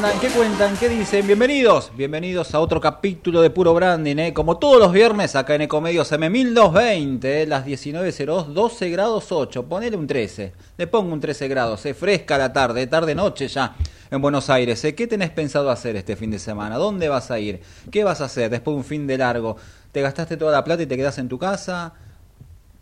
andan? 0.00 0.18
¿Qué 0.18 0.28
cuentan? 0.28 0.76
¿Qué 0.78 0.88
dicen? 0.88 1.26
Bienvenidos, 1.26 1.92
bienvenidos 1.94 2.54
a 2.54 2.60
otro 2.60 2.80
capítulo 2.80 3.42
de 3.42 3.50
Puro 3.50 3.74
Branding, 3.74 4.16
¿eh? 4.16 4.32
como 4.32 4.56
todos 4.56 4.78
los 4.78 4.92
viernes 4.92 5.36
acá 5.36 5.56
en 5.56 5.62
Ecomedios 5.62 6.10
M1220, 6.12 7.24
¿eh? 7.24 7.46
las 7.46 7.66
19.02, 7.66 8.46
12 8.46 8.88
grados 8.88 9.30
8, 9.30 9.66
ponele 9.66 9.98
un 9.98 10.06
13, 10.06 10.54
le 10.78 10.86
pongo 10.86 11.12
un 11.12 11.20
13 11.20 11.48
grados, 11.48 11.84
¿eh? 11.84 11.92
fresca 11.92 12.38
la 12.38 12.50
tarde, 12.50 12.86
tarde-noche 12.86 13.46
ya 13.48 13.76
en 14.10 14.22
Buenos 14.22 14.48
Aires. 14.48 14.82
¿eh? 14.86 14.94
¿Qué 14.94 15.06
tenés 15.06 15.30
pensado 15.30 15.70
hacer 15.70 15.96
este 15.96 16.16
fin 16.16 16.30
de 16.30 16.38
semana? 16.38 16.76
¿Dónde 16.76 17.10
vas 17.10 17.30
a 17.30 17.38
ir? 17.38 17.60
¿Qué 17.90 18.02
vas 18.02 18.22
a 18.22 18.24
hacer 18.24 18.48
después 18.48 18.74
de 18.74 18.78
un 18.78 18.84
fin 18.84 19.06
de 19.06 19.18
largo? 19.18 19.58
¿Te 19.92 20.00
gastaste 20.00 20.38
toda 20.38 20.52
la 20.52 20.64
plata 20.64 20.82
y 20.82 20.86
te 20.86 20.96
quedás 20.96 21.18
en 21.18 21.28
tu 21.28 21.38
casa? 21.38 21.92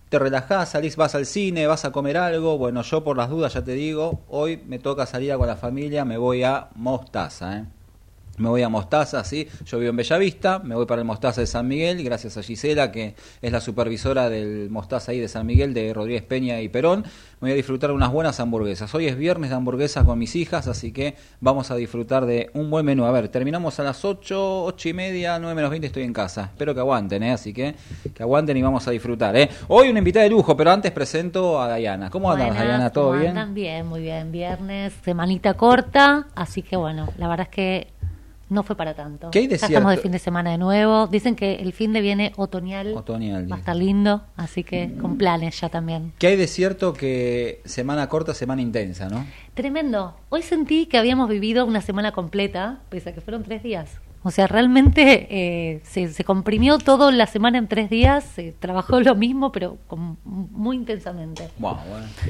Te 0.09 0.19
relajás, 0.19 0.71
salís, 0.71 0.97
vas 0.97 1.15
al 1.15 1.27
cine, 1.27 1.67
vas 1.67 1.85
a 1.85 1.93
comer 1.93 2.17
algo. 2.17 2.59
Bueno, 2.59 2.83
yo 2.83 3.05
por 3.05 3.17
las 3.17 3.31
dudas 3.31 3.55
ya 3.55 3.63
te 3.63 3.73
digo, 3.73 4.25
hoy 4.29 4.63
me 4.67 4.79
toca 4.79 5.07
salir 5.07 5.35
con 5.37 5.47
la 5.47 5.57
familia, 5.57 6.05
me 6.05 6.17
voy 6.17 6.43
a 6.43 6.69
Mostaza, 6.75 7.59
¿eh? 7.59 7.65
Me 8.39 8.49
voy 8.49 8.63
a 8.63 8.69
Mostaza, 8.69 9.25
sí, 9.25 9.49
yo 9.65 9.79
vivo 9.79 9.91
en 9.91 9.97
Bellavista, 9.97 10.59
me 10.61 10.75
voy 10.75 10.87
para 10.87 11.01
el 11.01 11.07
Mostaza 11.07 11.41
de 11.41 11.47
San 11.47 11.69
Miguel, 11.69 12.03
gracias 12.03 12.37
a 12.37 12.43
Gisela, 12.43 12.91
que 12.93 13.15
es 13.43 13.53
la 13.53 13.61
supervisora 13.61 14.29
del 14.29 14.71
Mostaza 14.71 15.13
ahí 15.13 15.21
de 15.21 15.29
San 15.29 15.47
Miguel, 15.47 15.75
de 15.75 15.93
Rodríguez 15.93 16.23
Peña 16.23 16.61
y 16.61 16.69
Perón, 16.69 17.05
voy 17.41 17.53
a 17.53 17.55
disfrutar 17.55 17.91
de 17.91 17.97
unas 17.97 18.11
buenas 18.11 18.41
hamburguesas. 18.41 18.95
Hoy 18.95 19.07
es 19.07 19.17
viernes 19.17 19.51
de 19.51 19.57
hamburguesas 19.57 20.05
con 20.05 20.19
mis 20.19 20.35
hijas, 20.37 20.67
así 20.67 20.93
que 20.93 21.15
vamos 21.41 21.71
a 21.71 21.77
disfrutar 21.77 22.27
de 22.27 22.51
un 22.55 22.71
buen 22.71 22.85
menú. 22.85 23.05
A 23.05 23.13
ver, 23.13 23.29
terminamos 23.29 23.79
a 23.79 23.85
las 23.85 24.05
8, 24.05 24.65
8 24.65 24.89
y 24.89 24.93
media, 24.93 25.39
9 25.39 25.55
menos 25.55 25.71
20 25.71 25.87
estoy 25.87 26.03
en 26.03 26.13
casa. 26.13 26.45
Espero 26.53 26.75
que 26.75 26.81
aguanten, 26.81 27.23
¿eh? 27.23 27.33
así 27.33 27.53
que 27.53 27.75
que 28.15 28.23
aguanten 28.23 28.57
y 28.57 28.63
vamos 28.63 28.87
a 28.89 28.91
disfrutar. 28.91 29.37
¿eh? 29.37 29.49
Hoy 29.69 29.89
una 29.89 29.99
invitada 29.99 30.25
de 30.25 30.31
lujo, 30.31 30.57
pero 30.57 30.71
antes 30.71 30.91
presento 30.93 31.61
a 31.61 31.69
Dayana. 31.69 32.11
¿Cómo 32.11 32.31
andas, 32.31 32.55
Dayana? 32.55 32.91
¿Todo 32.91 33.13
bien? 33.13 33.29
Andan 33.31 33.55
bien, 33.55 33.87
muy 33.87 34.01
bien. 34.01 34.33
Viernes, 34.33 34.93
semanita 35.05 35.55
corta, 35.55 36.27
así 36.35 36.63
que 36.63 36.77
bueno, 36.77 37.09
la 37.19 37.29
verdad 37.29 37.49
es 37.51 37.55
que 37.55 37.98
no 38.49 38.63
fue 38.63 38.77
para 38.77 38.95
tanto. 38.95 39.31
¿Qué 39.31 39.41
hay 39.41 39.47
de 39.47 39.59
ya 39.59 39.67
estamos 39.67 39.91
de 39.91 39.99
fin 39.99 40.13
de 40.13 40.19
semana 40.19 40.51
de 40.51 40.59
nuevo. 40.59 41.07
Dicen 41.07 41.37
que 41.37 41.57
el 41.57 41.73
fin 41.73 41.93
de 41.93 42.01
viene 42.01 42.33
otoñal. 42.37 42.95
Otoñal. 42.97 43.51
Va 43.51 43.57
a 43.57 43.59
estar 43.59 43.77
lindo, 43.77 44.23
así 44.37 44.65
que 44.65 44.95
con 45.01 45.19
planes 45.19 45.61
ya 45.61 45.69
también. 45.69 46.13
¿Qué 46.19 46.29
hay 46.29 46.37
de 46.37 46.47
cierto 46.47 46.93
que 46.93 47.61
semana 47.65 48.09
corta, 48.09 48.35
semana 48.35 48.63
intensa, 48.63 49.09
no? 49.09 49.27
Tremendo. 49.55 50.17
Hoy 50.29 50.43
sentí 50.43 50.87
que 50.87 50.99
habíamos 50.99 51.29
vivido 51.29 51.67
una 51.67 51.81
semana 51.81 52.13
completa, 52.13 52.81
pese 52.89 53.11
a 53.11 53.15
que 53.15 53.21
fueron 53.21 53.43
tres 53.43 53.63
días. 53.63 53.99
O 54.25 54.31
sea, 54.31 54.47
realmente 54.49 55.29
eh, 55.31 55.81
se, 55.85 56.09
se, 56.09 56.25
comprimió 56.25 56.79
todo 56.79 57.13
la 57.13 57.27
semana 57.27 57.57
en 57.59 57.69
tres 57.69 57.89
días, 57.89 58.25
se 58.25 58.53
trabajó 58.53 59.01
lo 59.01 59.15
mismo, 59.15 59.53
pero 59.53 59.79
con, 59.87 60.19
muy 60.25 60.77
intensamente. 60.77 61.49
Wow, 61.59 61.77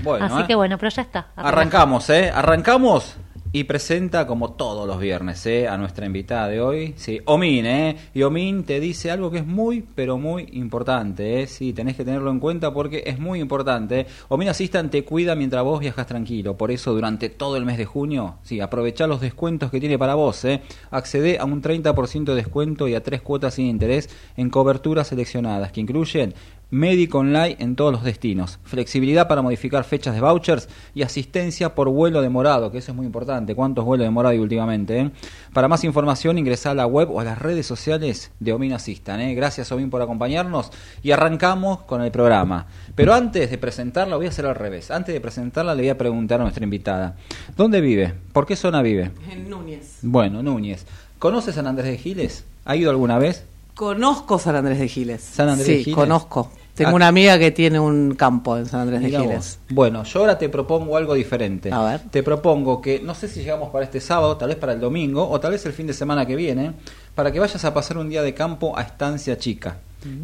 bueno. 0.04 0.24
Así 0.24 0.42
¿eh? 0.42 0.44
que 0.46 0.54
bueno, 0.54 0.76
pero 0.76 0.90
ya 0.90 1.02
está. 1.02 1.28
Arrancamos, 1.34 2.10
¿eh? 2.10 2.30
Arrancamos 2.30 3.16
y 3.52 3.64
presenta 3.64 4.26
como 4.26 4.52
todos 4.52 4.86
los 4.86 5.00
viernes 5.00 5.44
¿eh? 5.46 5.68
a 5.68 5.76
nuestra 5.78 6.06
invitada 6.06 6.48
de 6.48 6.60
hoy, 6.60 6.94
sí, 6.96 7.20
Omin, 7.24 7.66
¿eh? 7.66 7.96
y 8.14 8.22
Omin 8.22 8.64
te 8.64 8.78
dice 8.80 9.10
algo 9.10 9.30
que 9.30 9.38
es 9.38 9.46
muy, 9.46 9.84
pero 9.94 10.18
muy 10.18 10.48
importante, 10.52 11.42
¿eh? 11.42 11.46
sí, 11.46 11.72
tenés 11.72 11.96
que 11.96 12.04
tenerlo 12.04 12.30
en 12.30 12.40
cuenta 12.40 12.72
porque 12.72 13.04
es 13.06 13.18
muy 13.18 13.40
importante. 13.40 14.06
Omin 14.28 14.48
Assistant 14.48 14.90
te 14.90 15.04
cuida 15.04 15.34
mientras 15.34 15.64
vos 15.64 15.80
viajas 15.80 16.06
tranquilo, 16.06 16.56
por 16.56 16.70
eso 16.70 16.92
durante 16.92 17.30
todo 17.30 17.56
el 17.56 17.64
mes 17.64 17.78
de 17.78 17.86
junio, 17.86 18.38
sí, 18.42 18.60
aprovecha 18.60 19.06
los 19.06 19.20
descuentos 19.20 19.70
que 19.70 19.80
tiene 19.80 19.98
para 19.98 20.14
vos, 20.14 20.44
¿eh? 20.44 20.62
accede 20.90 21.38
a 21.38 21.44
un 21.44 21.62
30% 21.62 22.24
de 22.24 22.34
descuento 22.34 22.86
y 22.86 22.94
a 22.94 23.02
tres 23.02 23.22
cuotas 23.22 23.54
sin 23.54 23.66
interés 23.66 24.10
en 24.36 24.50
coberturas 24.50 25.08
seleccionadas 25.08 25.72
que 25.72 25.80
incluyen 25.80 26.34
médico 26.70 27.18
online 27.18 27.56
en 27.60 27.76
todos 27.76 27.92
los 27.92 28.04
destinos, 28.04 28.58
flexibilidad 28.64 29.26
para 29.26 29.42
modificar 29.42 29.84
fechas 29.84 30.14
de 30.14 30.20
vouchers 30.20 30.68
y 30.94 31.02
asistencia 31.02 31.74
por 31.74 31.88
vuelo 31.88 32.20
demorado, 32.20 32.70
que 32.70 32.78
eso 32.78 32.92
es 32.92 32.96
muy 32.96 33.06
importante. 33.06 33.54
¿Cuántos 33.54 33.84
vuelos 33.84 34.06
demorados 34.06 34.34
hay 34.34 34.38
últimamente? 34.38 35.00
Eh? 35.00 35.10
Para 35.52 35.68
más 35.68 35.84
información 35.84 36.38
ingresa 36.38 36.72
a 36.72 36.74
la 36.74 36.86
web 36.86 37.10
o 37.10 37.20
a 37.20 37.24
las 37.24 37.38
redes 37.38 37.66
sociales 37.66 38.30
de 38.40 38.52
Omin 38.52 38.72
Assistant. 38.72 39.22
¿eh? 39.22 39.34
Gracias 39.34 39.72
Omin 39.72 39.90
por 39.90 40.02
acompañarnos 40.02 40.70
y 41.02 41.10
arrancamos 41.10 41.80
con 41.82 42.02
el 42.02 42.10
programa. 42.10 42.66
Pero 42.94 43.14
antes 43.14 43.50
de 43.50 43.58
presentarla, 43.58 44.16
voy 44.16 44.26
a 44.26 44.30
hacer 44.30 44.46
al 44.46 44.54
revés. 44.54 44.90
Antes 44.90 45.14
de 45.14 45.20
presentarla 45.20 45.74
le 45.74 45.82
voy 45.82 45.90
a 45.90 45.98
preguntar 45.98 46.40
a 46.40 46.44
nuestra 46.44 46.64
invitada, 46.64 47.16
¿dónde 47.56 47.80
vive? 47.80 48.14
¿Por 48.32 48.46
qué 48.46 48.56
zona 48.56 48.82
vive? 48.82 49.10
En 49.30 49.48
Núñez. 49.48 49.98
Bueno, 50.02 50.42
Núñez. 50.42 50.84
¿Conoces 51.18 51.54
San 51.54 51.66
Andrés 51.66 51.86
de 51.90 51.98
Giles? 51.98 52.44
¿Ha 52.64 52.76
ido 52.76 52.90
alguna 52.90 53.18
vez? 53.18 53.44
Conozco 53.78 54.40
San 54.40 54.56
Andrés 54.56 54.80
de 54.80 54.88
Giles. 54.88 55.22
San 55.22 55.48
Andrés 55.48 55.66
sí, 55.68 55.72
de 55.74 55.78
Giles. 55.84 55.94
conozco. 55.94 56.50
Tengo 56.74 56.90
Ah. 56.90 56.94
una 56.94 57.06
amiga 57.06 57.38
que 57.38 57.52
tiene 57.52 57.78
un 57.78 58.16
campo 58.16 58.56
en 58.56 58.66
San 58.66 58.80
Andrés 58.80 59.00
Mirá 59.00 59.20
de 59.20 59.26
vos. 59.26 59.32
Giles. 59.34 59.58
Bueno, 59.70 60.02
yo 60.02 60.18
ahora 60.18 60.36
te 60.36 60.48
propongo 60.48 60.96
algo 60.96 61.14
diferente. 61.14 61.70
A 61.70 61.84
ver. 61.84 62.00
Te 62.10 62.24
propongo 62.24 62.82
que, 62.82 62.98
no 62.98 63.14
sé 63.14 63.28
si 63.28 63.38
llegamos 63.38 63.70
para 63.70 63.84
este 63.84 64.00
sábado, 64.00 64.36
tal 64.36 64.48
vez 64.48 64.58
para 64.58 64.72
el 64.72 64.80
domingo, 64.80 65.30
o 65.30 65.38
tal 65.38 65.52
vez 65.52 65.64
el 65.64 65.72
fin 65.72 65.86
de 65.86 65.92
semana 65.92 66.26
que 66.26 66.34
viene, 66.34 66.72
para 67.14 67.30
que 67.30 67.38
vayas 67.38 67.64
a 67.64 67.72
pasar 67.72 67.98
un 67.98 68.08
día 68.08 68.22
de 68.22 68.34
campo 68.34 68.76
a 68.76 68.82
Estancia 68.82 69.38
Chica. 69.38 69.76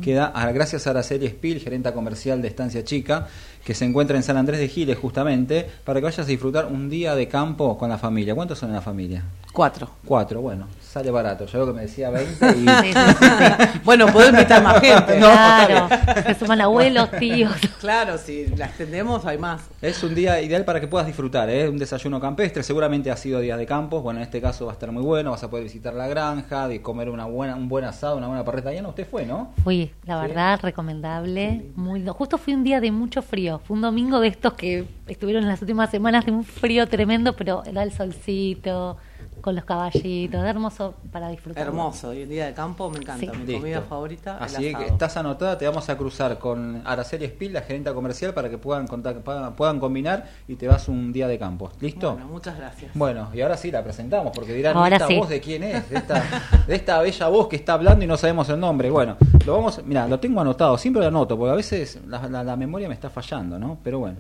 Queda 0.03 0.27
a- 0.35 0.51
gracias 0.51 0.89
a 0.89 0.91
Araceli 0.91 1.29
Spill, 1.29 1.61
gerenta 1.61 1.95
comercial 1.95 2.43
de 2.43 2.49
Estancia 2.49 2.83
Chica, 2.83 3.29
que 3.65 3.73
se 3.75 3.85
encuentra 3.85 4.17
en 4.17 4.25
San 4.25 4.37
Andrés 4.37 4.59
de 4.59 4.67
Giles 4.67 4.99
justamente, 4.99 5.65
para 5.85 6.01
que 6.01 6.05
vayas 6.07 6.27
a 6.27 6.29
disfrutar 6.29 6.67
un 6.67 6.91
día 6.91 7.15
de 7.15 7.29
campo 7.29 7.79
con 7.79 7.89
la 7.89 7.99
familia. 7.99 8.35
¿Cuántos 8.35 8.59
son 8.59 8.71
en 8.71 8.75
la 8.77 8.83
familia? 8.83 9.23
Cuatro. 9.53 9.91
Cuatro, 10.05 10.41
bueno, 10.41 10.67
sale 10.95 11.11
barato. 11.11 11.45
Yo 11.47 11.59
veo 11.59 11.67
que 11.67 11.73
me 11.73 11.83
decía 11.83 12.09
20 12.09 12.47
y... 12.51 12.53
Sí, 12.53 12.65
sí, 12.93 12.93
sí. 13.19 13.81
bueno, 13.85 14.07
puedo 14.07 14.31
invitar 14.31 14.63
más 14.63 14.81
gente. 14.81 15.19
No, 15.25 15.27
claro, 15.29 15.89
se 16.25 16.35
suman 16.35 16.61
abuelos, 16.61 17.11
tíos. 17.19 17.53
Claro, 17.81 18.17
si 18.17 18.47
la 18.57 18.67
extendemos 18.67 19.27
hay 19.27 19.39
más. 19.39 19.63
Es 19.83 20.03
un 20.05 20.15
día 20.15 20.41
ideal 20.41 20.65
para 20.65 20.81
que 20.81 20.87
puedas 20.87 21.07
disfrutar, 21.07 21.51
¿eh? 21.51 21.69
un 21.69 21.79
desayuno 21.79 22.21
campestre, 22.21 22.63
seguramente 22.63 23.11
ha 23.11 23.17
sido 23.17 23.41
días 23.41 23.59
de 23.59 23.67
campo, 23.67 24.01
bueno, 24.03 24.21
en 24.21 24.25
este 24.25 24.41
caso 24.41 24.67
va 24.67 24.73
a 24.73 24.75
estar 24.75 24.93
muy 24.93 25.03
bueno, 25.03 25.33
vas 25.33 25.43
a 25.43 25.51
poder 25.51 25.65
visitar 25.65 25.95
la 25.95 26.07
granja, 26.07 26.69
de 26.69 26.81
comer 26.81 27.09
una 27.11 27.25
buena, 27.25 27.57
un 27.57 27.69
buen 27.69 27.85
asado, 27.85 28.17
una 28.17 28.29
buena 28.29 28.45
parrilla. 28.45 28.73
Ya 28.73 28.83
no, 28.83 28.91
usted 28.91 29.07
fue, 29.11 29.27
¿no? 29.27 29.53
Fui, 29.65 29.91
la 30.05 30.21
Sí. 30.23 30.29
verdad, 30.29 30.61
recomendable. 30.63 31.67
Muy. 31.75 32.05
Justo 32.07 32.39
fui 32.39 32.55
un 32.55 32.63
día 32.63 32.81
de 32.81 32.91
mucho 32.93 33.21
frío. 33.23 33.61
Fue 33.65 33.75
un 33.75 33.81
domingo 33.83 34.21
de 34.21 34.29
estos 34.29 34.53
que 34.55 34.87
estuvieron 35.09 35.43
en 35.43 35.49
las 35.49 35.61
últimas 35.61 35.91
semanas 35.91 36.25
de 36.27 36.33
un 36.33 36.45
frío 36.45 36.87
tremendo, 36.87 37.35
pero 37.35 37.63
da 37.73 37.83
el 37.83 37.93
solcito, 37.93 38.97
con 39.41 39.55
los 39.55 39.65
caballitos, 39.65 40.43
hermoso 40.45 40.84
para 41.13 41.29
disfrutar. 41.29 41.67
Hermoso. 41.67 42.13
Y 42.15 42.23
el 42.23 42.29
día 42.29 42.47
de 42.47 42.55
campo 42.55 42.91
me 42.91 42.99
encanta. 42.99 43.21
Sí. 43.21 43.27
Mi 43.39 43.45
Listo. 43.47 43.61
comida 43.61 43.83
favorita. 43.83 44.37
el 44.39 44.45
Así 44.45 44.63
que 44.63 44.71
asado. 44.71 44.85
estás 44.87 45.17
anotada, 45.17 45.59
te 45.59 45.67
vamos 45.67 45.89
a 45.89 45.97
cruzar 45.97 46.39
con 46.39 46.83
Araceli 46.85 47.27
Spill, 47.27 47.53
la 47.53 47.63
gerenta 47.63 47.95
comercial, 47.95 48.35
para 48.35 48.51
que 48.51 48.59
puedan, 48.59 48.87
contar, 48.87 49.21
puedan, 49.21 49.55
puedan 49.55 49.81
combinar 49.81 50.29
y 50.49 50.57
te 50.57 50.69
vas 50.69 50.89
un 50.89 51.13
día 51.13 51.29
de 51.29 51.39
campo. 51.39 51.71
¿Listo? 51.81 52.13
Bueno, 52.13 52.27
muchas 52.29 52.57
gracias. 52.59 52.91
Bueno, 52.95 53.29
y 53.33 53.41
ahora 53.41 53.57
sí 53.57 53.71
la 53.71 53.83
presentamos, 53.83 54.33
porque 54.35 54.53
dirán, 54.53 54.77
Ahora 54.77 54.97
¿esta 54.97 55.09
sí. 55.09 55.17
voz 55.19 55.29
de 55.29 55.41
quién 55.41 55.63
es? 55.63 55.89
De 55.91 55.97
esta, 55.97 56.23
de 56.67 56.75
esta 56.75 57.01
bella 57.01 57.29
voz 57.29 57.49
que 57.49 57.57
está 57.57 57.75
hablando 57.75 58.05
y 58.05 58.09
no 58.09 58.17
sabemos 58.17 58.49
el 58.49 58.61
nombre. 58.61 58.91
Bueno, 58.91 59.17
lo 59.47 59.55
vamos, 59.55 59.81
mira, 59.85 60.07
lo 60.09 60.19
tengo 60.21 60.41
anotado, 60.41 60.77
siempre 60.79 61.03
lo 61.03 61.09
anoto, 61.09 61.37
porque 61.39 61.53
a 61.53 61.57
veces 61.57 61.99
la, 62.07 62.27
la- 62.29 62.45
la 62.45 62.57
memoria 62.57 62.89
me 62.89 62.95
está 62.95 63.11
fallando, 63.11 63.59
¿no? 63.59 63.79
Pero 63.83 63.99
bueno. 64.01 64.17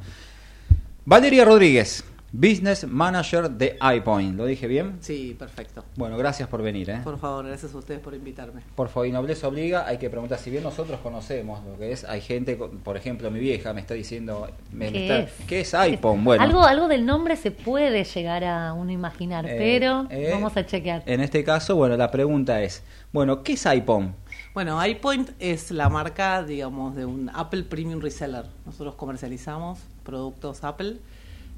Valeria 1.06 1.44
Rodríguez, 1.44 2.04
Business 2.38 2.84
Manager 2.88 3.48
de 3.48 3.78
iPoint. 3.80 4.36
¿Lo 4.36 4.44
dije 4.44 4.66
bien? 4.66 4.96
Sí, 5.00 5.36
perfecto. 5.38 5.84
Bueno, 5.94 6.16
gracias 6.16 6.48
por 6.48 6.62
venir, 6.62 6.90
¿eh? 6.90 7.00
Por 7.04 7.16
favor, 7.16 7.46
gracias 7.46 7.72
a 7.72 7.78
ustedes 7.78 8.00
por 8.00 8.12
invitarme. 8.12 8.60
Por 8.74 8.88
favor, 8.88 9.06
y 9.06 9.12
nobleza 9.12 9.46
obliga, 9.46 9.86
hay 9.86 9.98
que 9.98 10.10
preguntar, 10.10 10.38
si 10.40 10.50
bien 10.50 10.64
nosotros 10.64 10.98
conocemos 11.00 11.64
lo 11.64 11.78
que 11.78 11.92
es, 11.92 12.02
hay 12.04 12.20
gente, 12.20 12.56
por 12.56 12.96
ejemplo, 12.96 13.30
mi 13.30 13.38
vieja 13.38 13.72
me 13.72 13.80
está 13.80 13.94
diciendo, 13.94 14.48
me- 14.72 14.86
me 14.86 14.92
¿Qué 14.92 15.02
está- 15.02 15.18
es? 15.20 15.32
¿qué 15.46 15.60
es 15.60 15.74
iPhone? 15.74 16.24
Bueno, 16.24 16.42
Algo, 16.42 16.64
algo 16.64 16.88
del 16.88 17.06
nombre 17.06 17.36
se 17.36 17.52
puede 17.52 18.02
llegar 18.02 18.42
a 18.42 18.72
uno 18.72 18.90
imaginar, 18.90 19.46
Eh, 19.46 19.54
pero 19.56 20.08
eh, 20.10 20.30
vamos 20.32 20.56
a 20.56 20.66
chequear. 20.66 21.04
En 21.06 21.20
este 21.20 21.44
caso, 21.44 21.76
bueno, 21.76 21.96
la 21.96 22.10
pregunta 22.10 22.60
es, 22.62 22.82
bueno, 23.12 23.44
¿qué 23.44 23.52
es 23.52 23.64
iPhone? 23.66 24.12
Bueno, 24.54 24.84
iPoint 24.84 25.30
es 25.38 25.70
la 25.70 25.88
marca, 25.88 26.42
digamos, 26.42 26.96
de 26.96 27.06
un 27.06 27.30
Apple 27.32 27.62
Premium 27.62 28.00
Reseller. 28.00 28.46
Nosotros 28.66 28.96
comercializamos 28.96 29.78
productos 30.02 30.64
Apple, 30.64 30.96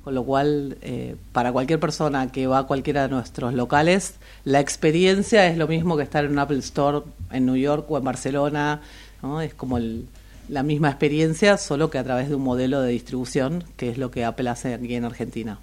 con 0.07 0.15
lo 0.15 0.23
cual, 0.23 0.79
eh, 0.83 1.17
para 1.33 1.51
cualquier 1.51 1.81
persona 1.81 2.31
que 2.31 2.47
va 2.47 2.59
a 2.61 2.63
cualquiera 2.69 3.03
de 3.03 3.09
nuestros 3.09 3.53
locales, 3.55 4.15
la 4.45 4.61
experiencia 4.61 5.49
es 5.49 5.59
lo 5.59 5.67
mismo 5.67 5.97
que 5.97 6.05
estar 6.05 6.25
en 6.25 6.31
un 6.31 6.39
Apple 6.39 6.59
Store 6.61 7.01
en 7.33 7.45
New 7.45 7.57
York 7.57 7.87
o 7.91 7.99
en 7.99 8.05
Barcelona, 8.05 8.83
¿no? 9.21 9.41
Es 9.41 9.53
como 9.53 9.79
el- 9.79 10.07
la 10.49 10.63
misma 10.63 10.91
experiencia, 10.91 11.57
solo 11.57 11.91
que 11.91 11.99
a 11.99 12.05
través 12.05 12.29
de 12.29 12.37
un 12.37 12.43
modelo 12.45 12.83
de 12.83 12.93
distribución, 12.93 13.65
que 13.77 13.91
es 13.91 13.99
lo 13.99 14.13
que 14.13 14.25
Apple 14.25 14.49
hace 14.49 14.75
aquí 14.75 14.95
en 14.95 15.05
Argentina. 15.07 15.59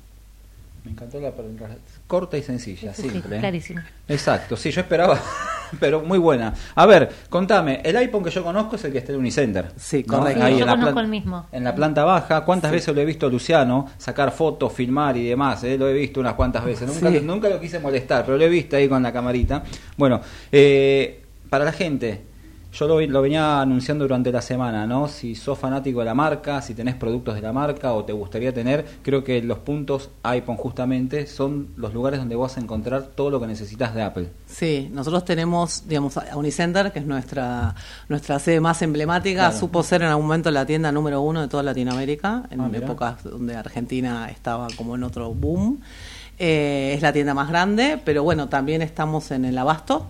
Me 0.84 0.92
encantó 0.92 1.22
la 1.22 1.31
pregunta. 1.31 1.69
Corta 2.07 2.38
y 2.38 2.44
sencilla, 2.44 2.94
Sí, 2.94 3.04
sí, 3.04 3.10
simple. 3.12 3.38
¿eh? 3.38 3.40
clarísimo. 3.40 3.80
Exacto, 4.10 4.57
sí, 4.57 4.72
yo 4.72 4.81
esperaba, 4.81 5.22
pero 5.79 6.01
muy 6.01 6.17
buena. 6.19 6.53
A 6.75 6.85
ver, 6.85 7.09
contame, 7.29 7.81
el 7.83 7.95
iPhone 7.97 8.23
que 8.23 8.29
yo 8.29 8.43
conozco 8.43 8.75
es 8.75 8.83
el 8.85 8.91
que 8.91 8.99
está 8.99 9.11
en 9.13 9.19
Unicenter. 9.19 9.71
Sí, 9.75 10.03
¿no? 10.07 10.17
correcto. 10.19 10.39
Sí, 10.39 10.45
Ahí 10.45 10.53
yo 10.53 10.59
en 10.61 10.65
la 10.67 10.75
conozco 10.75 10.99
el 10.99 11.07
mismo. 11.07 11.45
En 11.51 11.63
la 11.63 11.75
planta 11.75 12.03
baja, 12.03 12.45
¿cuántas 12.45 12.69
Sí. 12.71 12.75
veces 12.75 12.95
lo 12.95 13.01
he 13.01 13.05
visto 13.05 13.25
a 13.27 13.29
Luciano 13.29 13.87
sacar 13.97 14.31
fotos, 14.31 14.71
filmar 14.73 15.15
y 15.17 15.27
demás? 15.27 15.63
eh? 15.63 15.77
Lo 15.77 15.87
he 15.87 15.93
visto 15.93 16.19
unas 16.19 16.33
cuantas 16.33 16.63
veces. 16.65 16.87
Nunca, 16.87 17.09
Sí. 17.11 17.21
nunca 17.25 17.49
lo 17.49 17.59
quise 17.59 17.79
molestar, 17.79 18.25
pero 18.25 18.37
lo 18.37 18.43
he 18.43 18.49
visto 18.49 18.75
ahí 18.75 18.87
con 18.87 19.01
la 19.03 19.11
camarita. 19.13 19.63
Bueno, 19.97 20.21
eh, 20.51 21.23
para 21.49 21.65
la 21.65 21.71
gente 21.71 22.21
yo 22.73 22.87
lo, 22.87 22.99
lo, 22.99 23.21
venía 23.21 23.61
anunciando 23.61 24.03
durante 24.03 24.31
la 24.31 24.41
semana, 24.41 24.87
¿no? 24.87 25.07
Si 25.07 25.35
sos 25.35 25.59
fanático 25.59 25.99
de 25.99 26.05
la 26.05 26.15
marca, 26.15 26.61
si 26.61 26.73
tenés 26.73 26.95
productos 26.95 27.35
de 27.35 27.41
la 27.41 27.53
marca 27.53 27.93
o 27.93 28.03
te 28.03 28.13
gustaría 28.13 28.51
tener, 28.51 28.83
creo 29.03 29.23
que 29.23 29.43
los 29.43 29.59
puntos 29.59 30.09
iPhone 30.23 30.57
justamente 30.57 31.27
son 31.27 31.69
los 31.75 31.93
lugares 31.93 32.19
donde 32.19 32.35
vas 32.35 32.57
a 32.57 32.61
encontrar 32.61 33.03
todo 33.15 33.29
lo 33.29 33.39
que 33.39 33.45
necesitas 33.45 33.93
de 33.93 34.01
Apple. 34.01 34.29
Sí, 34.47 34.89
nosotros 34.91 35.23
tenemos, 35.23 35.87
digamos, 35.87 36.19
Unicenter, 36.35 36.91
que 36.91 36.99
es 36.99 37.05
nuestra 37.05 37.75
nuestra 38.09 38.39
sede 38.39 38.59
más 38.59 38.81
emblemática, 38.81 39.51
supo 39.51 39.83
ser 39.83 40.01
en 40.01 40.07
algún 40.09 40.25
momento 40.25 40.49
la 40.49 40.65
tienda 40.65 40.91
número 40.91 41.21
uno 41.21 41.41
de 41.41 41.47
toda 41.47 41.61
Latinoamérica, 41.61 42.43
en 42.49 42.59
ah, 42.59 42.69
épocas 42.73 43.23
donde 43.23 43.55
Argentina 43.55 44.29
estaba 44.29 44.67
como 44.75 44.95
en 44.95 45.03
otro 45.03 45.31
boom. 45.33 45.79
Eh, 46.39 46.93
es 46.95 47.01
la 47.03 47.13
tienda 47.13 47.35
más 47.35 47.47
grande, 47.47 48.01
pero 48.03 48.23
bueno, 48.23 48.49
también 48.49 48.81
estamos 48.81 49.29
en 49.29 49.45
el 49.45 49.55
Abasto 49.57 50.07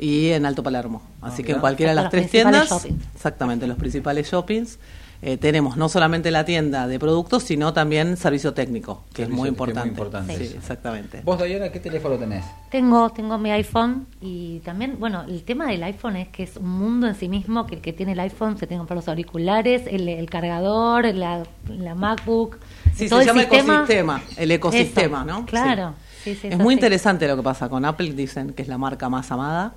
y 0.00 0.30
en 0.30 0.46
Alto 0.46 0.62
Palermo. 0.62 1.02
Así 1.20 1.42
ah, 1.42 1.46
que 1.46 1.52
en 1.52 1.60
cualquiera 1.60 1.92
de 1.92 1.96
las 1.96 2.10
tres 2.10 2.30
tiendas, 2.30 2.86
exactamente, 3.14 3.66
los 3.66 3.76
principales 3.76 4.30
shoppings, 4.30 4.78
eh, 5.22 5.36
tenemos 5.36 5.76
no 5.76 5.90
solamente 5.90 6.30
la 6.30 6.46
tienda 6.46 6.86
de 6.86 6.98
productos, 6.98 7.42
sino 7.42 7.74
también 7.74 8.16
servicio 8.16 8.54
técnico, 8.54 9.04
que 9.12 9.24
es 9.24 9.28
muy 9.28 9.50
importante. 9.50 10.34
Sí. 10.38 10.54
exactamente. 10.56 11.20
¿Vos, 11.22 11.42
Diana, 11.42 11.68
qué 11.70 11.78
teléfono 11.78 12.16
tenés? 12.16 12.42
Tengo, 12.70 13.10
tengo 13.10 13.36
mi 13.36 13.50
iPhone 13.50 14.06
y 14.22 14.60
también, 14.60 14.96
bueno, 14.98 15.24
el 15.28 15.42
tema 15.42 15.66
del 15.66 15.82
iPhone 15.82 16.16
es 16.16 16.28
que 16.28 16.44
es 16.44 16.56
un 16.56 16.70
mundo 16.70 17.06
en 17.06 17.14
sí 17.14 17.28
mismo, 17.28 17.66
que 17.66 17.74
el 17.74 17.80
que 17.82 17.92
tiene 17.92 18.12
el 18.12 18.20
iPhone 18.20 18.56
se 18.56 18.66
tiene 18.66 18.76
que 18.76 18.78
comprar 18.78 18.96
los 18.96 19.08
auriculares, 19.08 19.82
el, 19.86 20.30
cargador, 20.30 21.14
la, 21.14 21.42
la 21.68 21.94
MacBook. 21.94 22.56
Sí, 22.94 23.06
se 23.06 23.24
llama 23.24 23.42
ecosistema, 23.42 24.22
el 24.38 24.50
ecosistema, 24.50 25.24
¿no? 25.24 25.44
Claro. 25.44 25.92
es 26.24 26.56
muy 26.56 26.72
interesante 26.72 27.28
lo 27.28 27.36
que 27.36 27.42
pasa 27.42 27.68
con 27.68 27.84
Apple, 27.84 28.14
dicen 28.14 28.54
que 28.54 28.62
es 28.62 28.68
la 28.68 28.78
marca 28.78 29.10
más 29.10 29.30
amada 29.30 29.74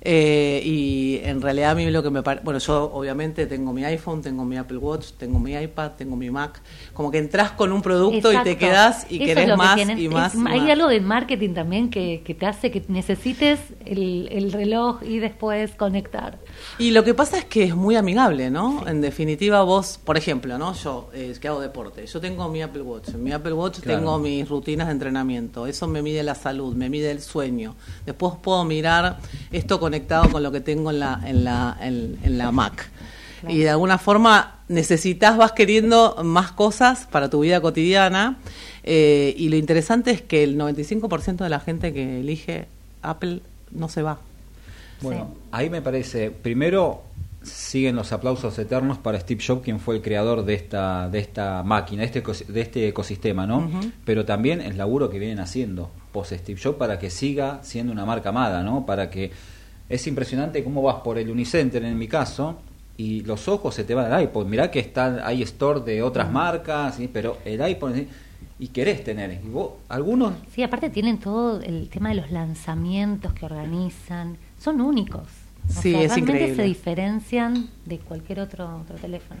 eh, 0.00 0.60
y 0.64 1.20
en 1.22 1.40
realidad 1.40 1.72
a 1.72 1.74
mí 1.74 1.90
lo 1.90 2.02
que 2.02 2.10
me 2.10 2.22
parece, 2.22 2.44
bueno, 2.44 2.58
yo 2.58 2.90
obviamente 2.92 3.46
tengo 3.46 3.72
mi 3.72 3.84
iPhone, 3.84 4.22
tengo 4.22 4.44
mi 4.44 4.56
Apple 4.56 4.78
Watch, 4.78 5.12
tengo 5.18 5.38
mi 5.38 5.54
iPad, 5.54 5.92
tengo 5.92 6.16
mi 6.16 6.30
Mac, 6.30 6.60
como 6.92 7.10
que 7.10 7.18
entras 7.18 7.52
con 7.52 7.72
un 7.72 7.82
producto 7.82 8.32
y 8.32 8.36
te 8.38 8.56
quedas 8.56 9.06
y 9.10 9.18
querés 9.18 9.56
más 9.56 9.78
y 9.98 10.08
más, 10.08 10.34
Hay 10.46 10.70
algo 10.70 10.88
de 10.88 11.00
marketing 11.00 11.54
también 11.54 11.90
que, 11.90 12.22
que 12.24 12.34
te 12.34 12.46
hace 12.46 12.70
que 12.70 12.82
necesites 12.88 13.60
el, 13.84 14.28
el, 14.30 14.52
reloj 14.52 15.02
y 15.02 15.18
después 15.18 15.74
conectar. 15.74 16.38
Y 16.78 16.90
lo 16.90 17.04
que 17.04 17.14
pasa 17.14 17.38
es 17.38 17.44
que 17.44 17.62
es 17.62 17.76
muy 17.76 17.94
amigable, 17.94 18.50
¿no? 18.50 18.86
En 18.88 19.00
definitiva 19.00 19.62
vos, 19.62 20.00
por 20.02 20.16
ejemplo, 20.16 20.58
¿no? 20.58 20.74
Yo 20.74 21.08
eh, 21.14 21.34
que 21.40 21.46
hago 21.46 21.60
deporte, 21.60 22.04
yo 22.06 22.20
tengo 22.20 22.48
mi 22.48 22.62
Apple 22.62 22.82
Watch, 22.82 23.10
en 23.10 23.22
mi 23.22 23.30
Apple 23.30 23.52
Watch 23.52 23.78
tengo 23.80 24.18
mis 24.18 24.48
rutinas 24.48 24.88
de 24.88 24.92
entrenamiento, 24.92 25.68
eso 25.68 25.86
me 25.86 26.02
mide 26.02 26.24
la 26.24 26.34
salud, 26.34 26.74
me 26.74 26.90
mide 26.90 27.12
el 27.12 27.22
sueño, 27.22 27.76
después 28.04 28.34
puedo 28.42 28.64
mirar 28.64 29.18
esto 29.52 29.78
conectado 29.78 30.30
con 30.32 30.42
lo 30.42 30.50
que 30.50 30.60
tengo 30.60 30.90
en 30.90 30.98
la, 30.98 31.20
en 31.24 31.44
la, 31.44 31.76
en, 31.80 32.38
la 32.38 32.50
Mac. 32.50 32.90
Y 33.46 33.58
de 33.58 33.70
alguna 33.70 33.98
forma 33.98 34.60
necesitas, 34.68 35.36
vas 35.36 35.52
queriendo 35.52 36.16
más 36.24 36.50
cosas 36.50 37.06
para 37.10 37.28
tu 37.28 37.40
vida 37.40 37.60
cotidiana. 37.60 38.38
Eh, 38.82 39.34
y 39.36 39.50
lo 39.50 39.56
interesante 39.56 40.10
es 40.10 40.22
que 40.22 40.42
el 40.42 40.58
95% 40.58 41.36
de 41.36 41.48
la 41.50 41.60
gente 41.60 41.92
que 41.92 42.20
elige 42.20 42.68
Apple 43.02 43.42
no 43.70 43.90
se 43.90 44.02
va. 44.02 44.18
Bueno, 45.00 45.34
ahí 45.50 45.70
me 45.70 45.82
parece, 45.82 46.30
primero 46.30 47.02
siguen 47.42 47.96
los 47.96 48.12
aplausos 48.12 48.58
eternos 48.58 48.98
para 48.98 49.20
Steve 49.20 49.42
Jobs, 49.46 49.62
quien 49.62 49.78
fue 49.78 49.96
el 49.96 50.02
creador 50.02 50.44
de 50.44 50.54
esta, 50.54 51.08
de 51.08 51.18
esta 51.18 51.62
máquina, 51.62 52.02
de 52.02 52.06
este, 52.06 52.52
de 52.52 52.60
este 52.60 52.88
ecosistema, 52.88 53.46
¿no? 53.46 53.70
Pero 54.04 54.24
también 54.24 54.60
el 54.60 54.78
laburo 54.78 55.10
que 55.10 55.18
vienen 55.18 55.40
haciendo 55.40 55.90
post 56.12 56.32
Steve 56.32 56.58
Jobs 56.62 56.78
para 56.78 56.98
que 56.98 57.10
siga 57.10 57.60
siendo 57.62 57.92
una 57.92 58.06
marca 58.06 58.30
amada, 58.30 58.62
¿no? 58.62 58.86
Para 58.86 59.10
que 59.10 59.30
es 59.88 60.06
impresionante 60.06 60.64
cómo 60.64 60.82
vas 60.82 60.96
por 60.96 61.18
el 61.18 61.28
Unicenter 61.28 61.84
en 61.84 61.98
mi 61.98 62.08
caso 62.08 62.58
y 62.96 63.20
los 63.22 63.48
ojos 63.48 63.74
se 63.74 63.84
te 63.84 63.94
van 63.94 64.10
al 64.10 64.22
iPod. 64.22 64.46
Mirá 64.46 64.70
que 64.70 64.78
está 64.78 65.26
hay 65.26 65.42
store 65.42 65.80
de 65.80 66.02
otras 66.02 66.30
marcas, 66.30 66.98
pero 67.12 67.38
el 67.44 67.66
iPod 67.68 67.94
y 68.58 68.68
querés 68.68 69.02
tener. 69.02 69.40
Y 69.44 69.48
vos, 69.48 69.72
algunos. 69.88 70.32
Sí, 70.52 70.62
aparte 70.62 70.88
tienen 70.90 71.18
todo 71.18 71.60
el 71.60 71.88
tema 71.88 72.10
de 72.10 72.14
los 72.14 72.30
lanzamientos 72.30 73.32
que 73.32 73.44
organizan, 73.44 74.38
son 74.64 74.80
únicos. 74.80 75.22
sí, 75.68 75.94
es 75.94 76.14
realmente 76.14 76.56
se 76.56 76.62
diferencian 76.62 77.68
de 77.84 77.98
cualquier 77.98 78.40
otro, 78.40 78.80
otro 78.82 78.96
teléfono. 78.96 79.40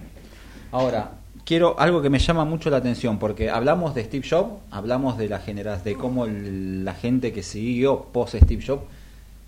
Ahora, 0.70 1.12
quiero 1.44 1.78
algo 1.78 2.02
que 2.02 2.10
me 2.10 2.18
llama 2.18 2.44
mucho 2.44 2.68
la 2.68 2.76
atención 2.76 3.18
porque 3.18 3.48
hablamos 3.48 3.94
de 3.94 4.04
Steve 4.04 4.26
Jobs, 4.28 4.52
hablamos 4.70 5.16
de 5.16 5.28
la 5.28 5.38
generación 5.38 5.84
de 5.84 5.94
cómo 5.94 6.26
la 6.26 6.92
gente 6.94 7.32
que 7.32 7.42
siguió 7.42 8.04
post 8.12 8.34
Steve 8.36 8.62
Jobs 8.66 8.82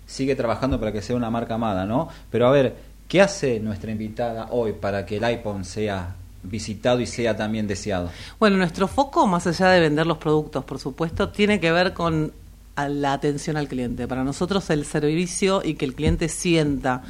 sigue 0.07 0.35
trabajando 0.35 0.79
para 0.79 0.91
que 0.91 1.01
sea 1.01 1.15
una 1.15 1.29
marca 1.29 1.55
amada, 1.55 1.85
¿no? 1.85 2.09
Pero 2.31 2.47
a 2.47 2.51
ver, 2.51 2.75
¿qué 3.07 3.21
hace 3.21 3.59
nuestra 3.59 3.91
invitada 3.91 4.47
hoy 4.51 4.73
para 4.73 5.05
que 5.05 5.17
el 5.17 5.23
iPhone 5.25 5.63
sea 5.63 6.15
visitado 6.43 7.01
y 7.01 7.05
sea 7.05 7.35
también 7.35 7.67
deseado? 7.67 8.09
Bueno, 8.39 8.57
nuestro 8.57 8.87
foco, 8.87 9.27
más 9.27 9.45
allá 9.45 9.69
de 9.69 9.81
vender 9.81 10.07
los 10.07 10.17
productos, 10.17 10.63
por 10.63 10.79
supuesto, 10.79 11.29
tiene 11.29 11.59
que 11.59 11.71
ver 11.71 11.93
con 11.93 12.31
la 12.77 13.13
atención 13.13 13.57
al 13.57 13.67
cliente. 13.67 14.07
Para 14.07 14.23
nosotros 14.23 14.69
el 14.69 14.85
servicio 14.85 15.61
y 15.63 15.73
que 15.73 15.85
el 15.85 15.95
cliente 15.95 16.29
sienta 16.29 17.03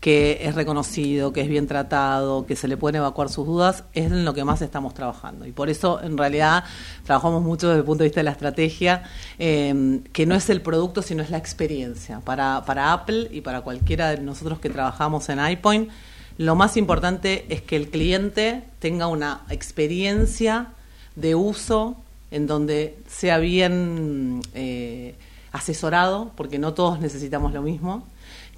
que 0.00 0.40
es 0.42 0.56
reconocido, 0.56 1.32
que 1.32 1.42
es 1.42 1.48
bien 1.48 1.68
tratado, 1.68 2.44
que 2.44 2.56
se 2.56 2.66
le 2.66 2.76
pueden 2.76 2.96
evacuar 2.96 3.28
sus 3.28 3.46
dudas, 3.46 3.84
es 3.92 4.06
en 4.06 4.24
lo 4.24 4.34
que 4.34 4.42
más 4.42 4.60
estamos 4.60 4.94
trabajando. 4.94 5.46
Y 5.46 5.52
por 5.52 5.70
eso, 5.70 6.02
en 6.02 6.18
realidad, 6.18 6.64
trabajamos 7.04 7.40
mucho 7.40 7.68
desde 7.68 7.78
el 7.78 7.84
punto 7.84 8.02
de 8.02 8.08
vista 8.08 8.18
de 8.18 8.24
la 8.24 8.32
estrategia, 8.32 9.04
em, 9.38 10.02
que 10.02 10.26
no 10.26 10.34
es 10.34 10.50
el 10.50 10.60
producto, 10.60 11.02
sino 11.02 11.22
es 11.22 11.30
la 11.30 11.38
experiencia. 11.38 12.18
Para, 12.18 12.64
para 12.66 12.92
Apple 12.92 13.28
y 13.30 13.42
para 13.42 13.60
cualquiera 13.60 14.10
de 14.10 14.18
nosotros 14.20 14.58
que 14.58 14.70
trabajamos 14.70 15.28
en 15.28 15.38
iPoint, 15.38 15.88
lo 16.36 16.56
más 16.56 16.76
importante 16.76 17.46
es 17.48 17.62
que 17.62 17.76
el 17.76 17.88
cliente 17.88 18.64
tenga 18.80 19.06
una 19.06 19.42
experiencia 19.50 20.72
de 21.14 21.36
uso 21.36 21.96
en 22.32 22.46
donde 22.46 22.96
sea 23.06 23.38
bien 23.38 24.40
eh, 24.54 24.81
asesorado, 25.52 26.32
porque 26.36 26.58
no 26.58 26.74
todos 26.74 26.98
necesitamos 27.00 27.52
lo 27.52 27.62
mismo 27.62 28.06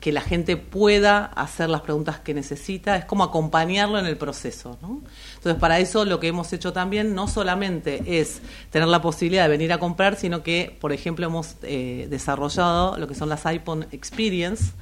que 0.04 0.12
la 0.12 0.20
gente 0.20 0.58
pueda 0.58 1.24
hacer 1.24 1.70
las 1.70 1.80
preguntas 1.80 2.18
que 2.18 2.34
necesita, 2.34 2.94
es 2.96 3.06
como 3.06 3.24
acompañarlo 3.24 3.98
en 3.98 4.04
el 4.04 4.18
proceso. 4.18 4.76
Entonces, 4.82 5.58
para 5.58 5.78
eso 5.78 6.04
lo 6.04 6.20
que 6.20 6.28
hemos 6.28 6.52
hecho 6.52 6.74
también 6.74 7.14
no 7.14 7.26
solamente 7.26 8.20
es 8.20 8.42
tener 8.68 8.88
la 8.88 9.00
posibilidad 9.00 9.44
de 9.44 9.48
venir 9.48 9.72
a 9.72 9.78
comprar, 9.78 10.16
sino 10.16 10.42
que, 10.42 10.76
por 10.78 10.92
ejemplo, 10.92 11.24
hemos 11.24 11.56
eh, 11.62 12.06
desarrollado 12.10 12.98
lo 12.98 13.08
que 13.08 13.14
son 13.14 13.30
las 13.30 13.46
iPhone 13.46 13.86
Experience, 13.92 14.72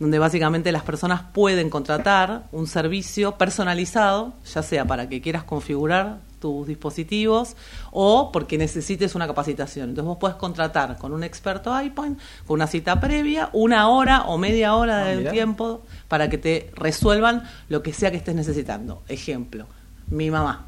donde 0.00 0.18
básicamente 0.18 0.72
las 0.72 0.84
personas 0.84 1.20
pueden 1.34 1.68
contratar 1.68 2.48
un 2.50 2.66
servicio 2.66 3.36
personalizado, 3.36 4.32
ya 4.54 4.62
sea 4.62 4.86
para 4.86 5.06
que 5.06 5.20
quieras 5.20 5.44
configurar 5.44 6.20
tus 6.42 6.66
dispositivos 6.66 7.56
o 7.92 8.30
porque 8.32 8.58
necesites 8.58 9.14
una 9.14 9.28
capacitación. 9.28 9.90
Entonces 9.90 10.06
vos 10.06 10.18
puedes 10.18 10.36
contratar 10.36 10.98
con 10.98 11.12
un 11.12 11.22
experto 11.22 11.72
iPhone, 11.72 12.18
con 12.46 12.56
una 12.56 12.66
cita 12.66 13.00
previa, 13.00 13.48
una 13.52 13.88
hora 13.88 14.24
o 14.24 14.36
media 14.36 14.74
hora 14.74 15.04
ah, 15.04 15.08
de 15.16 15.30
tiempo 15.30 15.82
para 16.08 16.28
que 16.28 16.36
te 16.36 16.70
resuelvan 16.74 17.44
lo 17.68 17.82
que 17.82 17.92
sea 17.92 18.10
que 18.10 18.16
estés 18.16 18.34
necesitando. 18.34 19.04
Ejemplo, 19.08 19.68
mi 20.08 20.30
mamá 20.30 20.66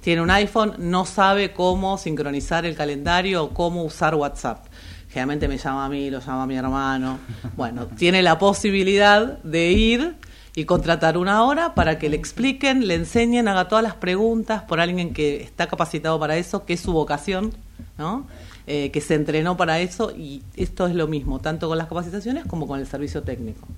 tiene 0.00 0.22
un 0.22 0.30
iPhone, 0.30 0.74
no 0.78 1.04
sabe 1.04 1.52
cómo 1.52 1.98
sincronizar 1.98 2.64
el 2.64 2.76
calendario 2.76 3.44
o 3.44 3.50
cómo 3.50 3.82
usar 3.82 4.14
WhatsApp. 4.14 4.66
Generalmente 5.08 5.48
me 5.48 5.58
llama 5.58 5.86
a 5.86 5.88
mí, 5.88 6.10
lo 6.10 6.20
llama 6.20 6.44
a 6.44 6.46
mi 6.46 6.56
hermano. 6.56 7.18
Bueno, 7.56 7.86
tiene 7.86 8.22
la 8.22 8.38
posibilidad 8.38 9.38
de 9.42 9.72
ir 9.72 10.16
y 10.58 10.64
contratar 10.64 11.16
una 11.16 11.44
hora 11.44 11.76
para 11.76 12.00
que 12.00 12.08
le 12.08 12.16
expliquen, 12.16 12.88
le 12.88 12.96
enseñen, 12.96 13.46
haga 13.46 13.68
todas 13.68 13.84
las 13.84 13.94
preguntas 13.94 14.64
por 14.64 14.80
alguien 14.80 15.12
que 15.14 15.40
está 15.40 15.68
capacitado 15.68 16.18
para 16.18 16.36
eso, 16.36 16.64
que 16.64 16.72
es 16.72 16.80
su 16.80 16.92
vocación, 16.92 17.52
¿no? 17.96 18.26
Eh, 18.66 18.90
que 18.90 19.00
se 19.00 19.14
entrenó 19.14 19.56
para 19.56 19.78
eso 19.78 20.10
y 20.10 20.42
esto 20.56 20.88
es 20.88 20.96
lo 20.96 21.06
mismo, 21.06 21.38
tanto 21.38 21.68
con 21.68 21.78
las 21.78 21.86
capacitaciones 21.86 22.44
como 22.44 22.66
con 22.66 22.80
el 22.80 22.88
servicio 22.88 23.22
técnico. 23.22 23.68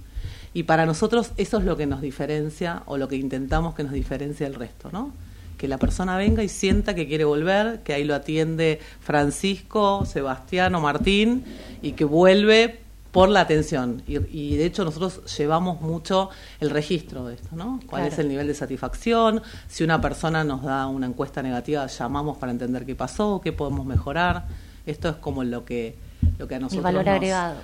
Y 0.55 0.63
para 0.63 0.87
nosotros 0.87 1.33
eso 1.37 1.59
es 1.59 1.65
lo 1.65 1.77
que 1.77 1.85
nos 1.85 2.01
diferencia 2.01 2.83
o 2.87 2.97
lo 2.97 3.09
que 3.09 3.17
intentamos 3.17 3.75
que 3.75 3.83
nos 3.83 3.93
diferencia 3.93 4.47
del 4.47 4.55
resto, 4.55 4.89
¿no? 4.91 5.13
Que 5.59 5.69
la 5.69 5.77
persona 5.77 6.17
venga 6.17 6.43
y 6.43 6.49
sienta 6.49 6.95
que 6.95 7.07
quiere 7.07 7.25
volver, 7.25 7.81
que 7.81 7.93
ahí 7.93 8.05
lo 8.05 8.15
atiende 8.15 8.81
Francisco, 9.01 10.07
Sebastián 10.07 10.75
o 10.75 10.81
Martín 10.81 11.45
y 11.83 11.93
que 11.93 12.07
vuelve 12.07 12.80
por 13.13 13.29
la 13.29 13.41
atención. 13.41 14.03
Y, 14.07 14.57
de 14.57 14.65
hecho 14.65 14.85
nosotros 14.85 15.37
llevamos 15.37 15.81
mucho 15.81 16.31
el 16.61 16.71
registro 16.71 17.27
de 17.27 17.35
esto, 17.35 17.57
¿no? 17.57 17.81
¿Cuál 17.87 18.07
es 18.07 18.19
el 18.19 18.29
nivel 18.29 18.47
de 18.47 18.55
satisfacción? 18.55 19.43
Si 19.69 19.85
una 19.85 20.01
persona 20.01 20.45
nos 20.45 20.63
da 20.63 20.87
una 20.87 21.07
encuesta 21.07 21.43
negativa, 21.43 21.87
llamamos 21.87 22.39
para 22.39 22.53
entender 22.53 22.87
qué 22.87 22.95
pasó, 22.95 23.41
qué 23.43 23.53
podemos 23.53 23.87
mejorar. 23.87 24.47
Esto 24.87 25.09
es 25.09 25.17
como 25.17 25.45
lo 25.45 25.65
que, 25.65 25.97
lo 26.39 26.47
que 26.49 26.55
a 26.55 26.59
nosotros... 26.59 26.79
El 26.79 26.95
valor 26.95 27.09
agregado. 27.09 27.57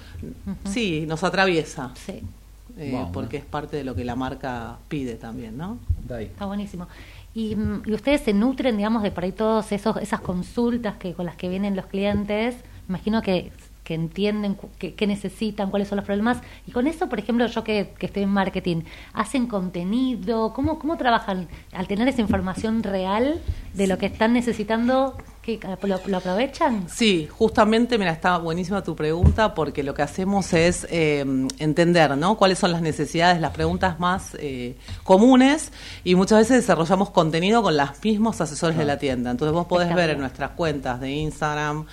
Sí, 0.64 1.04
nos 1.06 1.22
atraviesa. 1.24 1.92
Sí. 1.94 2.22
Eh, 2.78 3.06
porque 3.12 3.38
es 3.38 3.44
parte 3.44 3.78
de 3.78 3.84
lo 3.84 3.94
que 3.94 4.04
la 4.04 4.16
marca 4.16 4.76
pide 4.88 5.14
también, 5.14 5.56
¿no? 5.56 5.78
Está 6.18 6.44
buenísimo. 6.44 6.88
Y, 7.34 7.56
mm, 7.56 7.82
y, 7.86 7.92
ustedes 7.94 8.20
se 8.20 8.34
nutren, 8.34 8.76
digamos, 8.76 9.02
de 9.02 9.10
por 9.10 9.24
ahí 9.24 9.32
todas 9.32 9.72
esas 9.72 10.20
consultas 10.20 10.96
que 10.96 11.14
con 11.14 11.24
las 11.24 11.36
que 11.36 11.48
vienen 11.48 11.74
los 11.74 11.86
clientes. 11.86 12.56
Imagino 12.88 13.22
que 13.22 13.50
que 13.86 13.94
entienden 13.94 14.58
qué, 14.78 15.06
necesitan, 15.06 15.70
cuáles 15.70 15.86
son 15.86 15.94
los 15.94 16.04
problemas. 16.04 16.38
Y 16.66 16.72
con 16.72 16.88
eso, 16.88 17.08
por 17.08 17.20
ejemplo, 17.20 17.46
yo 17.46 17.62
que, 17.62 17.94
que 17.96 18.06
estoy 18.06 18.24
en 18.24 18.30
marketing, 18.30 18.82
¿hacen 19.12 19.46
contenido? 19.46 20.52
¿Cómo, 20.52 20.80
¿Cómo 20.80 20.96
trabajan 20.96 21.46
al 21.72 21.86
tener 21.86 22.08
esa 22.08 22.20
información 22.20 22.82
real 22.82 23.40
de 23.74 23.86
lo 23.86 23.96
que 23.96 24.06
están 24.06 24.32
necesitando? 24.32 25.16
¿qué, 25.40 25.60
lo, 25.82 26.00
lo 26.04 26.16
aprovechan? 26.16 26.88
Sí, 26.88 27.28
justamente, 27.30 27.96
mira, 27.96 28.10
está 28.10 28.38
buenísima 28.38 28.82
tu 28.82 28.96
pregunta 28.96 29.54
porque 29.54 29.84
lo 29.84 29.94
que 29.94 30.02
hacemos 30.02 30.52
es 30.52 30.84
eh, 30.90 31.24
entender, 31.60 32.18
¿no? 32.18 32.36
Cuáles 32.36 32.58
son 32.58 32.72
las 32.72 32.82
necesidades, 32.82 33.40
las 33.40 33.52
preguntas 33.52 34.00
más 34.00 34.36
eh, 34.40 34.76
comunes 35.04 35.70
y 36.02 36.16
muchas 36.16 36.38
veces 36.38 36.56
desarrollamos 36.56 37.10
contenido 37.10 37.62
con 37.62 37.76
los 37.76 37.90
mismos 38.02 38.40
asesores 38.40 38.76
de 38.76 38.84
la 38.84 38.98
tienda. 38.98 39.30
Entonces 39.30 39.54
vos 39.54 39.66
podés 39.66 39.94
ver 39.94 40.10
en 40.10 40.18
nuestras 40.18 40.50
cuentas 40.50 41.00
de 41.00 41.12
Instagram 41.12 41.86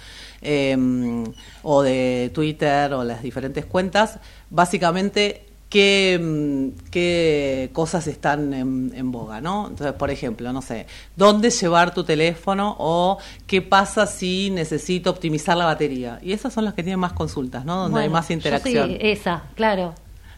eh, 0.44 1.24
o 1.64 1.82
de 1.82 2.32
Twitter 2.34 2.94
o 2.94 3.04
las 3.04 3.22
diferentes 3.24 3.66
cuentas, 3.66 4.20
básicamente 4.50 5.46
qué, 5.74 6.20
mm, 6.22 6.90
qué 6.92 7.72
cosas 7.74 8.06
están 8.06 8.54
en, 8.54 8.92
en 8.96 9.12
boga, 9.12 9.42
¿no? 9.42 9.70
Entonces, 9.70 9.96
por 9.96 10.12
ejemplo, 10.12 10.54
no 10.54 10.62
sé, 10.62 10.86
dónde 11.16 11.50
llevar 11.50 11.96
tu 11.96 12.04
teléfono 12.04 12.76
o 12.78 13.18
qué 13.48 13.64
pasa 13.64 14.06
si 14.06 14.52
necesito 14.52 15.10
optimizar 15.10 15.58
la 15.58 15.66
batería. 15.66 16.20
Y 16.22 16.32
esas 16.34 16.54
son 16.54 16.66
las 16.66 16.76
que 16.76 16.84
tienen 16.84 17.00
más 17.00 17.14
consultas, 17.14 17.66
¿no? 17.66 17.76
Donde 17.76 18.02
hay 18.02 18.10
más 18.10 18.28
yo 18.28 18.36
interacción. 18.36 18.90
sí, 18.90 18.98
esa, 19.00 19.46
claro. 19.56 19.96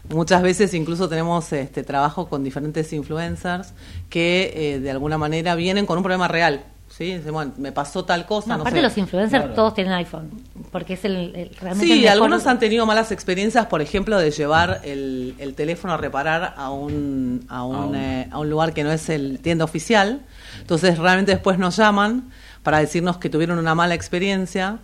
Muchas 0.08 0.40
veces 0.40 0.72
incluso 0.72 1.06
tenemos 1.08 1.52
este 1.52 1.82
trabajo 1.82 2.28
con 2.28 2.42
diferentes 2.42 2.90
influencers 2.94 3.74
que 4.08 4.52
eh, 4.54 4.80
de 4.80 4.90
alguna 4.90 5.18
manera 5.18 5.54
vienen 5.54 5.84
con 5.84 5.98
un 5.98 6.04
problema 6.04 6.28
real. 6.28 6.64
¿Sí? 6.96 7.20
Bueno, 7.30 7.52
me 7.58 7.72
pasó 7.72 8.04
tal 8.04 8.26
cosa. 8.26 8.48
No, 8.48 8.56
no 8.56 8.60
aparte 8.62 8.78
sé. 8.78 8.82
los 8.82 8.96
influencers 8.98 9.42
Claro. 9.42 9.54
todos 9.54 9.74
tienen 9.74 9.92
iPhone, 9.94 10.30
porque 10.72 10.94
es 10.94 11.04
el, 11.04 11.34
el- 11.36 11.50
realmente 11.60 11.84
el 11.86 11.98
Sí, 11.98 12.00
mejor- 12.04 12.12
algunos 12.12 12.46
han 12.46 12.58
tenido 12.58 12.86
malas 12.86 13.12
experiencias, 13.12 13.66
por 13.66 13.82
ejemplo, 13.82 14.18
de 14.18 14.30
llevar 14.30 14.80
el, 14.84 15.34
el 15.38 15.54
teléfono 15.54 15.94
a 15.94 15.96
reparar 15.96 16.54
a 16.56 16.70
un, 16.70 17.44
a, 17.48 17.64
un, 17.64 17.76
A 17.76 17.84
un- 17.86 17.94
eh, 17.96 18.28
a 18.30 18.38
un 18.38 18.48
lugar 18.50 18.72
que 18.72 18.84
no 18.84 18.92
es 18.92 19.08
el 19.08 19.40
tienda 19.40 19.64
oficial. 19.64 20.22
Entonces, 20.60 20.98
realmente 20.98 21.32
después 21.32 21.58
nos 21.58 21.76
llaman 21.76 22.30
para 22.62 22.78
decirnos 22.78 23.18
que 23.18 23.28
tuvieron 23.30 23.58
una 23.58 23.74
mala 23.74 23.94
experiencia. 23.94 24.78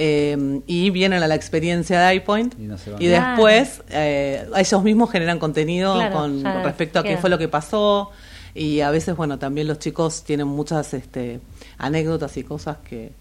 eh, 0.00 0.60
y 0.66 0.90
vienen 0.90 1.22
a 1.22 1.26
la 1.26 1.34
experiencia 1.34 2.00
de 2.00 2.14
iPoint 2.16 2.54
Y 2.58 2.64
no 2.64 2.78
se 2.78 2.90
van. 2.92 3.02
y 3.02 3.06
después 3.06 3.82
eh, 3.88 4.46
ellos 4.56 4.82
mismos 4.84 5.10
generan 5.10 5.38
contenido 5.40 5.94
Claro, 5.94 6.14
con 6.14 6.44
respecto 6.62 6.98
a 7.00 7.02
qué 7.02 7.08
queda. 7.10 7.18
fue 7.20 7.30
lo 7.30 7.38
que 7.38 7.48
pasó 7.48 8.10
y 8.54 8.80
a 8.80 8.90
veces 8.90 9.16
bueno 9.16 9.38
también 9.38 9.66
los 9.66 9.78
chicos 9.80 10.22
tienen 10.24 10.46
muchas 10.46 10.94
este, 10.94 11.40
anécdotas 11.78 12.36
y 12.36 12.44
cosas 12.44 12.78
que 12.78 13.12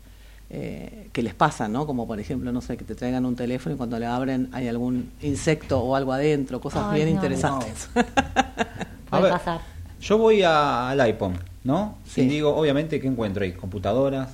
eh, 0.50 1.10
que 1.12 1.22
les 1.24 1.34
pasan, 1.34 1.74
¿no? 1.74 1.86
Como 1.86 2.08
por 2.08 2.20
ejemplo, 2.22 2.52
no 2.54 2.62
sé, 2.62 2.78
que 2.78 2.86
te 2.86 2.96
traigan 2.96 3.26
un 3.26 3.36
teléfono 3.36 3.76
y 3.76 3.78
cuando 3.78 4.00
le 4.00 4.06
abren 4.06 4.48
hay 4.54 4.68
algún 4.70 5.12
insecto 5.22 5.80
o 5.82 5.94
algo 5.96 6.14
adentro, 6.14 6.62
cosas 6.62 6.86
Ay, 6.88 6.96
bien 7.04 7.10
no. 7.10 7.16
interesantes. 7.16 7.90
A 7.96 9.10
Puede 9.10 9.24
ver, 9.24 9.32
pasar. 9.34 9.62
Yo 10.00 10.18
voy 10.18 10.44
a- 10.44 10.90
al 10.90 11.02
iPhone, 11.02 11.38
¿no? 11.64 11.98
Sí. 12.06 12.22
Y 12.22 12.28
digo, 12.28 12.56
obviamente, 12.56 13.00
¿qué 13.02 13.08
encuentro 13.08 13.44
ahí? 13.44 13.52
Computadoras, 13.54 14.30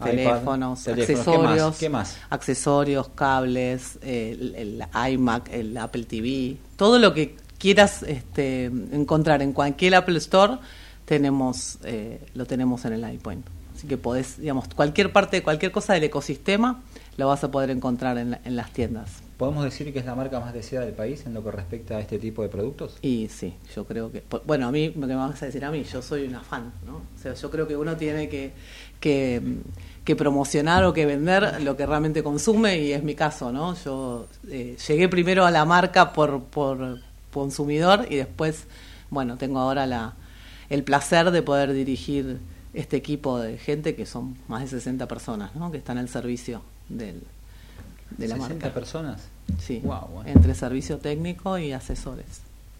iPad, 0.00 0.10
Teléfonos, 0.10 0.82
teléfonos, 0.82 1.18
accesorios, 1.28 1.76
¿Qué 1.78 1.88
más? 1.90 2.16
accesorios, 2.30 3.08
cables, 3.14 3.98
el, 4.02 4.54
el 4.56 4.84
iMac, 5.12 5.48
el 5.52 5.76
Apple 5.76 6.04
TV, 6.04 6.56
todo 6.76 6.98
lo 6.98 7.14
que 7.14 7.36
quieras 7.58 8.02
este, 8.02 8.64
encontrar 8.64 9.42
en 9.42 9.52
cualquier 9.52 9.94
Apple 9.94 10.18
Store 10.18 10.54
tenemos 11.06 11.78
eh, 11.84 12.20
lo 12.34 12.44
tenemos 12.46 12.84
en 12.84 12.92
el 12.92 13.14
iPoint. 13.14 13.46
Así 13.74 13.86
que 13.86 13.96
podés, 13.98 14.38
digamos, 14.40 14.68
cualquier 14.68 15.12
parte, 15.12 15.42
cualquier 15.42 15.70
cosa 15.72 15.92
del 15.94 16.04
ecosistema 16.04 16.82
lo 17.18 17.28
vas 17.28 17.44
a 17.44 17.50
poder 17.50 17.70
encontrar 17.70 18.16
en, 18.18 18.30
la- 18.32 18.40
en 18.44 18.56
las 18.56 18.70
tiendas. 18.72 19.22
¿Podemos 19.36 19.64
decir 19.64 19.92
que 19.92 19.98
es 19.98 20.06
la 20.06 20.14
marca 20.14 20.40
más 20.40 20.54
deseada 20.54 20.86
del 20.86 20.94
país 20.94 21.26
en 21.26 21.34
lo 21.34 21.44
que 21.44 21.50
respecta 21.50 21.96
a 21.98 22.00
este 22.00 22.18
tipo 22.18 22.40
de 22.42 22.48
productos? 22.48 22.96
Y 23.02 23.28
sí, 23.28 23.52
yo 23.74 23.84
creo 23.84 24.10
que. 24.10 24.22
Bueno, 24.46 24.66
a 24.66 24.72
mí, 24.72 24.88
lo 24.96 25.02
que 25.06 25.12
me 25.12 25.16
vas 25.16 25.42
a 25.42 25.46
decir 25.46 25.62
a 25.66 25.70
mí, 25.70 25.84
yo 25.84 26.00
soy 26.00 26.26
una 26.26 26.40
fan, 26.40 26.72
¿no? 26.86 26.96
O 26.96 27.22
sea, 27.22 27.34
yo 27.34 27.50
creo 27.50 27.68
que 27.68 27.76
uno 27.76 27.96
tiene 27.98 28.30
que, 28.30 28.52
que, 28.98 29.42
que 30.06 30.16
promocionar 30.16 30.84
o 30.84 30.94
que 30.94 31.04
vender 31.04 31.60
lo 31.62 31.76
que 31.76 31.84
realmente 31.84 32.22
consume, 32.22 32.78
y 32.78 32.92
es 32.92 33.02
mi 33.02 33.14
caso, 33.14 33.52
¿no? 33.52 33.74
Yo 33.84 34.26
eh, 34.48 34.78
llegué 34.88 35.06
primero 35.10 35.44
a 35.44 35.50
la 35.50 35.66
marca 35.66 36.14
por, 36.14 36.42
por 36.44 37.00
consumidor 37.30 38.06
y 38.08 38.16
después, 38.16 38.64
bueno, 39.10 39.36
tengo 39.36 39.58
ahora 39.58 39.84
la, 39.86 40.14
el 40.70 40.82
placer 40.82 41.30
de 41.30 41.42
poder 41.42 41.72
dirigir 41.72 42.38
este 42.74 42.96
equipo 42.96 43.38
de 43.38 43.56
gente 43.58 43.94
que 43.94 44.04
son 44.06 44.36
más 44.48 44.62
de 44.62 44.68
60 44.68 45.06
personas, 45.08 45.54
¿no? 45.56 45.70
Que 45.70 45.78
están 45.78 45.98
al 45.98 46.08
servicio 46.08 46.62
del, 46.88 47.22
de 48.18 48.28
la 48.28 48.34
60 48.36 48.54
marca. 48.64 48.74
personas. 48.74 49.28
Sí, 49.60 49.80
bueno. 49.84 50.08
entre 50.26 50.54
servicio 50.54 50.98
técnico 50.98 51.56
y 51.58 51.72
asesores. 51.72 52.26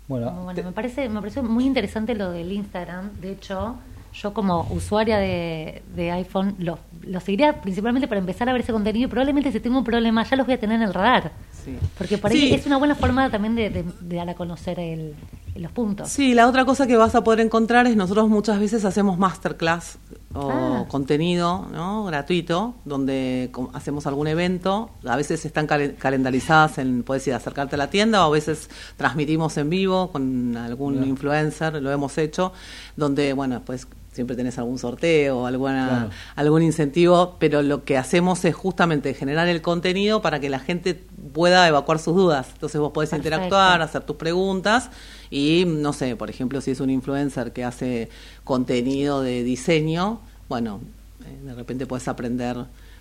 Bueno, 0.08 0.30
Bueno, 0.32 0.54
te- 0.54 0.62
me 0.62 0.72
parece 0.72 1.08
me 1.08 1.20
pareció 1.20 1.42
muy 1.42 1.64
interesante 1.64 2.14
lo 2.14 2.30
del 2.30 2.52
Instagram. 2.52 3.10
De 3.20 3.32
hecho, 3.32 3.76
yo 4.12 4.32
como 4.34 4.66
usuaria 4.70 5.18
de, 5.18 5.82
de 5.94 6.10
iPhone 6.12 6.54
lo, 6.58 6.78
lo 7.02 7.20
seguiría 7.20 7.60
principalmente 7.60 8.06
para 8.08 8.18
empezar 8.20 8.48
a 8.48 8.52
ver 8.52 8.62
ese 8.62 8.72
contenido 8.72 9.06
y 9.06 9.10
probablemente 9.10 9.50
si 9.52 9.60
tengo 9.60 9.78
un 9.78 9.84
problema 9.84 10.24
ya 10.24 10.36
los 10.36 10.46
voy 10.46 10.54
a 10.54 10.60
tener 10.60 10.76
en 10.76 10.82
el 10.88 10.94
radar. 10.94 11.32
Sí. 11.64 11.76
Porque 11.98 12.18
por 12.18 12.30
ahí 12.30 12.38
Sí. 12.48 12.54
es 12.54 12.66
una 12.66 12.76
buena 12.76 12.94
forma 12.94 13.30
también 13.30 13.54
de, 13.56 13.70
de- 13.70 13.84
de 14.00 14.16
dar 14.16 14.28
a 14.30 14.34
conocer 14.34 14.78
el, 14.78 15.14
los 15.60 15.72
puntos. 15.72 16.08
Sí, 16.08 16.34
la 16.34 16.46
otra 16.48 16.64
cosa 16.64 16.86
que 16.86 16.96
vas 16.96 17.14
a 17.14 17.22
poder 17.24 17.40
encontrar 17.40 17.86
es 17.86 17.96
nosotros 17.96 18.28
muchas 18.28 18.58
veces 18.60 18.84
hacemos 18.84 19.18
masterclass 19.18 19.98
o 20.34 20.50
Ah. 20.50 20.84
contenido 20.88 21.66
¿no? 21.72 22.04
gratuito 22.04 22.74
donde 22.84 23.50
hacemos 23.72 24.06
algún 24.06 24.26
evento. 24.26 24.90
A 25.06 25.16
veces 25.16 25.44
están 25.46 25.66
calen- 25.66 25.96
calendarizadas 25.96 26.78
en, 26.78 27.02
puedes 27.02 27.26
ir 27.26 27.32
a 27.32 27.36
acercarte 27.38 27.76
a 27.76 27.78
la 27.78 27.88
tienda 27.90 28.22
o 28.24 28.28
a 28.28 28.32
veces 28.32 28.68
transmitimos 28.96 29.56
en 29.56 29.70
vivo 29.70 30.10
con 30.12 30.56
algún 30.56 31.04
influencer, 31.06 31.80
lo 31.82 31.90
hemos 31.90 32.18
hecho, 32.18 32.52
donde, 32.96 33.32
bueno, 33.32 33.62
pues 33.64 33.86
siempre 34.12 34.34
tenés 34.34 34.56
algún 34.58 34.78
sorteo 34.78 35.40
o 35.40 35.46
alguna, 35.46 35.88
Claro. 35.88 36.10
algún 36.36 36.62
incentivo, 36.62 37.36
pero 37.38 37.60
lo 37.62 37.84
que 37.84 37.98
hacemos 37.98 38.44
es 38.46 38.54
justamente 38.54 39.12
generar 39.12 39.46
el 39.48 39.60
contenido 39.60 40.22
para 40.22 40.40
que 40.40 40.48
la 40.48 40.58
gente 40.58 40.94
pueda 41.34 41.68
evacuar 41.68 41.98
sus 41.98 42.14
dudas. 42.16 42.48
Entonces 42.54 42.80
vos 42.80 42.92
podés 42.92 43.10
Perfecto. 43.10 43.28
interactuar, 43.36 43.82
hacer 43.82 44.04
tus 44.04 44.16
preguntas 44.16 44.88
y 45.30 45.64
no 45.66 45.92
sé, 45.92 46.16
por 46.16 46.30
ejemplo, 46.30 46.60
si 46.60 46.70
es 46.72 46.80
un 46.80 46.90
influencer 46.90 47.52
que 47.52 47.64
hace 47.64 48.08
contenido 48.44 49.22
de 49.22 49.42
diseño, 49.44 50.20
bueno, 50.48 50.80
eh, 51.24 51.44
de 51.46 51.54
repente 51.54 51.86
puedes 51.86 52.06
aprender 52.08 52.56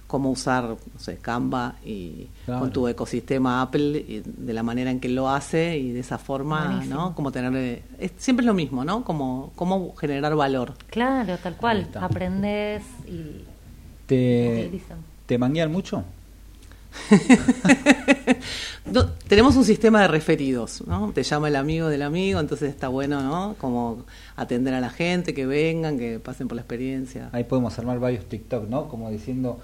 cómo 0.08 0.30
usar, 0.30 0.64
no 0.66 1.00
sé, 1.00 1.18
Canva 1.18 1.76
y 1.84 2.28
Claro. 2.46 2.62
con 2.62 2.72
tu 2.72 2.88
ecosistema 2.88 3.62
Apple 3.64 3.98
y 4.08 4.22
de 4.26 4.54
la 4.54 4.62
manera 4.62 4.92
en 4.92 5.00
que 5.00 5.10
lo 5.10 5.30
hace 5.30 5.78
y 5.80 5.92
de 5.92 6.00
esa 6.00 6.20
forma, 6.20 6.66
Buenísimo. 6.68 6.96
¿no? 6.96 7.16
Como 7.16 7.32
tener 7.32 7.56
eh, 7.56 7.82
es, 8.00 8.12
siempre 8.18 8.44
es 8.44 8.48
lo 8.48 8.54
mismo, 8.54 8.86
¿no? 8.86 9.04
Como 9.04 9.52
cómo 9.56 9.96
generar 9.96 10.36
valor. 10.36 10.74
Claro, 10.92 11.38
tal 11.42 11.56
cual. 11.58 11.88
Aprendes 12.00 12.84
y 13.08 13.42
¿te, 14.06 14.66
utilizan. 14.68 15.00
¿te 15.26 15.38
manguean 15.40 15.72
mucho? 15.72 16.04
Tenemos 19.28 19.56
un 19.56 19.66
sistema 19.66 20.02
de 20.02 20.08
referidos, 20.08 20.84
¿no? 20.86 21.12
Te 21.12 21.24
llama 21.24 21.48
el 21.48 21.56
amigo 21.56 21.88
del 21.88 22.04
amigo, 22.04 22.40
entonces 22.40 22.70
está 22.70 22.88
bueno, 22.88 23.22
¿no? 23.22 23.56
Como 23.58 24.06
atender 24.36 24.74
a 24.74 24.80
la 24.80 24.90
gente, 24.90 25.34
que 25.34 25.46
vengan, 25.46 25.98
que 25.98 26.20
pasen 26.20 26.48
por 26.48 26.56
la 26.56 26.62
experiencia. 26.62 27.30
Ahí 27.32 27.44
podemos 27.44 27.78
armar 27.80 28.00
varios 28.00 28.26
TikTok, 28.26 28.70
¿no? 28.70 28.88
Como 28.88 29.10
diciendo 29.10 29.60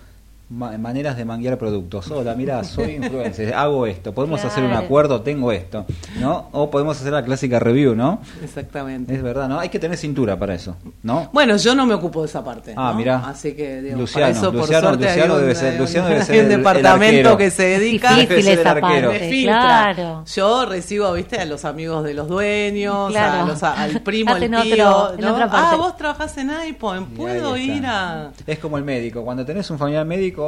ma- 0.52 0.78
maneras 0.78 1.18
de 1.18 1.26
manguear 1.26 1.58
productos. 1.58 2.10
Hola, 2.12 2.36
mira, 2.36 2.64
soy 2.64 2.92
influencer, 3.02 3.54
hago 3.54 3.86
esto. 3.88 4.14
Podemos 4.14 4.44
hacer 4.46 4.64
un 4.64 4.74
acuerdo, 4.74 5.22
tengo 5.22 5.52
esto, 5.52 5.86
¿no? 6.20 6.50
O 6.52 6.70
podemos 6.70 7.00
hacer 7.00 7.14
la 7.14 7.24
clásica 7.24 7.58
review, 7.60 7.96
¿no? 7.96 8.20
Exactamente. 8.44 9.16
Es 9.16 9.24
verdad, 9.24 9.48
¿no? 9.48 9.60
Hay 9.60 9.70
que 9.70 9.80
tener 9.80 9.98
cintura 9.98 10.38
para 10.38 10.54
eso, 10.54 10.76
¿no? 11.04 11.30
Bueno, 11.34 11.56
yo 11.58 11.74
no 11.74 11.86
me 11.86 11.94
ocupo 11.94 12.22
de 12.22 12.28
esa 12.28 12.44
parte. 12.44 12.74
Ah, 12.76 12.90
¿no? 12.92 12.98
mirá. 13.00 13.18
Así 13.28 13.54
que, 13.54 13.82
digo, 13.82 13.98
Luciano, 13.98 14.26
para 14.28 14.38
eso, 14.38 14.52
por 14.52 14.62
Luciano, 14.62 14.88
suerte, 14.90 15.06
Luciano 15.06 15.34
hay 15.34 15.40
un, 15.40 15.42
debe 15.46 15.56
ser- 15.56 15.72
hay 15.74 15.78
Luciano 15.80 16.08
un- 16.08 16.14
debe 16.14 16.26
ser 16.26 16.36
hay 16.36 16.40
un 16.46 16.52
el- 16.52 16.58
departamento 16.58 17.38
que 17.38 17.50
se 17.52 17.64
dedica. 17.64 18.10
Difícil 18.16 18.28
Debe 18.30 18.42
ser 18.44 18.54
el 18.54 18.60
esa 18.60 18.72
arquero. 18.72 19.12
me 19.12 19.18
parte, 19.20 19.30
filtra. 19.30 19.62
claro. 19.94 20.24
Yo 20.36 20.66
recibo, 20.66 21.14
viste, 21.14 21.38
a 21.40 21.46
los 21.46 21.66
amigos 21.66 22.04
de 22.04 22.14
los 22.14 22.28
dueños, 22.28 23.10
Claro. 23.12 23.44
a 23.44 23.48
los- 23.48 23.64
al 23.64 24.02
primo, 24.02 24.34
al 24.34 24.44
en 24.44 24.62
tío. 24.62 25.12
¿no? 25.18 25.38
Ah, 25.52 25.76
vos 25.78 25.96
trabajás 25.98 26.38
en 26.38 26.50
iPhone, 26.52 27.06
¿puedo 27.16 27.56
ir 27.58 27.86
a...? 27.86 28.32
Es 28.46 28.60
como 28.60 28.78
el 28.78 28.84
médico, 28.84 29.24
cuando 29.24 29.46
tenés 29.46 29.70
un 29.70 29.78
familiar 29.78 30.06
médico, 30.06 30.41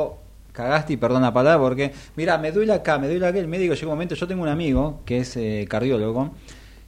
cagaste 0.52 0.94
y 0.94 0.98
perdón 0.98 1.22
la 1.24 1.34
palabra, 1.34 1.60
porque, 1.60 1.92
mira, 2.16 2.38
me 2.38 2.52
duele 2.52 2.74
acá, 2.74 2.98
me 3.00 3.08
duele 3.08 3.26
acá, 3.26 3.40
el 3.40 3.48
médico 3.48 3.74
llega 3.74 3.88
un 3.88 3.94
momento, 3.94 4.16
yo 4.16 4.28
tengo 4.28 4.44
un 4.44 4.50
amigo 4.50 5.02
que 5.06 5.20
es 5.20 5.36
eh, 5.38 5.66
cardiólogo, 5.70 6.32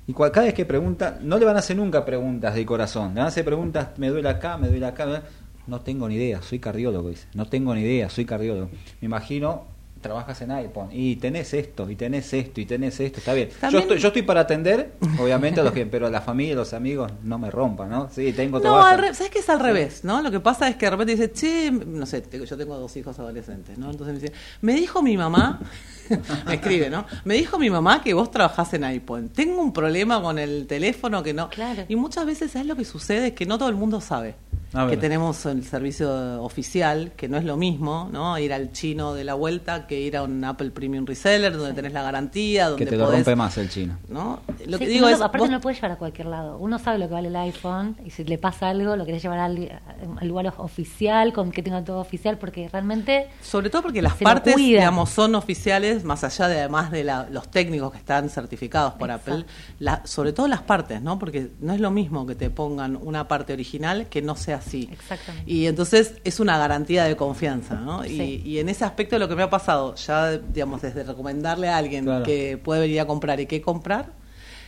y 0.07 0.13
cua- 0.13 0.29
cada 0.31 0.45
vez 0.45 0.53
que 0.53 0.65
pregunta, 0.65 1.17
no 1.21 1.37
le 1.39 1.45
van 1.45 1.55
a 1.55 1.59
hacer 1.59 1.75
nunca 1.75 2.05
preguntas 2.05 2.53
de 2.53 2.63
corazón, 2.65 3.09
le 3.09 3.15
van 3.21 3.25
a 3.25 3.29
hacer 3.29 3.43
preguntas, 3.43 3.89
me 3.97 4.09
duele 4.09 4.29
acá, 4.29 4.57
me 4.57 4.67
duele 4.67 4.85
acá, 4.85 5.23
no 5.67 5.81
tengo 5.81 6.07
ni 6.07 6.13
idea, 6.15 6.41
soy 6.43 6.59
cardiólogo, 6.59 7.09
dice, 7.09 7.27
no 7.33 7.47
tengo 7.47 7.73
ni 7.73 7.81
idea, 7.81 8.07
soy 8.09 8.23
cardiólogo. 8.25 8.69
Me 9.01 9.05
imagino 9.07 9.63
trabajas 10.05 10.39
en 10.41 10.51
iPhone 10.51 10.89
y 10.91 11.15
tenés 11.15 11.53
esto, 11.55 11.89
y 11.89 11.95
tenés 11.95 12.31
esto, 12.31 12.61
y 12.61 12.65
tenés 12.65 12.99
esto, 12.99 13.17
está 13.17 13.33
bien. 13.33 13.49
Yo 13.71 13.79
estoy, 13.79 13.97
yo 13.97 14.07
estoy 14.09 14.21
para 14.21 14.41
atender, 14.41 14.93
obviamente, 15.19 15.59
a 15.61 15.63
los 15.63 15.73
que, 15.73 15.85
pero 15.87 16.09
la 16.11 16.21
familia 16.21 16.53
y 16.53 16.55
los 16.55 16.73
amigos 16.73 17.11
no 17.23 17.39
me 17.39 17.49
rompan, 17.49 17.89
¿no? 17.89 18.09
Sí, 18.11 18.31
tengo 18.33 18.57
No, 18.57 18.61
trabajo. 18.61 18.87
al 18.87 18.97
re- 18.99 19.13
¿sabes 19.15 19.31
qué 19.31 19.39
es 19.39 19.49
al 19.49 19.59
revés? 19.59 20.03
¿no? 20.03 20.21
Lo 20.21 20.29
que 20.29 20.39
pasa 20.39 20.67
es 20.67 20.75
que 20.75 20.85
de 20.85 20.91
repente 20.91 21.15
dice, 21.15 21.31
che, 21.31 21.71
no 21.71 22.05
sé, 22.05 22.23
yo 22.45 22.55
tengo 22.57 22.77
dos 22.77 22.95
hijos 22.97 23.17
adolescentes, 23.17 23.77
¿no? 23.79 23.89
Entonces 23.89 24.13
me 24.15 24.19
dice, 24.21 24.33
me 24.61 24.73
dijo 24.75 25.01
mi 25.01 25.17
mamá, 25.17 25.59
me 26.45 26.53
escribe, 26.55 26.89
¿no? 26.89 27.05
Me 27.23 27.33
dijo 27.33 27.57
mi 27.57 27.69
mamá 27.71 28.03
que 28.03 28.13
vos 28.13 28.29
trabajás 28.29 28.73
en 28.75 28.83
iPhone. 28.83 29.29
Tengo 29.29 29.59
un 29.61 29.73
problema 29.73 30.21
con 30.21 30.37
el 30.37 30.67
teléfono 30.67 31.23
que 31.23 31.33
no. 31.33 31.49
Claro. 31.49 31.83
Y 31.87 31.95
muchas 31.95 32.25
veces, 32.25 32.51
¿sabes 32.51 32.67
lo 32.67 32.75
que 32.75 32.85
sucede? 32.85 33.27
Es 33.27 33.33
que 33.33 33.45
no 33.45 33.57
todo 33.57 33.69
el 33.69 33.75
mundo 33.75 33.99
sabe. 34.01 34.35
A 34.75 34.85
ver. 34.85 34.95
que 34.95 34.97
tenemos 34.97 35.45
el 35.45 35.63
servicio 35.63 36.41
oficial, 36.43 37.13
que 37.15 37.27
no 37.27 37.37
es 37.37 37.43
lo 37.45 37.57
mismo, 37.57 38.09
¿no? 38.11 38.37
Ir 38.37 38.53
al 38.53 38.71
chino 38.71 39.13
de 39.13 39.23
la 39.23 39.33
vuelta 39.33 39.87
que 39.87 39.99
ir 40.01 40.17
a 40.17 40.23
un 40.23 40.43
Apple 40.43 40.71
Premium 40.71 41.05
Reseller, 41.05 41.55
donde 41.55 41.73
tenés 41.73 41.93
la 41.93 42.01
garantía, 42.03 42.69
donde 42.69 42.85
que 42.85 42.91
te 42.91 42.97
lo 42.97 43.05
podés- 43.07 43.15
rompe 43.17 43.35
más 43.35 43.57
el 43.57 43.69
chino. 43.69 43.97
¿no? 44.09 44.39
Lo 44.67 44.77
Sí, 44.77 44.85
que 44.85 44.89
digo 44.91 45.07
no, 45.07 45.13
es, 45.15 45.21
aparte 45.21 45.39
vos- 45.39 45.49
no 45.49 45.55
lo 45.57 45.61
puedes 45.61 45.77
llevar 45.77 45.91
a 45.91 45.95
cualquier 45.97 46.27
lado. 46.27 46.57
Uno 46.57 46.77
sabe 46.79 46.97
lo 46.99 47.07
que 47.07 47.13
vale 47.13 47.27
el 47.29 47.35
iPhone 47.35 47.95
y 48.05 48.09
si 48.11 48.23
le 48.23 48.37
pasa 48.37 48.69
algo 48.69 48.95
lo 48.95 49.05
querés 49.05 49.21
llevar 49.23 49.39
al, 49.39 49.81
al 50.19 50.27
lugar 50.27 50.53
oficial, 50.57 51.33
con 51.33 51.51
que 51.51 51.63
tenga 51.63 51.83
todo 51.83 51.99
oficial, 51.99 52.37
porque 52.37 52.67
realmente 52.69 53.27
Sobre 53.41 53.69
todo 53.69 53.81
porque 53.83 54.01
las 54.01 54.15
partes, 54.15 54.55
digamos, 54.55 55.09
son 55.09 55.35
oficiales, 55.35 56.03
más 56.03 56.23
allá 56.23 56.47
de 56.47 56.59
además 56.59 56.91
de 56.91 57.03
la- 57.03 57.27
los 57.29 57.49
técnicos 57.49 57.91
que 57.91 57.97
están 57.97 58.29
certificados 58.29 58.93
por 58.95 59.09
Exacto. 59.09 59.31
Apple, 59.31 59.45
la- 59.79 60.01
sobre 60.05 60.33
todo 60.33 60.47
las 60.47 60.61
partes, 60.61 61.01
¿no? 61.01 61.17
Porque 61.19 61.49
no 61.61 61.73
es 61.73 61.79
lo 61.79 61.91
mismo 61.91 62.25
que 62.25 62.35
te 62.35 62.49
pongan 62.49 62.97
una 63.01 63.27
parte 63.27 63.53
original 63.53 64.07
que 64.09 64.21
no 64.21 64.35
sea 64.35 64.61
así. 64.65 64.89
Exactamente. 64.91 65.51
Y 65.51 65.67
entonces 65.67 66.15
es 66.23 66.39
una 66.39 66.57
garantía 66.57 67.03
de 67.05 67.15
confianza, 67.15 67.75
¿no? 67.75 68.05
Y, 68.05 68.41
y 68.45 68.59
en 68.59 68.69
ese 68.69 68.83
aspecto 68.85 69.17
lo 69.19 69.27
que 69.27 69.35
me 69.35 69.43
ha 69.43 69.49
pasado, 69.49 69.95
ya, 69.95 70.37
digamos, 70.37 70.81
desde 70.81 71.03
recomendarle 71.03 71.67
a 71.69 71.77
alguien 71.77 72.05
Claro. 72.05 72.23
que 72.25 72.57
puede 72.57 72.81
venir 72.81 72.99
a 73.01 73.05
comprar 73.07 73.39
y 73.39 73.45
qué 73.45 73.61
comprar, 73.61 74.13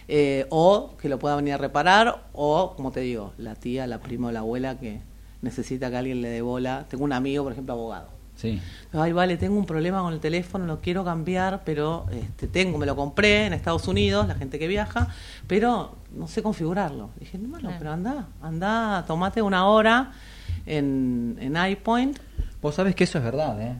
eh, 0.07 0.45
o 0.49 0.95
que 1.01 1.09
lo 1.09 1.19
pueda 1.19 1.35
venir 1.35 1.53
a 1.53 1.57
reparar, 1.57 2.27
o, 2.33 2.73
como 2.75 2.91
te 2.91 3.01
digo, 3.01 3.33
la 3.37 3.55
tía, 3.55 3.87
la 3.87 3.99
prima 3.99 4.29
o 4.29 4.31
la 4.31 4.39
abuela 4.39 4.79
que 4.79 5.01
necesita 5.41 5.89
que 5.89 5.97
alguien 5.97 6.21
le 6.21 6.29
dé 6.29 6.41
bola. 6.41 6.85
Tengo 6.89 7.03
un 7.03 7.13
amigo, 7.13 7.43
por 7.43 7.51
ejemplo, 7.53 7.73
abogado. 7.73 8.09
Sí. 8.37 8.61
Ay, 8.93 9.11
vale, 9.11 9.35
tengo 9.35 9.57
un 9.57 9.65
problema 9.65 10.01
con 10.01 10.13
el 10.13 10.19
teléfono, 10.19 10.65
lo 10.65 10.79
quiero 10.79 11.03
cambiar, 11.03 11.63
pero 11.65 12.05
este, 12.11 12.47
tengo, 12.47 12.77
me 12.77 12.85
lo 12.85 12.95
compré 12.95 13.47
en 13.47 13.53
Estados 13.53 13.87
Unidos, 13.87 14.27
la 14.27 14.35
gente 14.35 14.57
que 14.59 14.67
viaja, 14.67 15.07
pero 15.47 15.95
no 16.15 16.27
sé 16.27 16.41
configurarlo. 16.43 17.09
Dije, 17.19 17.37
no, 17.39 17.49
bueno, 17.49 17.71
pero 17.79 17.91
anda, 17.91 18.27
anda, 18.41 19.03
tomate 19.07 19.41
una 19.41 19.65
hora 19.67 20.13
en, 20.65 21.35
en 21.41 21.57
iPoint. 21.71 22.17
Vos 22.61 22.75
sabés 22.75 22.95
que 22.95 23.03
eso 23.05 23.17
es 23.17 23.23
verdad, 23.23 23.59
¿eh? 23.61 23.75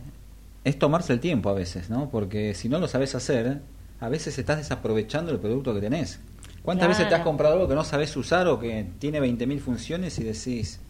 Es 0.64 0.78
tomarse 0.78 1.14
el 1.14 1.20
tiempo 1.20 1.50
a 1.50 1.54
veces, 1.54 1.90
¿no? 1.90 2.10
Porque 2.10 2.54
si 2.54 2.68
no 2.68 2.80
lo 2.80 2.88
sabes 2.88 3.16
hacer, 3.16 3.62
a 4.00 4.10
veces 4.10 4.38
estás 4.38 4.58
desaprovechando 4.58 5.32
el 5.32 5.40
producto 5.40 5.74
que 5.74 5.80
tenés. 5.82 6.20
¿Cuántas 6.64 6.88
Claro. 6.88 6.98
veces 6.98 7.10
te 7.10 7.16
has 7.16 7.22
comprado 7.22 7.54
algo 7.54 7.68
que 7.70 7.76
no 7.76 7.84
sabes 7.86 8.16
usar 8.18 8.48
o 8.48 8.60
que 8.60 8.86
tiene 9.00 9.22
20.000 9.22 9.60
funciones 9.60 10.20
y 10.20 10.24
decís, 10.24 10.82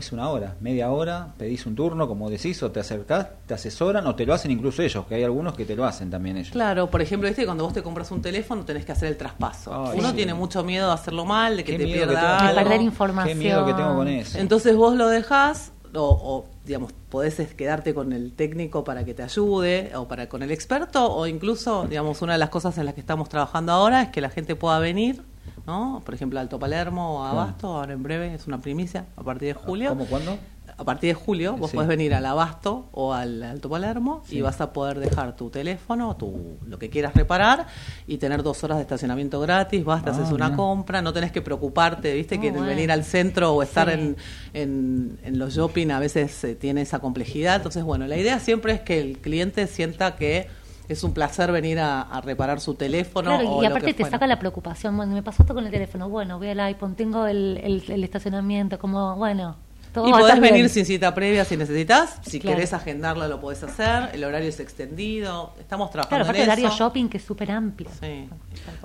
es 0.00 0.12
una 0.12 0.28
hora, 0.28 0.56
media 0.60 0.90
hora, 0.90 1.28
pedís 1.38 1.66
un 1.66 1.74
turno, 1.74 2.08
como 2.08 2.30
decís, 2.30 2.62
o 2.62 2.70
te 2.70 2.80
acercás, 2.80 3.28
te 3.46 3.54
asesoran 3.54 4.06
o 4.06 4.14
te 4.14 4.26
lo 4.26 4.34
hacen 4.34 4.50
incluso 4.50 4.82
ellos, 4.82 5.06
que 5.06 5.16
hay 5.16 5.24
algunos 5.24 5.54
que 5.54 5.64
te 5.64 5.76
lo 5.76 5.84
hacen 5.84 6.10
también 6.10 6.36
ellos. 6.36 6.52
Claro, 6.52 6.90
por 6.90 7.02
ejemplo, 7.02 7.28
¿viste? 7.28 7.44
cuando 7.44 7.64
vos 7.64 7.72
te 7.72 7.82
compras 7.82 8.10
un 8.10 8.22
teléfono 8.22 8.64
tenés 8.64 8.84
que 8.84 8.92
hacer 8.92 9.08
el 9.08 9.16
traspaso. 9.16 9.88
Ay, 9.88 9.98
Uno 9.98 10.10
sí. 10.10 10.16
tiene 10.16 10.34
mucho 10.34 10.62
miedo 10.64 10.88
de 10.88 10.94
hacerlo 10.94 11.24
mal, 11.24 11.56
de 11.56 11.64
que 11.64 11.72
Qué 11.72 11.78
te 11.78 11.86
que 11.86 11.92
pierda 11.92 12.38
tengo. 12.38 12.48
De 12.50 12.62
perder 12.62 12.80
información. 12.82 13.38
Qué 13.38 13.44
miedo 13.44 13.66
que 13.66 13.74
tengo 13.74 13.94
con 13.94 14.08
eso. 14.08 14.38
Entonces 14.38 14.76
vos 14.76 14.94
lo 14.96 15.08
dejás 15.08 15.72
o, 15.94 16.02
o, 16.02 16.44
digamos, 16.64 16.92
podés 17.08 17.36
quedarte 17.54 17.94
con 17.94 18.12
el 18.12 18.32
técnico 18.32 18.84
para 18.84 19.04
que 19.04 19.14
te 19.14 19.22
ayude 19.22 19.92
o 19.94 20.06
para 20.08 20.28
con 20.28 20.42
el 20.42 20.50
experto 20.50 21.10
o 21.12 21.26
incluso, 21.26 21.86
digamos, 21.88 22.22
una 22.22 22.34
de 22.34 22.38
las 22.38 22.50
cosas 22.50 22.76
en 22.78 22.84
las 22.86 22.94
que 22.94 23.00
estamos 23.00 23.28
trabajando 23.28 23.72
ahora 23.72 24.02
es 24.02 24.08
que 24.10 24.20
la 24.20 24.30
gente 24.30 24.56
pueda 24.56 24.78
venir, 24.78 25.22
¿no? 25.66 26.02
Por 26.04 26.14
ejemplo, 26.14 26.38
Alto 26.40 26.58
Palermo 26.58 27.20
o. 27.20 27.24
Abasto, 27.24 27.68
ahora 27.68 27.92
en 27.92 28.02
breve, 28.02 28.34
es 28.34 28.46
una 28.46 28.58
primicia, 28.60 29.06
a 29.16 29.22
partir 29.22 29.48
de 29.48 29.54
julio. 29.54 29.90
¿Cómo, 29.90 30.06
cuándo? 30.06 30.38
A 30.78 30.84
partir 30.84 31.08
de 31.08 31.14
julio 31.14 31.56
vos 31.56 31.70
Sí. 31.70 31.76
podés 31.76 31.88
venir 31.88 32.12
al 32.12 32.26
Abasto 32.26 32.88
o 32.92 33.14
al 33.14 33.42
Alto 33.42 33.70
Palermo 33.70 34.22
Sí. 34.26 34.36
y 34.38 34.40
vas 34.42 34.60
a 34.60 34.72
poder 34.74 34.98
dejar 34.98 35.34
tu 35.34 35.48
teléfono, 35.48 36.16
tu, 36.16 36.58
lo 36.66 36.78
que 36.78 36.90
quieras 36.90 37.14
reparar 37.14 37.66
y 38.06 38.18
tener 38.18 38.42
dos 38.42 38.62
horas 38.64 38.76
de 38.78 38.82
estacionamiento 38.82 39.40
gratis, 39.40 39.84
vas, 39.84 40.02
te 40.04 40.10
Ah, 40.10 40.12
haces 40.12 40.32
una 40.32 40.54
compra, 40.54 41.00
no 41.00 41.12
tenés 41.14 41.32
que 41.32 41.40
preocuparte, 41.40 42.12
viste 42.14 42.36
Muy 42.36 42.46
que 42.48 42.50
bueno. 42.52 42.66
venir 42.66 42.92
al 42.92 43.04
centro 43.04 43.52
o 43.54 43.62
estar 43.62 43.88
Sí. 43.88 43.94
en, 43.94 44.16
en, 44.52 45.18
en 45.22 45.38
los 45.38 45.54
shopping 45.54 45.90
a 45.92 45.98
veces 46.00 46.44
eh, 46.44 46.54
tiene 46.56 46.82
esa 46.82 46.98
complejidad. 46.98 47.56
Entonces, 47.56 47.82
bueno, 47.84 48.06
la 48.06 48.16
idea 48.18 48.38
siempre 48.40 48.72
es 48.74 48.80
que 48.80 49.00
el 49.00 49.18
cliente 49.18 49.66
sienta 49.68 50.16
que 50.16 50.48
es 50.88 51.02
un 51.04 51.12
placer 51.12 51.50
venir 51.52 51.78
a, 51.78 52.02
a 52.02 52.20
reparar 52.20 52.60
su 52.60 52.74
teléfono. 52.74 53.30
Claro, 53.30 53.50
o 53.50 53.58
y 53.60 53.66
lo 53.66 53.70
aparte 53.70 53.86
que 53.86 53.94
te 53.94 54.02
fuera. 54.04 54.16
saca 54.16 54.26
la 54.26 54.38
preocupación. 54.38 54.96
Bueno, 54.96 55.14
me 55.14 55.22
pasó 55.22 55.42
esto 55.42 55.54
con 55.54 55.64
el 55.64 55.70
teléfono. 55.70 56.08
Bueno, 56.08 56.38
voy 56.38 56.48
al 56.48 56.60
iPhone, 56.60 56.94
tengo 56.94 57.26
el, 57.26 57.60
el, 57.62 57.84
el 57.90 58.04
estacionamiento, 58.04 58.78
como, 58.78 59.16
bueno, 59.16 59.56
todo 59.92 60.06
Y 60.08 60.10
va 60.12 60.18
a 60.18 60.20
podés 60.20 60.40
bien. 60.40 60.52
venir 60.54 60.68
sin 60.68 60.84
cita 60.84 61.14
previa 61.14 61.44
si 61.44 61.56
necesitas. 61.56 62.18
Si 62.22 62.38
Claro. 62.38 62.56
querés 62.56 62.72
agendarlo, 62.74 63.26
lo 63.28 63.40
podés 63.40 63.62
hacer. 63.62 64.10
El 64.12 64.24
horario 64.24 64.48
es 64.48 64.60
extendido. 64.60 65.52
Estamos 65.58 65.90
Claro, 65.90 66.08
trabajando 66.08 66.24
aparte 66.40 66.42
en 66.52 66.58
el 66.58 66.70
eso. 66.70 66.76
shopping 66.76 67.08
que 67.08 67.16
es 67.16 67.24
súper 67.24 67.50
amplio. 67.50 67.88
Sí. 68.00 68.28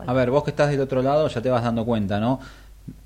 A 0.08 0.14
ver, 0.14 0.32
vos 0.32 0.44
que 0.44 0.52
estás 0.52 0.70
del 0.70 0.80
otro 0.80 1.02
lado 1.02 1.28
ya 1.28 1.42
te 1.42 1.50
vas 1.50 1.64
dando 1.64 1.84
cuenta, 1.86 2.20
¿no? 2.20 2.40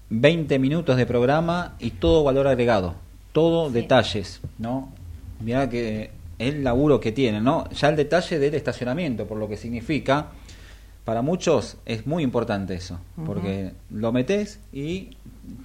20 0.10 0.60
minutos 0.60 0.98
de 0.98 1.06
programa 1.06 1.74
y 1.80 1.92
todo 1.92 2.24
valor 2.24 2.48
agregado, 2.48 2.94
todo 3.32 3.70
Sí. 3.70 3.74
detalles, 3.74 4.40
¿no? 4.60 4.90
Mirá 5.40 5.68
que 5.70 6.12
el 6.40 6.64
laburo 6.64 7.00
que 7.00 7.12
tiene, 7.12 7.42
¿no? 7.42 7.70
Ya 7.72 7.90
el 7.90 7.96
detalle 7.96 8.40
del 8.40 8.56
estacionamiento, 8.56 9.26
por 9.26 9.38
lo 9.38 9.48
que 9.48 9.58
significa, 9.58 10.28
para 11.06 11.22
muchos 11.22 11.78
es 11.86 12.08
muy 12.08 12.24
importante 12.24 12.74
eso, 12.74 13.00
porque 13.26 13.74
lo 13.92 14.12
metes 14.12 14.60
y 14.74 15.16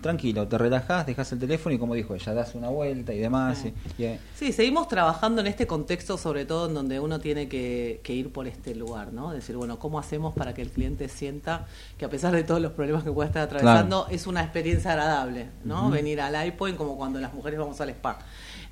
tranquilo, 0.03 0.47
te 0.47 0.59
relajás, 0.59 1.07
dejas 1.07 1.33
el 1.33 1.39
teléfono 1.39 1.75
y 1.75 1.79
como 1.79 1.95
dijo 1.95 2.15
ella, 2.15 2.35
das 2.35 2.55
una 2.55 2.69
vuelta 2.69 3.15
y 3.15 3.19
demás. 3.19 3.57
Sí. 3.63 3.73
y- 3.99 4.05
y- 4.05 4.19
Sí, 4.37 4.53
seguimos 4.53 4.89
trabajando 4.89 5.41
en 5.41 5.47
este 5.47 5.67
contexto, 5.67 6.19
sobre 6.19 6.45
todo 6.45 6.69
en 6.69 6.75
donde 6.75 7.01
uno 7.01 7.19
tiene 7.21 7.49
que, 7.49 8.01
que 8.03 8.13
ir 8.13 8.31
por 8.31 8.47
este 8.47 8.75
lugar, 8.75 9.15
¿no? 9.15 9.33
Decir, 9.33 9.57
bueno, 9.57 9.79
¿cómo 9.79 9.99
hacemos 9.99 10.35
para 10.35 10.53
que 10.53 10.61
el 10.61 10.69
cliente 10.71 11.09
sienta 11.09 11.67
que 11.97 12.05
a 12.05 12.11
pesar 12.11 12.33
de 12.35 12.43
todos 12.45 12.61
los 12.61 12.73
problemas 12.73 13.03
que 13.05 13.11
pueda 13.11 13.29
estar 13.29 13.43
atravesando, 13.45 14.07
es 14.11 14.27
una 14.27 14.43
experiencia 14.43 14.91
agradable, 14.91 15.47
¿no? 15.65 15.89
Venir 15.91 16.21
al 16.21 16.47
iPoint 16.49 16.77
como 16.77 16.99
cuando 16.99 17.19
las 17.19 17.33
mujeres 17.33 17.59
vamos 17.59 17.81
al 17.81 17.89
spa. 17.89 18.19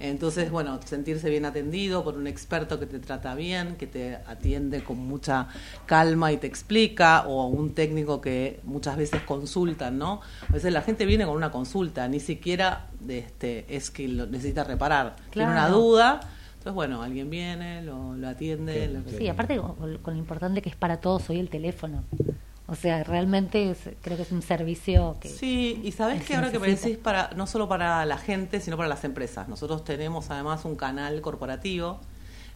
Entonces, 0.00 0.50
bueno, 0.50 0.78
sentirse 0.84 1.28
bien 1.28 1.44
atendido 1.44 2.04
por 2.04 2.16
un 2.16 2.26
experto 2.28 2.78
que 2.78 2.86
te 2.86 3.00
trata 3.00 3.34
bien, 3.34 3.74
que 3.76 3.86
te 3.88 4.14
atiende 4.26 4.84
con 4.84 4.98
mucha 4.98 5.48
calma 5.86 6.30
y 6.30 6.36
te 6.36 6.46
explica, 6.46 7.26
o 7.26 7.46
un 7.46 7.74
técnico 7.74 8.20
que 8.20 8.60
muchas 8.62 8.96
veces 8.96 9.22
consultan, 9.22 9.98
¿no? 9.98 10.20
A 10.48 10.52
veces 10.52 10.72
la 10.72 10.82
gente 10.82 11.04
viene 11.04 11.24
con 11.26 11.34
una 11.34 11.50
consulta, 11.50 12.06
ni 12.06 12.20
siquiera 12.20 12.86
de 13.00 13.18
este, 13.18 13.66
es 13.74 13.90
que 13.90 14.06
lo 14.06 14.26
necesita 14.26 14.62
reparar, 14.64 15.16
tiene 15.30 15.48
una 15.50 15.68
duda. 15.74 16.20
Entonces, 16.58 16.74
bueno, 16.74 17.02
alguien 17.02 17.28
viene, 17.30 17.82
lo, 17.82 18.14
lo 18.14 18.28
atiende. 18.28 18.74
Qué- 18.74 18.88
lo 18.88 19.04
que- 19.04 19.18
Sí, 19.18 19.28
aparte 19.28 19.56
con, 19.58 19.98
con 19.98 20.14
lo 20.14 20.18
importante 20.20 20.62
que 20.62 20.68
es 20.68 20.76
para 20.76 20.98
todos 21.00 21.28
hoy 21.30 21.38
el 21.40 21.48
teléfono. 21.50 22.04
O 22.70 22.74
sea, 22.74 23.02
realmente 23.02 23.70
es- 23.70 23.88
creo 24.02 24.16
que 24.18 24.24
es 24.24 24.30
un 24.32 24.42
servicio 24.42 25.16
que... 25.20 25.28
Sí, 25.30 25.80
y 25.82 25.92
sabes 25.92 26.22
que 26.24 26.34
ahora 26.36 26.52
que 26.52 26.58
me 26.58 26.68
decís, 26.68 26.98
para, 26.98 27.30
no 27.34 27.46
solo 27.46 27.66
para 27.66 28.04
la 28.04 28.18
gente, 28.18 28.60
sino 28.60 28.76
para 28.76 28.88
las 28.90 29.02
empresas. 29.04 29.48
Nosotros 29.48 29.84
tenemos 29.84 30.30
además 30.30 30.66
un 30.66 30.76
canal 30.76 31.20
corporativo, 31.22 31.98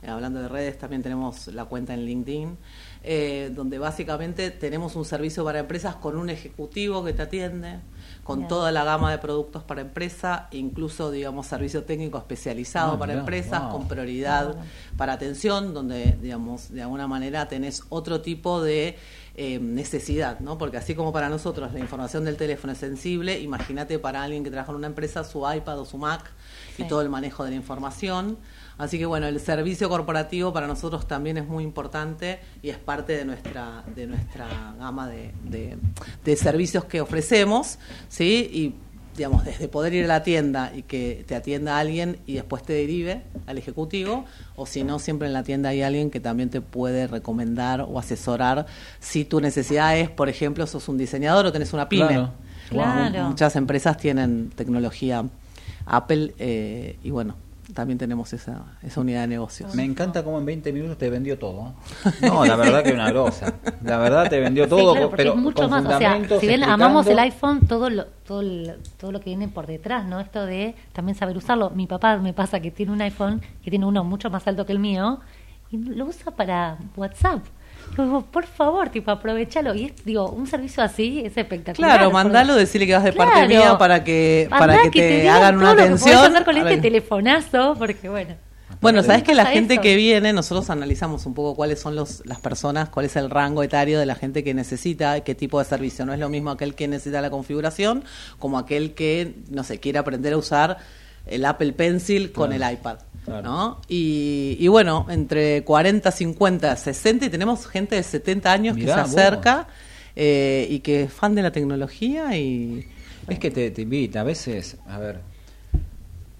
eh, 0.03 0.11
hablando 0.11 0.42
de 0.42 0.48
redes, 0.48 0.77
también 0.79 1.03
tenemos 1.03 1.46
la 1.48 1.64
cuenta 1.64 1.94
en 1.94 2.05
LinkedIn, 2.05 2.59
eh, 3.05 3.51
donde 3.55 3.79
básicamente 3.79 4.51
tenemos 4.51 4.96
un 4.96 5.05
servicio 5.07 5.44
para 5.44 5.61
empresas 5.61 5.94
con 5.96 6.16
un 6.18 6.29
ejecutivo 6.29 7.03
que 7.05 7.14
te 7.14 7.22
atiende, 7.22 7.79
con 8.22 8.40
Bien. 8.40 8.48
toda 8.48 8.70
la 8.70 8.85
gama 8.85 9.11
de 9.11 9.18
productos 9.18 9.62
para 9.64 9.81
empresa, 9.81 10.48
incluso, 10.51 11.11
digamos, 11.11 11.46
servicio 11.46 11.85
técnico 11.85 12.18
especializado 12.18 12.92
Ah, 12.92 12.98
para 12.98 13.14
empresas, 13.14 13.62
wow. 13.62 13.70
con 13.72 13.88
prioridad 13.88 14.57
para 14.96 15.14
atención, 15.14 15.72
donde, 15.72 16.18
digamos, 16.20 16.70
de 16.70 16.83
alguna 16.83 17.07
manera 17.09 17.48
tenés 17.48 17.83
otro 17.88 18.20
tipo 18.20 18.62
de 18.62 18.96
eh, 19.35 19.59
necesidad, 19.59 20.40
¿no? 20.40 20.59
Porque 20.59 20.77
así 20.77 20.95
como 20.95 21.12
para 21.12 21.29
nosotros 21.29 21.73
la 21.73 21.79
información 21.81 22.25
del 22.25 22.37
teléfono 22.37 22.73
es 22.75 22.79
sensible, 22.79 23.40
imagínate 23.40 23.99
para 23.99 24.23
alguien 24.23 24.45
que 24.45 24.51
trabaja 24.51 24.73
en 24.73 24.77
una 24.77 24.87
empresa 24.88 25.25
su 25.25 25.38
iPad 25.51 25.81
o 25.81 25.85
su 25.85 25.97
Mac 25.99 26.31
y 26.79 26.85
todo 26.85 27.01
el 27.01 27.09
manejo 27.09 27.45
de 27.45 27.51
la 27.51 27.57
información. 27.57 28.37
Así 28.79 28.99
que 28.99 29.07
bueno, 29.07 29.27
el 29.27 29.38
servicio 29.40 29.88
corporativo 29.88 30.53
para 30.53 30.66
nosotros 30.66 31.07
también 31.07 31.37
es 31.38 31.47
muy 31.47 31.62
importante 31.64 32.40
y 32.62 32.71
es 32.71 32.79
parte 32.79 33.16
de 33.16 33.25
nuestra 33.25 33.85
de 33.95 34.07
nuestra 34.07 34.47
gama 34.79 35.09
de, 35.09 35.33
de- 35.45 35.79
de 36.25 36.37
servicios 36.37 36.85
que 36.87 37.01
ofrecemos, 37.01 37.79
¿sí? 38.09 38.49
Y 38.53 38.75
digamos, 39.16 39.44
desde 39.44 39.68
poder 39.68 39.94
ir 39.94 40.05
a 40.05 40.09
la 40.09 40.22
tienda 40.22 40.72
y 40.75 40.83
que 40.83 41.25
te 41.27 41.35
atienda 41.35 41.79
alguien 41.79 42.18
y 42.27 42.35
después 42.35 42.62
te 42.62 42.72
derive 42.72 43.22
al 43.46 43.59
ejecutivo, 43.59 44.25
o 44.57 44.66
si 44.66 44.85
no, 44.85 44.98
siempre 44.98 45.29
en 45.29 45.35
la 45.35 45.42
tienda 45.42 45.70
hay 45.70 45.83
alguien 45.83 46.11
que 46.11 46.20
también 46.20 46.51
te 46.51 46.61
puede 46.61 47.07
recomendar 47.07 47.83
o 47.83 47.98
asesorar 47.98 48.66
si 49.01 49.25
tu 49.25 49.40
necesidad 49.40 49.96
es, 49.98 50.11
por 50.11 50.29
ejemplo, 50.29 50.66
sos 50.66 50.88
un 50.88 50.98
diseñador 50.98 51.46
o 51.46 51.53
tenés 51.53 51.72
una 51.72 51.88
pyme. 51.88 52.09
Claro. 52.09 52.31
Claro. 52.68 53.29
Muchas 53.29 53.55
empresas 53.57 53.98
tienen 53.98 54.51
tecnología 54.55 55.25
Apple 55.85 56.35
eh, 56.38 56.96
y 57.03 57.11
bueno, 57.11 57.35
también 57.74 57.98
tenemos 57.98 58.32
esa, 58.32 58.64
esa 58.82 59.00
unidad 59.00 59.22
de 59.22 59.26
negocios. 59.28 59.74
Me 59.74 59.85
encanta 59.85 60.22
cómo 60.22 60.38
en 60.38 60.44
20 60.46 60.72
minutos 60.72 60.98
te 60.98 61.08
vendió 61.11 61.38
todo. 61.38 61.72
No, 62.20 62.44
la 62.44 62.56
verdad 62.56 62.82
que 62.82 62.92
una 62.92 63.11
grosa. 63.11 63.54
La 63.82 63.98
verdad 63.98 64.28
te 64.28 64.40
vendió 64.40 64.68
todo, 64.68 64.78
Sí, 64.78 64.92
claro, 64.92 65.11
porque 65.11 65.22
pero 65.22 65.35
es 65.35 65.40
mucho 65.40 65.62
con 65.62 65.70
más. 65.70 65.85
O 65.85 65.98
sea, 65.98 66.11
si 66.12 66.18
bien 66.20 66.24
explicando. 66.32 66.72
amamos 66.74 67.06
el 67.06 67.18
iPhone, 67.18 67.61
todo 67.66 67.90
lo, 67.90 68.04
todo, 68.26 68.40
el- 68.40 68.76
todo 68.98 69.12
lo 69.12 69.20
que 69.20 69.26
viene 69.30 69.48
por 69.48 69.66
detrás, 69.66 70.04
¿no? 70.04 70.20
Esto 70.20 70.44
de 70.46 70.74
también 70.92 71.16
saber 71.16 71.37
usarlo. 71.37 71.70
Mi 71.70 71.87
papá 71.87 72.16
me 72.18 72.32
pasa 72.32 72.61
que 72.61 72.70
tiene 72.70 72.92
un 72.92 73.00
iPhone 73.02 73.40
que 73.62 73.70
tiene 73.70 73.87
uno 73.87 74.04
mucho 74.04 74.30
más 74.30 74.46
alto 74.46 74.64
que 74.66 74.72
el 74.72 74.78
mío 74.78 75.20
y 75.70 75.78
lo 75.78 76.04
usa 76.06 76.30
para 76.32 76.78
WhatsApp. 76.96 77.42
Digo, 77.97 78.23
por 78.23 78.47
favor, 78.47 78.88
tipo, 78.88 79.11
aprovechalo. 79.11 79.75
Y 79.75 79.87
es, 79.87 80.05
digo, 80.05 80.31
un 80.31 80.47
servicio 80.47 80.83
así 80.83 81.21
es 81.25 81.37
espectacular. 81.37 81.97
Claro, 81.99 82.11
mandalo, 82.11 82.55
decirle 82.55 82.87
que 82.87 82.95
vas 82.95 83.05
de 83.05 83.12
parte 83.12 83.33
Claro. 83.35 83.49
mía 83.49 83.79
para 83.79 84.03
que, 84.03 84.47
para 84.51 84.75
Andá 84.75 84.90
que 84.90 85.01
te, 85.01 85.21
digan 85.21 85.37
hagan 85.37 85.57
una 85.59 85.75
que 85.77 85.83
atención. 85.83 86.18
hacer 86.18 86.45
con 86.45 86.57
A 86.57 86.59
este 86.61 86.71
ver. 86.71 86.81
telefonazo, 86.81 87.75
porque 87.79 88.09
bueno. 88.09 88.35
Bueno, 88.81 89.03
sabes 89.05 89.23
que 89.23 89.35
la 89.35 89.47
gente 89.47 89.75
eso. 89.75 89.83
que 89.83 89.95
viene, 89.95 90.33
nosotros 90.33 90.68
analizamos 90.71 91.25
un 91.27 91.35
poco 91.35 91.55
cuáles 91.55 91.79
son 91.81 91.95
los, 91.95 92.23
las 92.27 92.40
personas, 92.40 92.88
cuál 92.88 93.07
es 93.07 93.14
el 93.14 93.31
rango 93.31 93.62
etario 93.62 94.01
de 94.01 94.07
la 94.07 94.16
gente 94.16 94.42
que 94.42 94.55
necesita, 94.55 95.21
qué 95.21 95.37
tipo 95.37 95.61
de 95.61 95.64
servicio. 95.66 96.05
No 96.05 96.12
es 96.12 96.18
lo 96.18 96.29
mismo 96.29 96.51
aquel 96.51 96.75
que 96.75 96.88
necesita 96.88 97.21
la 97.21 97.31
configuración 97.31 98.03
como 98.40 98.59
aquel 98.59 98.95
que, 98.95 99.35
no 99.51 99.62
sé, 99.62 99.79
quiere 99.79 99.99
aprender 100.01 100.33
a 100.33 100.37
usar 100.38 100.79
el 101.27 101.45
Apple 101.45 101.75
Pencil 101.75 102.33
con 102.33 102.49
Claro. 102.51 102.64
el 102.66 102.73
iPad. 102.73 102.97
Claro. 103.24 103.42
¿no? 103.42 103.80
Y, 103.88 104.56
y 104.58 104.68
bueno, 104.68 105.06
entre 105.08 105.62
40, 105.64 106.11
50, 106.11 106.76
60 106.76 107.26
y 107.26 107.30
tenemos 107.30 107.66
gente 107.66 107.94
de 107.94 108.02
70 108.02 108.52
años 108.52 108.76
Mirá, 108.76 108.87
que 108.87 108.92
se 108.94 109.00
acerca 109.00 109.68
eh, 110.16 110.66
y 110.68 110.80
que 110.80 111.04
es 111.04 111.12
fan 111.12 111.35
de 111.35 111.42
la 111.42 111.52
tecnología 111.52 112.37
y... 112.37 112.87
Es 113.28 113.38
que 113.38 113.52
te, 113.52 113.70
te 113.70 113.82
invita, 113.82 114.22
a 114.22 114.24
veces, 114.24 114.78
a 114.88 114.98
ver, 114.98 115.20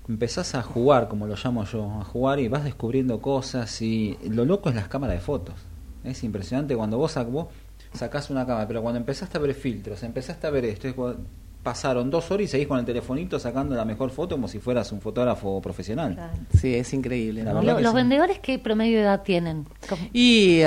empezás 0.09 0.55
a 0.57 0.63
jugar, 0.63 1.09
como 1.09 1.27
lo 1.27 1.37
llamo 1.37 1.65
yo, 1.65 1.85
a 2.01 2.05
jugar 2.05 2.41
y 2.41 2.49
vas 2.49 2.65
descubriendo 2.65 3.21
cosas 3.21 3.81
y 3.81 4.19
lo 4.29 4.45
loco 4.45 4.69
es 4.69 4.75
las 4.75 4.89
cámaras 4.89 5.17
de 5.17 5.21
fotos. 5.21 5.55
Es 6.03 6.25
impresionante 6.25 6.75
cuando 6.75 6.99
vos, 6.99 7.15
vos 7.31 7.47
sacás 7.95 8.31
una 8.31 8.45
cámara, 8.45 8.67
pero 8.67 8.83
cuando 8.83 8.99
empezaste 8.99 9.39
a 9.39 9.41
ver 9.41 9.55
filtros, 9.55 10.03
empezaste 10.03 10.47
a 10.47 10.51
ver 10.51 10.65
esto, 10.65 10.89
es 10.89 10.95
cuando 10.95 11.21
pasaron 11.63 12.11
dos 12.11 12.31
horas 12.31 12.45
y 12.45 12.49
seguís 12.49 12.67
con 12.67 12.79
el 12.79 12.85
telefonito 12.85 13.39
sacando 13.39 13.75
la 13.77 13.85
mejor 13.85 14.11
foto 14.11 14.35
como 14.35 14.49
si 14.49 14.59
fueras 14.59 14.91
un 14.93 15.01
fotógrafo 15.01 15.61
profesional. 15.63 16.15
Claro. 16.15 16.33
Sí, 16.59 16.75
es 16.75 16.93
increíble. 16.93 17.45
Los 17.45 17.91
sí. 17.91 17.95
vendedores, 17.97 18.39
¿qué 18.41 18.59
promedio 18.59 18.99
de 18.99 19.05
edad 19.05 19.23
tienen? 19.23 19.67
Y 20.13 20.61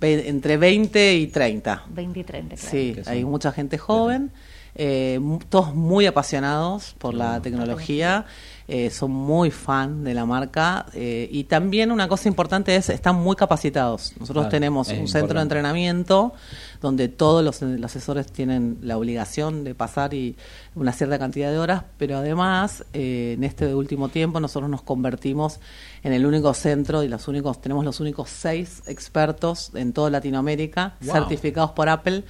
ve- 0.00 0.28
entre 0.28 0.56
20 0.58 1.14
y 1.16 1.26
30. 1.28 1.84
20 1.88 2.20
y 2.20 2.24
30, 2.24 2.56
claro. 2.56 2.70
Sí, 2.70 2.96
hay 3.06 3.24
mucha 3.24 3.50
gente 3.52 3.78
joven, 3.78 4.30
eh, 4.76 5.18
todos 5.48 5.74
muy 5.74 6.06
apasionados 6.06 6.94
por 6.98 7.14
la 7.14 7.40
tecnología, 7.40 8.26
eh, 8.68 8.90
son 8.90 9.12
muy 9.12 9.52
fan 9.52 10.02
de 10.02 10.12
la 10.12 10.26
marca 10.26 10.86
eh, 10.92 11.28
y 11.30 11.44
también 11.44 11.92
una 11.92 12.08
cosa 12.08 12.28
importante 12.28 12.74
es, 12.74 12.90
están 12.90 13.14
muy 13.14 13.36
capacitados. 13.36 14.12
Nosotros 14.18 14.44
Claro, 14.46 14.50
tenemos 14.50 14.88
un 14.88 15.06
centro 15.06 15.38
de 15.38 15.42
entrenamiento 15.42 16.32
donde 16.80 17.08
todos 17.08 17.44
los, 17.44 17.62
los 17.62 17.84
asesores 17.96 18.26
tienen 18.26 18.78
la 18.82 18.98
obligación 18.98 19.62
de 19.62 19.76
pasar 19.76 20.14
y 20.14 20.34
una 20.74 20.92
cierta 20.92 21.16
cantidad 21.16 21.52
de 21.52 21.58
horas, 21.58 21.84
pero 21.96 22.16
además 22.16 22.84
eh, 22.92 23.34
en 23.36 23.44
este 23.44 23.72
último 23.72 24.08
tiempo 24.08 24.40
nosotros 24.40 24.68
nos 24.68 24.82
convertimos 24.82 25.60
en 26.02 26.12
el 26.12 26.26
único 26.26 26.52
centro 26.52 27.04
y 27.04 27.08
los 27.08 27.28
únicos 27.28 27.60
tenemos 27.60 27.84
los 27.84 28.00
únicos 28.00 28.30
seis 28.30 28.82
expertos 28.88 29.70
en 29.74 29.92
toda 29.92 30.10
Latinoamérica 30.10 30.96
Wow. 31.02 31.14
certificados 31.14 31.70
por 31.70 31.88
Apple 31.88 32.24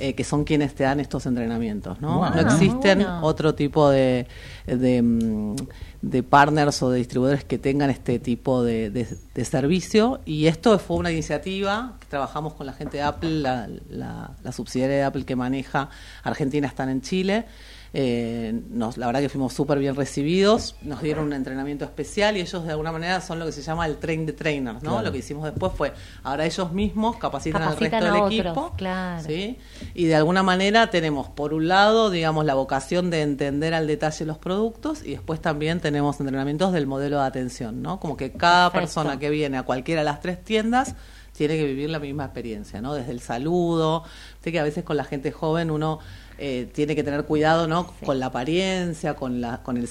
eh, 0.00 0.14
que 0.14 0.24
son 0.24 0.44
quienes 0.44 0.74
te 0.74 0.84
dan 0.84 1.00
estos 1.00 1.26
entrenamientos, 1.26 2.00
¿no? 2.00 2.16
Wow. 2.18 2.30
No 2.30 2.34
Ah, 2.36 2.40
existen 2.42 2.98
bueno. 3.00 3.20
otro 3.22 3.54
tipo 3.54 3.90
de, 3.90 4.26
de, 4.66 5.02
mm, 5.02 5.56
de 6.02 6.22
partners 6.22 6.82
o 6.82 6.90
de 6.90 6.98
distribuidores 6.98 7.44
que 7.44 7.58
tengan 7.58 7.90
este 7.90 8.18
tipo 8.18 8.62
de, 8.62 8.90
de- 8.90 9.06
de 9.34 9.44
servicio 9.44 10.20
y 10.24 10.46
esto 10.46 10.78
fue 10.78 10.96
una 10.96 11.10
iniciativa 11.12 11.96
que 12.00 12.06
trabajamos 12.06 12.54
con 12.54 12.66
la 12.66 12.72
gente 12.72 12.96
de 12.96 13.02
Apple, 13.02 13.30
la, 13.40 13.68
la- 13.90 14.30
la 14.42 14.52
subsidiaria 14.52 14.96
de 14.96 15.02
Apple 15.04 15.24
que 15.24 15.36
maneja 15.36 15.90
Argentina 16.22 16.66
están 16.66 16.88
en 16.88 17.02
Chile. 17.02 17.44
Eh, 17.92 18.60
nos, 18.70 18.98
la 18.98 19.06
verdad 19.06 19.20
que 19.20 19.28
fuimos 19.28 19.52
súper 19.52 19.78
bien 19.80 19.96
recibidos, 19.96 20.76
nos 20.82 21.02
dieron 21.02 21.24
un 21.24 21.32
entrenamiento 21.32 21.84
especial 21.84 22.36
y 22.36 22.40
ellos 22.40 22.64
de 22.64 22.70
alguna 22.70 22.92
manera 22.92 23.20
son 23.20 23.40
lo 23.40 23.46
que 23.46 23.52
se 23.52 23.62
llama 23.62 23.84
el 23.86 23.96
train 23.96 24.26
the 24.26 24.32
trainers, 24.32 24.82
¿no? 24.82 24.90
Claro. 24.90 25.06
Lo 25.06 25.12
que 25.12 25.18
hicimos 25.18 25.44
después 25.44 25.72
fue, 25.74 25.92
ahora 26.22 26.46
ellos 26.46 26.72
mismos 26.72 27.16
capacitan, 27.16 27.62
Capacitan 27.62 28.04
al 28.04 28.08
a 28.08 28.10
resto 28.10 28.12
del 28.12 28.22
otros, 28.22 28.32
equipo, 28.32 28.72
claro. 28.76 29.24
¿sí? 29.26 29.58
Y 29.94 30.04
de 30.04 30.14
alguna 30.14 30.44
manera 30.44 30.88
tenemos, 30.88 31.28
por 31.28 31.52
un 31.52 31.66
lado, 31.66 32.10
digamos, 32.10 32.44
la 32.44 32.54
vocación 32.54 33.10
de 33.10 33.22
entender 33.22 33.74
al 33.74 33.88
detalle 33.88 34.24
los 34.24 34.38
productos 34.38 35.04
y 35.04 35.10
después 35.10 35.40
también 35.40 35.80
tenemos 35.80 36.20
entrenamientos 36.20 36.72
del 36.72 36.86
modelo 36.86 37.18
de 37.18 37.26
atención, 37.26 37.82
¿no? 37.82 37.98
Como 37.98 38.16
que 38.16 38.30
cada 38.30 38.70
Perfecto. 38.70 39.02
persona 39.02 39.18
que 39.18 39.30
viene 39.30 39.58
a 39.58 39.64
cualquiera 39.64 40.02
de 40.02 40.04
las 40.04 40.20
tres 40.20 40.44
tiendas 40.44 40.94
tiene 41.32 41.56
que 41.56 41.64
vivir 41.64 41.88
la 41.88 41.98
misma 41.98 42.24
experiencia, 42.24 42.80
¿no? 42.82 42.94
Desde 42.94 43.12
el 43.12 43.20
saludo, 43.20 44.04
sé 44.44 44.52
que 44.52 44.60
a 44.60 44.62
veces 44.62 44.84
con 44.84 44.96
la 44.96 45.04
gente 45.04 45.32
joven 45.32 45.70
uno 45.70 45.98
eh, 46.40 46.68
tiene 46.74 46.96
que 46.96 47.04
tener 47.04 47.24
cuidado, 47.24 47.66
¿no? 47.68 47.92
Sí. 48.00 48.06
Con 48.06 48.18
la 48.18 48.26
apariencia, 48.26 49.14
con 49.14 49.40
la 49.40 49.62
con 49.62 49.76
el 49.76 49.88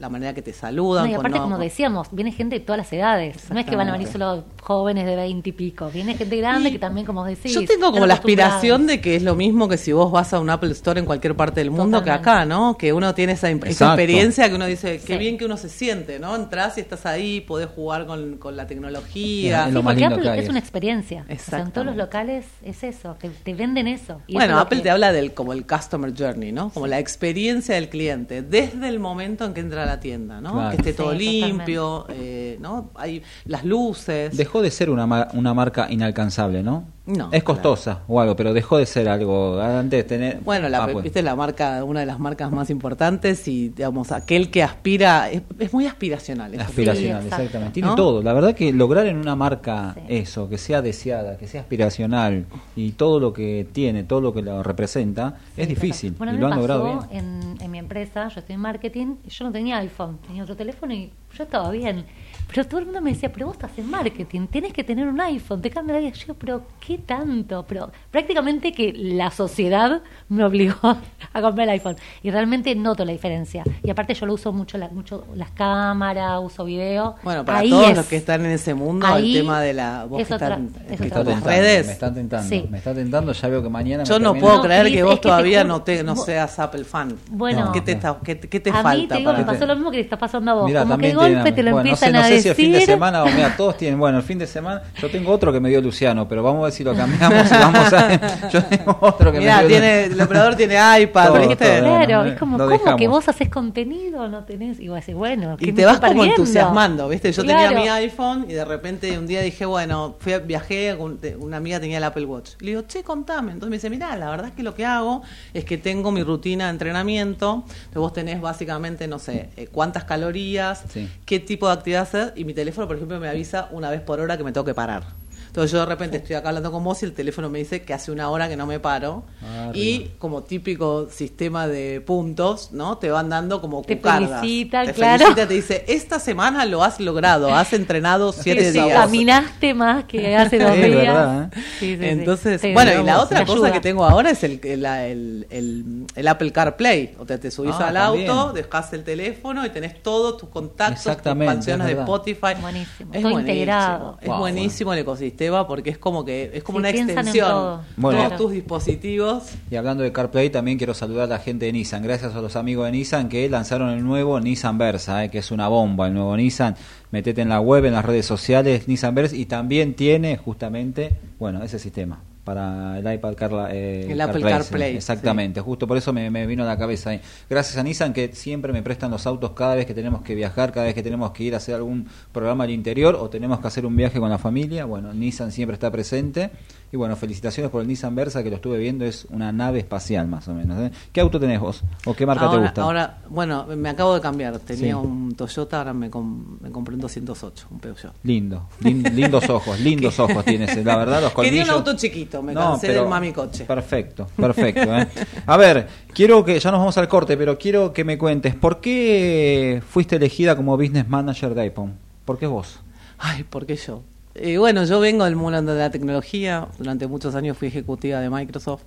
la 0.00 0.08
manera 0.08 0.32
que 0.34 0.42
te 0.42 0.52
saludan. 0.52 1.04
No, 1.04 1.10
y 1.10 1.14
con 1.14 1.20
aparte, 1.26 1.38
no- 1.38 1.44
como 1.44 1.58
decíamos, 1.58 2.08
viene 2.10 2.32
gente 2.32 2.58
de 2.58 2.64
todas 2.64 2.78
las 2.78 2.92
edades. 2.92 3.50
No 3.50 3.60
es 3.60 3.66
que 3.66 3.76
van 3.76 3.88
a 3.88 3.92
venir 3.92 4.08
solo 4.08 4.44
jóvenes 4.62 5.04
de 5.06 5.14
20 5.16 5.48
y 5.48 5.52
pico. 5.52 5.90
Viene 5.92 6.14
gente 6.16 6.36
grande 6.36 6.70
Y 6.70 6.72
que 6.72 6.78
también, 6.78 7.06
como 7.06 7.24
decís. 7.24 7.52
Yo 7.52 7.64
tengo 7.66 7.92
como 7.92 8.06
la 8.06 8.14
aspiración 8.14 8.86
de 8.86 9.00
que 9.00 9.16
es 9.16 9.22
lo 9.22 9.34
mismo 9.34 9.68
que 9.68 9.76
si 9.76 9.92
vos 9.92 10.10
vas 10.10 10.32
a 10.32 10.40
un 10.40 10.48
Apple 10.50 10.72
Store 10.72 10.98
en 10.98 11.06
cualquier 11.06 11.36
parte 11.36 11.60
del 11.60 11.70
mundo 11.70 11.98
que 12.02 12.10
Totalmente. 12.10 12.30
acá, 12.30 12.44
¿no? 12.46 12.76
Que 12.78 12.92
uno 12.92 13.14
tiene 13.14 13.32
esa, 13.34 13.50
esa 13.50 13.86
experiencia 13.88 14.48
que 14.48 14.54
uno 14.54 14.66
dice, 14.66 15.00
qué 15.04 15.14
Sí. 15.14 15.18
bien 15.18 15.36
que 15.38 15.44
uno 15.44 15.56
se 15.56 15.68
siente, 15.68 16.18
¿no? 16.18 16.34
Entras 16.34 16.78
y 16.78 16.80
estás 16.80 17.04
ahí, 17.06 17.40
podés 17.42 17.68
jugar 17.68 18.06
con, 18.06 18.38
con 18.38 18.56
la 18.56 18.66
tecnología. 18.66 19.60
Es 19.62 19.66
Sí, 19.68 19.72
lo 19.72 19.82
más 19.82 19.92
porque 19.94 20.00
lindo 20.00 20.14
Apple 20.16 20.30
que 20.30 20.30
hay. 20.38 20.40
es 20.40 20.48
una 20.48 20.58
experiencia. 20.58 21.26
O 21.30 21.38
sea, 21.38 21.60
en 21.60 21.70
todos 21.72 21.86
los 21.86 21.96
locales 21.96 22.46
es 22.62 22.82
eso, 22.84 23.16
te, 23.20 23.28
te 23.28 23.54
venden 23.54 23.86
eso. 23.88 24.20
Y 24.26 24.34
Bueno, 24.34 24.54
eso 24.54 24.60
es 24.60 24.66
Apple 24.66 24.78
que- 24.78 24.82
te 24.84 24.90
habla 24.90 25.12
del 25.12 25.34
como 25.34 25.52
el 25.52 25.66
customer 25.74 26.12
journey, 26.16 26.52
¿no? 26.52 26.70
Como 26.70 26.86
la 26.86 26.98
experiencia 26.98 27.74
del 27.74 27.88
cliente 27.88 28.42
desde 28.42 28.88
el 28.88 29.00
momento 29.00 29.44
en 29.44 29.54
que 29.54 29.60
entra 29.60 29.82
a 29.82 29.86
la 29.86 30.00
tienda, 30.00 30.40
¿no? 30.40 30.52
Claro. 30.52 30.70
Que 30.70 30.76
esté 30.76 30.92
todo 30.92 31.12
limpio, 31.12 32.06
eh, 32.10 32.58
¿no? 32.60 32.90
Hay 32.94 33.22
las 33.44 33.64
luces. 33.64 34.36
Dejó 34.36 34.62
de 34.62 34.70
ser 34.70 34.90
una, 34.90 35.28
una 35.32 35.54
marca 35.54 35.88
inalcanzable, 35.90 36.62
¿no? 36.62 36.93
No, 37.06 37.28
Es 37.32 37.42
costosa 37.44 38.00
o 38.08 38.18
algo, 38.18 38.34
pero 38.34 38.54
dejó 38.54 38.78
de 38.78 38.86
ser 38.86 39.10
algo. 39.10 39.60
Antes 39.60 39.98
de 39.98 40.04
tener. 40.04 40.40
Bueno, 40.40 40.70
la, 40.70 40.78
Ah, 40.78 40.84
bueno. 40.86 41.02
viste 41.02 41.20
la 41.22 41.36
marca, 41.36 41.84
una 41.84 42.00
de 42.00 42.06
las 42.06 42.18
marcas 42.18 42.50
más 42.50 42.70
importantes 42.70 43.46
y 43.46 43.68
digamos 43.68 44.10
aquel 44.10 44.50
que 44.50 44.62
aspira 44.62 45.30
es, 45.30 45.42
es 45.58 45.70
muy 45.74 45.86
aspiracional. 45.86 46.58
Aspiracional, 46.58 47.20
Sí, 47.22 47.28
exactamente. 47.28 47.74
Tiene 47.74 47.88
¿No? 47.90 47.94
todo. 47.94 48.22
La 48.22 48.32
verdad 48.32 48.54
que 48.54 48.72
lograr 48.72 49.06
en 49.06 49.18
una 49.18 49.36
marca 49.36 49.92
Sí. 49.94 50.00
eso, 50.08 50.48
que 50.48 50.56
sea 50.56 50.80
deseada, 50.80 51.36
que 51.36 51.46
sea 51.46 51.60
aspiracional 51.60 52.46
y 52.74 52.92
todo 52.92 53.20
lo 53.20 53.34
que 53.34 53.66
tiene, 53.70 54.04
todo 54.04 54.22
lo 54.22 54.32
que 54.32 54.40
lo 54.40 54.62
representa, 54.62 55.36
es 55.58 55.68
difícil. 55.68 56.14
Bueno, 56.16 56.32
y 56.32 56.38
lo 56.38 56.46
han 56.46 56.56
logrado 56.56 56.84
bien. 56.84 56.98
En, 57.10 57.60
en 57.60 57.70
mi 57.70 57.78
empresa, 57.78 58.28
yo 58.28 58.40
estoy 58.40 58.54
en 58.54 58.60
marketing, 58.62 59.16
y 59.26 59.28
yo 59.28 59.44
no 59.44 59.52
tenía 59.52 59.76
iPhone, 59.78 60.18
tenía 60.26 60.42
otro 60.42 60.56
teléfono 60.56 60.94
y 60.94 61.10
yo 61.36 61.44
estaba 61.44 61.70
bien. 61.70 62.06
Pero 62.48 62.66
todo 62.68 62.78
el 62.78 62.86
mundo 62.86 63.00
me 63.00 63.12
decía, 63.12 63.32
pero 63.32 63.46
vos 63.46 63.56
estás 63.56 63.76
en 63.78 63.90
marketing, 63.90 64.46
tienes 64.46 64.72
que 64.72 64.84
tener 64.84 65.08
un 65.08 65.20
iPhone, 65.20 65.60
te 65.60 65.70
cambia 65.70 65.94
la 65.96 66.00
vida. 66.00 66.12
Yo, 66.12 66.34
pero 66.34 66.62
¿qué 66.78 66.98
tanto? 66.98 67.64
Pero 67.68 67.90
prácticamente 68.12 68.72
que 68.72 68.92
la 68.92 69.30
sociedad 69.32 70.02
me 70.28 70.44
obligó 70.44 70.76
a 71.32 71.40
comprar 71.42 71.64
el 71.66 71.70
iPhone. 71.70 71.96
Y 72.22 72.30
realmente 72.30 72.72
noto 72.76 73.04
la 73.04 73.10
diferencia. 73.12 73.64
Y 73.82 73.90
aparte 73.90 74.14
yo 74.14 74.26
lo 74.26 74.34
uso 74.34 74.52
mucho, 74.52 74.78
la, 74.78 74.88
mucho 74.88 75.24
las 75.34 75.50
cámaras, 75.50 76.40
uso 76.42 76.64
video. 76.64 77.16
Bueno, 77.24 77.44
para 77.44 77.58
Ahí 77.58 77.70
todos 77.70 77.90
es. 77.90 77.96
los 77.96 78.06
que 78.06 78.16
están 78.16 78.44
en 78.44 78.52
ese 78.52 78.72
mundo, 78.74 79.04
Ahí 79.06 79.34
el 79.36 79.40
tema 79.42 79.60
de 79.60 79.72
la 79.72 80.04
vos 80.04 80.20
es 80.20 80.28
que 80.28 80.34
otra- 80.34 80.48
están, 80.50 80.70
es 80.90 81.00
que 81.00 81.06
otra 81.08 81.20
están 81.34 81.42
redes. 81.44 81.86
me 81.86 81.92
está 81.92 82.14
tentando, 82.14 82.48
Sí. 82.48 82.66
me 82.70 82.78
está 82.78 82.94
tentando, 82.94 83.32
ya 83.32 83.48
veo 83.48 83.62
que 83.64 83.68
mañana 83.68 84.04
Yo 84.04 84.18
me 84.18 84.24
no 84.24 84.34
puedo 84.34 84.56
No, 84.58 84.62
creer 84.62 84.86
que 84.86 84.98
es- 84.98 85.04
vos 85.04 85.14
es 85.14 85.18
que 85.20 85.28
todavía 85.28 85.64
no 85.64 85.82
te 85.82 86.04
no 86.04 86.14
vos- 86.14 86.24
seas 86.24 86.56
Apple 86.60 86.84
fan. 86.84 87.16
Bueno, 87.30 87.72
¿Qué 87.72 87.80
te, 87.80 87.92
está- 87.92 88.16
qué, 88.22 88.38
qué 88.38 88.60
te 88.60 88.70
a 88.70 88.74
falta? 88.74 88.94
mí 88.94 89.08
te 89.08 89.14
digo, 89.16 89.30
para- 89.32 89.38
me 89.38 89.44
pasó 89.44 89.66
lo 89.66 89.74
mismo 89.74 89.90
que 89.90 89.96
te 89.98 90.02
está 90.04 90.18
pasando 90.18 90.50
a 90.50 90.54
vos. 90.54 90.66
Mirá, 90.66 90.82
como 90.82 90.98
que 90.98 91.08
de 91.08 91.14
golpe 91.14 91.52
te 91.52 91.62
lo 91.62 91.72
bueno, 91.72 91.88
empiezan 91.88 92.12
no 92.12 92.18
sé, 92.20 92.26
a 92.26 92.30
no 92.30 92.33
sé 92.40 92.48
decir. 92.48 92.54
si 92.54 92.62
el 92.62 92.72
fin 92.72 92.72
de 92.72 92.86
semana 92.86 93.22
o 93.24 93.26
mira, 93.26 93.56
todos 93.56 93.76
tienen, 93.76 93.98
bueno, 93.98 94.18
el 94.18 94.24
fin 94.24 94.38
de 94.38 94.46
semana, 94.46 94.82
yo 95.00 95.10
tengo 95.10 95.30
otro 95.32 95.52
que 95.52 95.60
me 95.60 95.68
dio 95.68 95.80
Luciano, 95.80 96.26
pero 96.28 96.42
vamos 96.42 96.60
a 96.60 96.64
ver 96.64 96.72
si 96.72 96.84
lo 96.84 96.94
cambiamos 96.94 97.50
y 97.50 97.54
vamos 97.54 97.92
a 97.92 98.48
yo 98.52 98.64
tengo 98.64 98.96
otro 99.00 99.32
que 99.32 99.38
Mirá, 99.38 99.56
me 99.56 99.68
dio 99.68 99.68
tiene, 99.68 100.04
el 100.04 100.20
operador 100.20 100.54
tiene 100.56 100.74
iPad, 101.02 101.26
Todo, 101.28 101.48
¿viste? 101.48 101.64
todo. 101.64 101.80
Claro, 101.80 101.96
Bueno, 102.18 102.24
es 102.24 102.38
como, 102.38 102.58
¿cómo 102.58 102.70
dejamos. 102.70 102.98
que 102.98 103.08
vos 103.08 103.28
haces 103.28 103.48
contenido? 103.48 104.28
No 104.28 104.44
tenés. 104.44 104.80
Y 104.80 104.88
vos 104.88 105.00
decís, 105.00 105.14
bueno, 105.14 105.56
¿qué 105.56 105.66
Y 105.66 105.72
me 105.72 105.76
te 105.76 105.84
vas 105.86 105.96
como 106.00 106.08
perdiendo? 106.12 106.34
entusiasmando, 106.42 107.08
¿viste? 107.08 107.32
Yo 107.32 107.42
Claro. 107.42 107.68
tenía 107.68 107.82
mi 107.82 107.88
iPhone 107.88 108.46
y 108.48 108.52
de 108.52 108.64
repente 108.64 109.18
un 109.18 109.26
día 109.26 109.40
dije, 109.40 109.64
bueno, 109.66 110.16
fui 110.18 110.32
a- 110.32 110.38
viajé, 110.38 110.96
una 111.38 111.56
amiga 111.58 111.80
tenía 111.80 111.98
el 111.98 112.04
Apple 112.04 112.24
Watch. 112.26 112.50
Le 112.60 112.68
digo, 112.70 112.82
che, 112.82 113.02
contame. 113.02 113.52
Entonces 113.52 113.70
me 113.70 113.76
dice, 113.76 113.90
mirá, 113.90 114.16
la 114.16 114.30
verdad 114.30 114.46
es 114.48 114.52
que 114.54 114.62
lo 114.62 114.74
que 114.74 114.84
hago 114.86 115.22
es 115.52 115.64
que 115.64 115.78
tengo 115.78 116.10
mi 116.12 116.22
rutina 116.22 116.64
de 116.66 116.70
entrenamiento. 116.70 117.64
Entonces 117.66 117.94
vos 117.96 118.12
tenés 118.12 118.40
básicamente, 118.40 119.06
no 119.08 119.18
sé, 119.18 119.50
eh, 119.56 119.68
cuántas 119.70 120.04
calorías, 120.04 120.84
Sí. 120.88 121.08
qué 121.24 121.38
tipo 121.40 121.66
de 121.66 121.72
actividad 121.74 122.02
hacer. 122.02 122.23
Y 122.34 122.44
mi 122.44 122.54
teléfono, 122.54 122.86
por 122.86 122.96
ejemplo, 122.96 123.18
me 123.20 123.28
avisa 123.28 123.68
una 123.70 123.90
vez 123.90 124.00
por 124.00 124.20
hora 124.20 124.36
que 124.36 124.44
me 124.44 124.52
tengo 124.52 124.64
que 124.64 124.74
parar. 124.74 125.23
Entonces 125.54 125.70
yo 125.70 125.78
de 125.78 125.86
repente 125.86 126.16
estoy 126.16 126.34
acá 126.34 126.48
hablando 126.48 126.72
con 126.72 126.82
vos 126.82 127.00
y 127.04 127.06
el 127.06 127.12
teléfono 127.12 127.48
me 127.48 127.60
dice 127.60 127.82
que 127.82 127.94
hace 127.94 128.10
una 128.10 128.28
hora 128.28 128.48
que 128.48 128.56
no 128.56 128.66
me 128.66 128.80
paro. 128.80 129.22
Ah, 129.40 129.70
y 129.72 129.94
arriba. 129.98 130.10
como 130.18 130.42
típico 130.42 131.08
sistema 131.12 131.68
de 131.68 132.00
puntos, 132.00 132.72
¿no? 132.72 132.98
Te 132.98 133.08
van 133.08 133.28
dando 133.28 133.60
como 133.60 133.82
Te 133.82 133.96
cucardas. 133.98 134.40
felicita, 134.40 134.84
te 134.84 134.92
claro. 134.92 135.18
felicita, 135.26 135.46
te 135.46 135.54
dice, 135.54 135.84
esta 135.86 136.18
semana 136.18 136.64
lo 136.66 136.82
has 136.82 136.98
logrado, 136.98 137.54
has 137.54 137.72
entrenado 137.72 138.32
siete 138.36 138.64
Sí, 138.72 138.72
sí, 138.72 138.84
días. 138.84 138.98
Caminaste 138.98 139.74
más 139.74 140.04
que 140.06 140.34
hace 140.36 140.58
dos 140.58 140.72
Sí, 140.72 140.80
días. 140.80 140.92
verdad, 140.96 141.42
¿eh? 141.44 141.48
Sí, 141.54 141.60
sí, 141.78 141.96
sí. 141.98 142.04
Entonces, 142.04 142.60
Sí, 142.60 142.72
bueno, 142.72 142.90
y 143.00 143.04
la 143.04 143.20
otra 143.20 143.46
cosa 143.46 143.52
ayuda. 143.66 143.72
que 143.74 143.80
tengo 143.80 144.04
ahora 144.04 144.30
es 144.30 144.42
el, 144.42 144.58
el, 144.64 144.84
el, 144.84 145.46
el- 145.50 146.06
el 146.16 146.28
Apple 146.28 146.50
CarPlay. 146.50 147.14
O 147.20 147.24
sea, 147.28 147.38
te 147.38 147.52
subís 147.52 147.76
Ah, 147.78 147.90
al 147.90 147.94
también. 147.94 148.28
auto, 148.28 148.52
dejas 148.54 148.92
el 148.92 149.04
teléfono 149.04 149.64
y 149.64 149.70
tenés 149.70 150.02
todos 150.02 150.36
tus 150.36 150.48
contactos, 150.48 151.04
tus 151.04 151.22
canciones 151.22 151.86
es 151.90 151.94
de. 151.94 152.00
Spotify. 152.02 152.60
Buenísimo, 152.60 153.14
Es 153.14 153.22
todo 153.22 153.30
buenísimo, 153.30 153.38
integrado. 153.40 154.18
Es 154.20 154.28
Wow, 154.28 154.38
buenísimo 154.38 154.92
el 154.92 154.98
ecosistema 154.98 155.43
porque 155.66 155.90
es 155.90 155.98
como 155.98 156.24
que 156.24 156.50
es 156.54 156.62
como 156.62 156.78
Sí, 156.78 156.80
una 156.80 156.90
extensión. 156.90 157.48
todo. 157.48 157.80
Bueno. 157.96 158.18
Todos 158.18 158.28
Claro. 158.30 158.42
tus 158.44 158.52
dispositivos. 158.52 159.42
Y 159.70 159.76
hablando 159.76 160.02
de 160.02 160.12
CarPlay, 160.12 160.50
también 160.50 160.78
quiero 160.78 160.94
saludar 160.94 161.24
a 161.24 161.26
la 161.26 161.38
gente 161.38 161.66
de 161.66 161.72
Nissan. 161.72 162.02
Gracias 162.02 162.34
a 162.34 162.40
los 162.40 162.56
amigos 162.56 162.86
de 162.86 162.92
Nissan 162.92 163.28
que 163.28 163.48
lanzaron 163.48 163.90
el 163.90 164.02
nuevo 164.04 164.38
Nissan 164.40 164.78
Versa, 164.78 165.24
eh, 165.24 165.30
que 165.30 165.38
es 165.38 165.50
una 165.50 165.68
bomba 165.68 166.06
el 166.08 166.14
nuevo 166.14 166.36
Nissan. 166.36 166.76
Metete 167.10 167.42
en 167.42 167.48
la 167.48 167.60
web, 167.60 167.84
en 167.84 167.92
las 167.92 168.04
redes 168.04 168.26
sociales, 168.26 168.88
Nissan 168.88 169.14
Versa, 169.14 169.36
y 169.36 169.46
también 169.46 169.94
tiene 169.94 170.36
justamente, 170.36 171.12
bueno, 171.38 171.62
ese 171.62 171.78
sistema 171.78 172.20
para 172.44 172.98
el 172.98 173.12
iPad 173.12 173.34
Carla, 173.34 173.68
eh, 173.72 174.06
El 174.10 174.20
Apple 174.20 174.42
sí, 174.42 174.48
CarPlay, 174.48 174.96
exactamente, 174.96 175.60
justo 175.60 175.86
por 175.86 175.96
eso 175.96 176.12
me, 176.12 176.30
me 176.30 176.46
vino 176.46 176.62
a 176.62 176.66
la 176.66 176.76
cabeza 176.76 177.10
ahí. 177.10 177.20
Gracias 177.48 177.76
a 177.78 177.82
Nissan 177.82 178.12
que 178.12 178.34
siempre 178.34 178.72
me 178.72 178.82
prestan 178.82 179.10
los 179.10 179.26
autos 179.26 179.52
cada 179.52 179.74
vez 179.74 179.86
que 179.86 179.94
tenemos 179.94 180.22
que 180.22 180.34
viajar, 180.34 180.72
cada 180.72 180.86
vez 180.86 180.94
que 180.94 181.02
tenemos 181.02 181.30
que 181.32 181.44
ir 181.44 181.54
a 181.54 181.56
hacer 181.56 181.74
algún 181.74 182.06
programa 182.32 182.64
al 182.64 182.70
interior 182.70 183.16
o 183.16 183.30
tenemos 183.30 183.60
que 183.60 183.66
hacer 183.66 183.86
un 183.86 183.96
viaje 183.96 184.20
con 184.20 184.30
la 184.30 184.38
familia. 184.38 184.84
Bueno, 184.84 185.12
Nissan 185.14 185.50
siempre 185.52 185.74
está 185.74 185.90
presente. 185.90 186.50
Y 186.94 186.96
bueno, 186.96 187.16
felicitaciones 187.16 187.72
por 187.72 187.82
el 187.82 187.88
Nissan 187.88 188.14
Versa 188.14 188.44
que 188.44 188.50
lo 188.50 188.54
estuve 188.54 188.78
viendo, 188.78 189.04
es 189.04 189.26
una 189.30 189.50
nave 189.50 189.80
espacial 189.80 190.28
más 190.28 190.46
o 190.46 190.54
menos. 190.54 190.78
¿eh? 190.80 190.92
¿Qué 191.12 191.20
auto 191.20 191.40
tenés 191.40 191.58
vos? 191.58 191.82
¿O 192.06 192.14
qué 192.14 192.24
marca 192.24 192.44
ahora, 192.44 192.58
te 192.58 192.62
gusta? 192.66 192.82
ahora, 192.82 193.18
bueno, 193.28 193.66
me 193.76 193.88
acabo 193.88 194.14
de 194.14 194.20
cambiar. 194.20 194.60
Tenía 194.60 194.90
Sí. 194.90 194.92
un 194.94 195.34
Toyota, 195.34 195.78
ahora 195.78 195.92
me, 195.92 196.08
com- 196.08 196.56
me 196.60 196.70
compré 196.70 196.94
un 196.94 197.00
208, 197.00 197.66
un 197.72 197.80
Peugeot. 197.80 198.12
Lindo, 198.22 198.68
lin- 198.80 199.02
lindos 199.12 199.50
ojos, 199.50 199.80
lindos 199.80 200.20
ojos 200.20 200.44
tienes, 200.44 200.84
la 200.84 200.96
verdad, 200.96 201.20
los 201.20 201.32
Quería 201.34 201.64
colmillos. 201.64 201.68
un 201.70 201.74
auto 201.74 201.96
chiquito, 201.96 202.42
me 202.44 202.54
cansé 202.54 202.92
del 202.92 203.08
mami 203.08 203.32
coche. 203.32 203.64
Perfecto, 203.64 204.28
perfecto. 204.36 204.96
¿eh? 204.96 205.08
A 205.46 205.56
ver, 205.56 205.88
quiero 206.14 206.44
que, 206.44 206.60
ya 206.60 206.70
nos 206.70 206.78
vamos 206.78 206.96
al 206.96 207.08
corte, 207.08 207.36
pero 207.36 207.58
quiero 207.58 207.92
que 207.92 208.04
me 208.04 208.16
cuentes, 208.16 208.54
¿por 208.54 208.80
qué 208.80 209.82
fuiste 209.90 210.14
elegida 210.14 210.54
como 210.54 210.76
Business 210.76 211.08
Manager 211.08 211.54
de 211.56 211.62
iPhone? 211.62 211.94
¿Por 212.24 212.38
qué 212.38 212.46
vos? 212.46 212.78
Ay, 213.18 213.42
¿por 213.42 213.66
qué 213.66 213.74
yo? 213.74 214.04
Eh, 214.34 214.58
bueno, 214.58 214.84
yo 214.84 214.98
vengo 214.98 215.24
del 215.24 215.36
mundo 215.36 215.62
de 215.74 215.78
la 215.78 215.90
tecnología, 215.90 216.66
durante 216.78 217.06
muchos 217.06 217.34
años 217.36 217.56
fui 217.56 217.68
ejecutiva 217.68 218.18
de 218.20 218.28
Microsoft. 218.30 218.82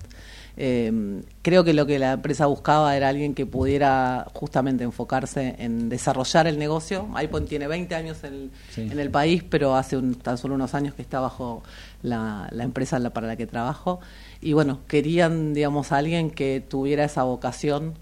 Eh, 0.59 1.21
creo 1.43 1.63
que 1.63 1.73
lo 1.73 1.85
que 1.85 1.99
la 1.99 2.13
empresa 2.13 2.47
buscaba 2.47 2.97
era 2.97 3.09
alguien 3.09 3.33
que 3.35 3.45
pudiera 3.45 4.25
justamente 4.33 4.83
enfocarse 4.83 5.55
en 5.59 5.87
desarrollar 5.87 6.47
el 6.47 6.57
negocio. 6.59 7.07
iPhone 7.13 7.45
tiene 7.45 7.67
20 7.67 7.93
años 7.95 8.23
en, 8.23 8.49
Sí. 8.71 8.81
en 8.81 8.99
el 8.99 9.09
país, 9.11 9.43
pero 9.43 9.75
hace 9.75 9.95
un- 9.95 10.15
tan 10.15 10.37
solo 10.37 10.55
unos 10.55 10.73
años 10.73 10.95
que 10.95 11.01
está 11.03 11.19
bajo 11.21 11.63
la, 12.01 12.49
la 12.51 12.63
empresa 12.63 12.99
para 13.11 13.27
la 13.27 13.35
que 13.37 13.45
trabajo. 13.47 13.99
Y 14.41 14.53
bueno, 14.53 14.79
querían, 14.87 15.53
digamos, 15.53 15.91
a 15.91 15.97
alguien 15.97 16.31
que 16.31 16.61
tuviera 16.67 17.05
esa 17.05 17.23
vocación 17.23 17.93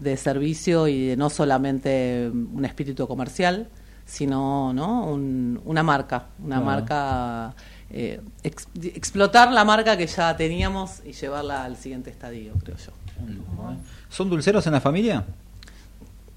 de 0.00 0.16
servicio 0.16 0.88
y 0.88 1.06
de 1.08 1.16
no 1.16 1.30
solamente 1.30 2.28
un 2.32 2.64
espíritu 2.64 3.06
comercial, 3.06 3.68
sino 4.10 4.72
¿no? 4.72 5.04
Un- 5.06 5.60
una 5.64 5.82
marca, 5.84 6.26
una 6.44 6.56
Claro. 6.56 6.64
marca, 6.64 7.54
eh, 7.90 8.20
ex- 8.42 8.66
explotar 8.82 9.52
la 9.52 9.64
marca 9.64 9.96
que 9.96 10.06
ya 10.08 10.36
teníamos 10.36 11.00
y 11.06 11.12
llevarla 11.12 11.64
al 11.64 11.76
siguiente 11.76 12.10
estadio, 12.10 12.52
creo 12.64 12.76
yo. 12.76 12.92
Un 13.24 13.36
lujo, 13.36 13.70
¿eh? 13.72 13.76
¿Son 14.08 14.28
dulceros 14.28 14.66
en 14.66 14.72
la 14.72 14.80
familia? 14.80 15.24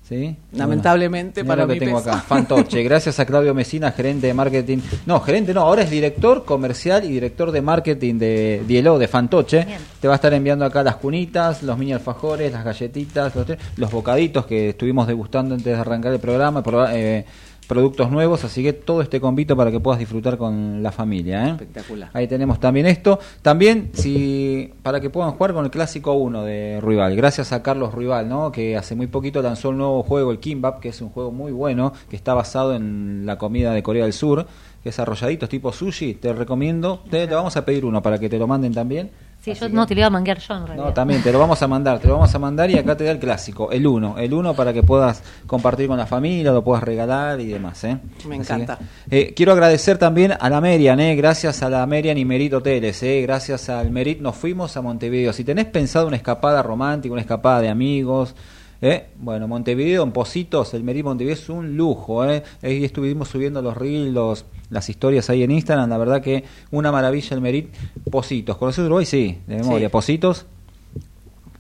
¿Sí? 0.08 0.36
Lamentablemente 0.52 1.44
Bueno, 1.44 1.50
para 1.52 1.62
lo 1.64 1.68
mi 1.74 1.80
que 1.80 1.86
tengo 1.86 1.98
peso. 2.00 2.12
acá. 2.12 2.22
Fantoche. 2.22 2.84
Gracias 2.90 3.20
a 3.22 3.26
Claudio 3.26 3.54
Mesina, 3.54 3.90
gerente 3.94 4.28
de 4.28 4.34
marketing. 4.34 4.80
No, 5.06 5.22
gerente 5.22 5.54
no, 5.54 5.62
ahora 5.62 5.84
es 5.84 5.90
director 5.90 6.44
comercial 6.44 7.06
y 7.06 7.08
director 7.08 7.52
de 7.52 7.62
marketing 7.62 8.16
de 8.20 8.64
Dielo, 8.68 9.00
de 9.00 9.08
Fantoche. 9.08 9.64
Bien. 9.64 9.80
Te 10.02 10.10
va 10.10 10.16
a 10.16 10.18
estar 10.18 10.34
enviando 10.34 10.66
acá 10.66 10.84
las 10.84 10.98
cunitas, 10.98 11.64
los 11.64 11.78
mini 11.78 11.94
alfajores, 11.94 12.52
las 12.52 12.66
galletitas, 12.66 13.34
los, 13.34 13.48
los 13.78 13.92
bocaditos 13.92 14.46
que 14.46 14.70
estuvimos 14.70 15.08
degustando 15.08 15.56
antes 15.56 15.74
de 15.74 15.80
arrancar 15.80 16.12
el 16.12 16.20
programa. 16.20 16.62
eh, 16.92 17.26
productos 17.66 18.12
nuevos, 18.12 18.44
así 18.44 18.64
que 18.64 18.74
todo 18.74 19.02
este 19.02 19.20
convito 19.20 19.56
para 19.56 19.72
que 19.72 19.80
puedas 19.80 20.00
disfrutar 20.00 20.38
con 20.38 20.82
la 20.84 20.92
familia. 20.92 21.48
¿eh? 21.48 21.52
Espectacular. 21.52 22.10
Ahí 22.14 22.28
tenemos 22.28 22.60
también 22.60 22.86
esto. 22.86 23.20
También 23.42 23.92
si 23.94 24.72
para 24.82 25.00
que 25.00 25.10
puedan 25.10 25.32
jugar 25.32 25.54
con 25.54 25.66
el 25.66 25.72
clásico 25.72 26.14
1 26.14 26.44
de 26.44 26.82
Rival. 26.82 27.16
Gracias 27.16 27.52
a 27.52 27.64
Carlos 27.64 27.94
Rival, 27.94 28.30
¿no? 28.30 28.52
que 28.52 28.78
hace 28.78 28.96
muy 28.96 29.08
poquito 29.08 29.42
lanzó 29.42 29.70
el 29.70 29.78
nuevo 29.78 30.04
juego, 30.04 30.32
el 30.32 30.40
Kimbap, 30.40 30.80
que 30.80 30.90
es 30.90 31.02
un 31.02 31.10
juego 31.10 31.32
muy 31.32 31.52
bueno, 31.52 31.94
que 32.10 32.16
está 32.16 32.34
basado 32.34 32.76
en 32.76 33.26
la 33.26 33.38
comida 33.38 33.74
de 33.74 33.84
Corea 33.84 34.04
del 34.04 34.14
Sur, 34.14 34.48
que 34.84 34.90
es 34.90 35.00
arrolladitos 35.00 35.48
tipo 35.50 35.72
sushi. 35.72 36.16
Te 36.16 36.34
recomiendo, 36.34 37.02
te, 37.10 37.26
te 37.28 37.34
vamos 37.34 37.56
a 37.58 37.64
pedir 37.66 37.86
uno 37.86 38.02
para 38.02 38.20
que 38.20 38.28
te 38.30 38.38
lo 38.38 38.46
manden 38.48 38.74
también. 38.74 39.10
Sí, 39.42 39.52
Así 39.52 39.60
yo 39.60 39.68
que- 39.68 39.74
no 39.74 39.86
te 39.86 39.94
lo 39.94 40.00
iba 40.02 40.08
a 40.08 40.10
manguear 40.10 40.40
yo 40.40 40.54
en 40.56 40.68
realidad. 40.68 40.86
no, 40.88 40.94
también 40.94 41.22
te 41.22 41.30
lo 41.32 41.38
vamos 41.38 41.62
a 41.62 41.68
mandar, 41.68 42.00
te 42.00 42.08
lo 42.08 42.14
vamos 42.14 42.34
a 42.34 42.40
mandar 42.40 42.72
y 42.72 42.78
acá 42.78 42.96
te 42.96 43.04
da 43.04 43.12
el 43.12 43.20
clásico, 43.20 43.72
el 43.74 43.86
1, 43.86 44.18
el 44.18 44.34
1 44.34 44.54
para 44.54 44.72
que 44.72 44.84
puedas 44.84 45.22
compartir 45.46 45.88
con 45.90 45.98
la 45.98 46.06
familia, 46.06 46.54
lo 46.54 46.64
puedas 46.64 46.82
regalar 46.82 47.42
y 47.42 47.48
demás. 47.48 47.84
¿eh? 47.84 47.98
Me 48.26 48.36
Así 48.36 48.54
encanta. 48.54 48.78
que, 49.10 49.20
eh, 49.20 49.34
quiero 49.36 49.52
agradecer 49.52 49.98
también 49.98 50.34
a 50.40 50.50
la 50.50 50.62
Merian, 50.62 50.98
¿eh? 51.02 51.14
gracias 51.18 51.62
a 51.62 51.70
la 51.70 51.86
Merian 51.86 52.18
y 52.18 52.24
Merit 52.24 52.54
Hoteles, 52.54 53.04
¿eh? 53.04 53.22
gracias 53.22 53.68
al 53.68 53.92
Merit 53.92 54.22
nos 54.22 54.36
fuimos 54.38 54.78
a 54.78 54.82
Montevideo. 54.82 55.34
Si 55.34 55.44
tenés 55.44 55.66
pensado 55.66 56.08
una 56.08 56.16
escapada 56.16 56.64
romántica, 56.64 57.12
una 57.12 57.22
escapada 57.22 57.60
de 57.60 57.68
amigos, 57.68 58.36
¿eh? 58.84 59.06
bueno, 59.20 59.48
Montevideo 59.48 60.04
en 60.04 60.12
Positos, 60.12 60.74
el 60.76 60.84
Merit 60.84 61.04
Montevideo 61.04 61.34
es 61.34 61.50
un 61.50 61.76
lujo. 61.78 62.24
¿eh? 62.26 62.44
Ahí 62.62 62.84
estuvimos 62.84 63.30
subiendo 63.30 63.62
los 63.62 63.76
reels, 63.76 64.14
los- 64.14 64.46
las 64.70 64.90
historias 64.90 65.30
ahí 65.30 65.44
en 65.44 65.52
Instagram, 65.52 65.90
la 65.90 65.98
verdad 65.98 66.22
que 66.22 66.44
una 66.72 66.92
maravilla 66.92 67.36
el 67.36 67.42
Merit. 67.42 67.70
Positos, 68.12 68.58
¿conoces 68.58 68.84
Uruguay? 68.86 69.06
Sí, 69.06 69.38
de 69.48 69.58
memoria. 69.58 69.88
Sí. 69.88 69.92
Positos. 69.92 70.46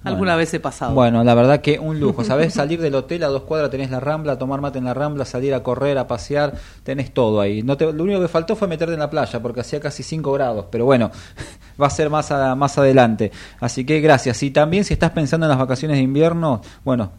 Alguna 0.03 0.31
Bueno. 0.33 0.37
vez 0.37 0.53
he 0.53 0.59
pasado. 0.59 0.93
Bueno, 0.93 1.23
la 1.23 1.33
verdad 1.33 1.61
que 1.61 1.79
un 1.79 1.99
lujo. 1.99 2.23
Sabés 2.23 2.53
salir 2.55 2.81
del 2.81 2.93
hotel 2.95 3.23
a 3.23 3.27
dos 3.27 3.43
cuadras, 3.43 3.69
tenés 3.71 3.89
la 3.91 3.99
rambla, 3.99 4.37
tomar 4.37 4.59
mate 4.61 4.79
en 4.79 4.85
la 4.85 4.93
rambla, 4.93 5.25
salir 5.25 5.53
a 5.53 5.63
correr, 5.63 5.97
a 5.97 6.07
pasear, 6.07 6.53
tenés 6.83 7.13
todo 7.13 7.39
ahí. 7.41 7.63
No 7.63 7.77
te, 7.77 7.91
lo 7.91 8.03
único 8.03 8.19
que 8.21 8.27
faltó 8.27 8.55
fue 8.55 8.67
meterte 8.67 8.93
en 8.93 8.99
la 8.99 9.09
playa, 9.09 9.41
porque 9.41 9.61
hacía 9.61 9.79
casi 9.79 10.03
5 10.03 10.31
grados, 10.33 10.65
pero 10.69 10.85
bueno, 10.85 11.09
va 11.81 11.87
a 11.87 11.89
ser 11.89 12.09
más, 12.09 12.31
a- 12.31 12.55
más 12.55 12.77
adelante. 12.77 13.31
Así 13.59 13.85
que 13.85 13.99
gracias. 14.01 14.43
Y 14.43 14.51
también 14.51 14.83
si 14.83 14.93
estás 14.93 15.11
pensando 15.11 15.45
en 15.45 15.49
las 15.51 15.59
vacaciones 15.59 15.97
de 15.97 16.03
invierno, 16.03 16.61
bueno, 16.83 17.11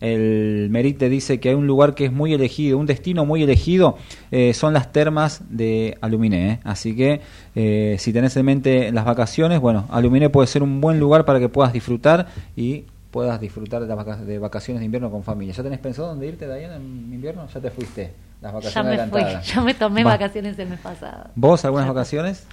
el 0.00 0.68
Merit 0.70 0.98
te 0.98 1.08
dice 1.08 1.40
que 1.40 1.48
hay 1.50 1.54
un 1.54 1.66
lugar 1.66 1.94
que 1.94 2.04
es 2.06 2.12
muy 2.12 2.34
elegido, 2.34 2.78
un 2.78 2.86
destino 2.86 3.24
muy 3.24 3.42
elegido, 3.42 3.96
eh, 4.30 4.52
son 4.54 4.72
las 4.74 4.92
termas 4.92 5.42
de 5.48 5.96
Aluminé. 6.00 6.50
¿eh? 6.50 6.58
Así 6.64 6.94
que 6.94 7.20
eh, 7.54 7.96
si 7.98 8.12
tenés 8.12 8.36
en 8.36 8.44
mente 8.46 8.92
las 8.92 9.04
vacaciones, 9.04 9.60
bueno, 9.60 9.86
Aluminé 9.90 10.28
puede 10.28 10.46
ser 10.46 10.62
un 10.62 10.80
buen 10.80 11.00
lugar 11.00 11.24
para 11.24 11.40
que 11.40 11.48
puedas 11.48 11.72
disfrutar 11.72 12.26
y 12.56 12.84
puedas 13.10 13.40
disfrutar 13.40 13.80
de 13.80 13.88
las 13.88 13.96
vaca- 13.96 14.16
de 14.16 14.38
vacaciones 14.38 14.80
de 14.80 14.84
invierno 14.84 15.10
con 15.10 15.22
familia. 15.22 15.54
¿Ya 15.54 15.62
tenés 15.62 15.78
pensado 15.78 16.08
dónde 16.08 16.26
irte, 16.26 16.44
Diana, 16.46 16.76
en 16.76 16.82
invierno? 17.12 17.46
¿Ya 17.52 17.60
te 17.60 17.70
fuiste? 17.70 18.12
Las 18.42 18.52
ya 18.52 18.58
vacaciones 18.58 19.00
me 19.00 19.06
fui, 19.08 19.20
adelantadas. 19.20 19.46
ya 19.54 19.60
me 19.62 19.72
tomé 19.74 20.04
Va. 20.04 20.10
vacaciones 20.12 20.58
el 20.58 20.68
mes 20.68 20.80
pasado. 20.80 21.30
¿Vos 21.34 21.64
algunas 21.64 21.88
vacaciones? 21.88 22.46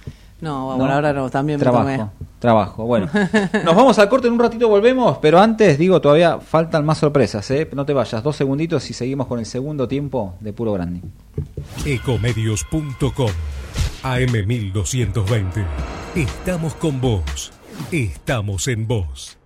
No, 0.44 0.72
¿No? 0.72 0.78
por 0.78 0.90
ahora 0.90 1.12
no, 1.14 1.30
también 1.30 1.58
me 1.58 1.62
trabajo, 1.62 1.84
tomé. 1.88 2.06
trabajo. 2.38 2.84
Bueno, 2.84 3.08
nos 3.64 3.74
vamos 3.74 3.98
al 3.98 4.08
corte 4.10 4.26
en 4.28 4.34
un 4.34 4.38
ratito, 4.40 4.68
volvemos, 4.68 5.16
pero 5.18 5.40
antes 5.40 5.78
digo, 5.78 6.00
todavía 6.02 6.38
faltan 6.38 6.84
más 6.84 6.98
sorpresas, 6.98 7.50
¿eh? 7.50 7.66
No 7.72 7.86
te 7.86 7.94
vayas, 7.94 8.22
dos 8.22 8.36
segunditos 8.36 8.88
y 8.90 8.92
seguimos 8.92 9.26
con 9.26 9.38
el 9.38 9.46
segundo 9.46 9.88
tiempo 9.88 10.34
de 10.40 10.52
puro 10.52 10.74
branding. 10.74 11.00
Ecomedios.com 11.86 13.30
AM1220. 14.02 15.64
Estamos 16.14 16.74
con 16.74 17.00
vos. 17.00 17.52
Estamos 17.90 18.68
en 18.68 18.86
vos. 18.86 19.38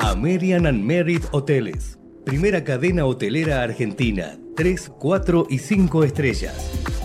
American 0.00 0.66
and 0.66 0.84
Merit 0.84 1.24
Hoteles. 1.32 1.98
Primera 2.24 2.62
cadena 2.62 3.06
hotelera 3.06 3.62
argentina. 3.62 4.36
3, 4.54 4.92
4 4.98 5.46
y 5.48 5.58
5 5.58 6.04
estrellas. 6.04 6.97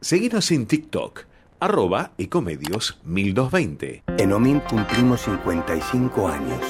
Seguinos 0.00 0.52
en 0.52 0.66
TikTok, 0.66 1.24
arroba 1.58 2.12
ecomedios 2.18 3.00
1220. 3.04 4.04
En 4.16 4.32
OMINT 4.32 4.62
cumplimos 4.68 5.22
55 5.22 6.28
años, 6.28 6.60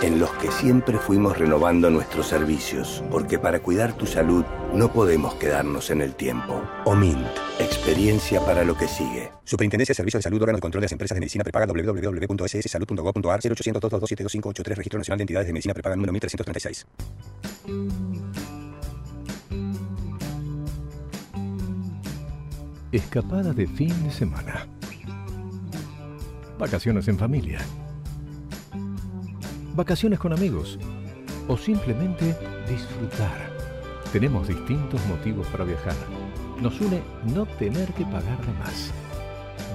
en 0.00 0.18
los 0.18 0.30
que 0.36 0.50
siempre 0.50 0.96
fuimos 0.96 1.36
renovando 1.36 1.90
nuestros 1.90 2.28
servicios, 2.28 3.04
porque 3.10 3.38
para 3.38 3.60
cuidar 3.60 3.92
tu 3.98 4.06
salud 4.06 4.46
no 4.72 4.90
podemos 4.90 5.34
quedarnos 5.34 5.90
en 5.90 6.00
el 6.00 6.14
tiempo. 6.14 6.62
OMINT, 6.86 7.26
experiencia 7.58 8.40
para 8.46 8.64
lo 8.64 8.74
que 8.74 8.88
sigue. 8.88 9.30
Superintendencia 9.44 9.92
de 9.92 9.96
Servicios 9.96 10.20
de 10.20 10.22
Salud, 10.22 10.40
órgano 10.40 10.56
de 10.56 10.62
control 10.62 10.80
de 10.80 10.86
las 10.86 10.92
empresas 10.92 11.16
de 11.16 11.20
medicina 11.20 11.44
prepaga 11.44 11.66
www.sssalud.gov.ar 11.66 13.40
0800 13.44 13.90
227 13.90 14.74
Registro 14.74 14.98
Nacional 14.98 15.18
de 15.18 15.22
Entidades 15.24 15.48
de 15.48 15.52
Medicina 15.52 15.74
Prepaga 15.74 15.96
número 15.96 16.14
1336. 16.14 16.86
Escapada 22.92 23.52
de 23.52 23.68
fin 23.68 23.94
de 24.02 24.10
semana. 24.10 24.66
Vacaciones 26.58 27.06
en 27.06 27.16
familia. 27.16 27.60
Vacaciones 29.76 30.18
con 30.18 30.32
amigos. 30.32 30.76
O 31.46 31.56
simplemente 31.56 32.36
disfrutar. 32.68 33.48
Tenemos 34.12 34.48
distintos 34.48 35.00
motivos 35.06 35.46
para 35.48 35.62
viajar. 35.62 35.94
Nos 36.60 36.80
une 36.80 37.00
no 37.32 37.46
tener 37.46 37.92
que 37.92 38.04
pagar 38.06 38.44
de 38.44 38.52
más. 38.54 38.90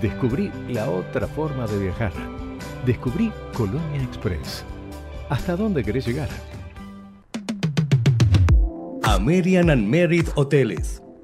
Descubrí 0.01 0.51
la 0.67 0.89
otra 0.89 1.25
forma 1.25 1.67
de 1.67 1.79
viajar. 1.79 2.11
Descubrí 2.85 3.31
Colonia 3.55 4.03
Express. 4.03 4.65
¿Hasta 5.29 5.55
dónde 5.55 5.85
querés 5.85 6.05
llegar? 6.05 6.27
American 9.03 9.69
and 9.69 9.87
Merit 9.87 10.27
Hoteles. 10.35 11.04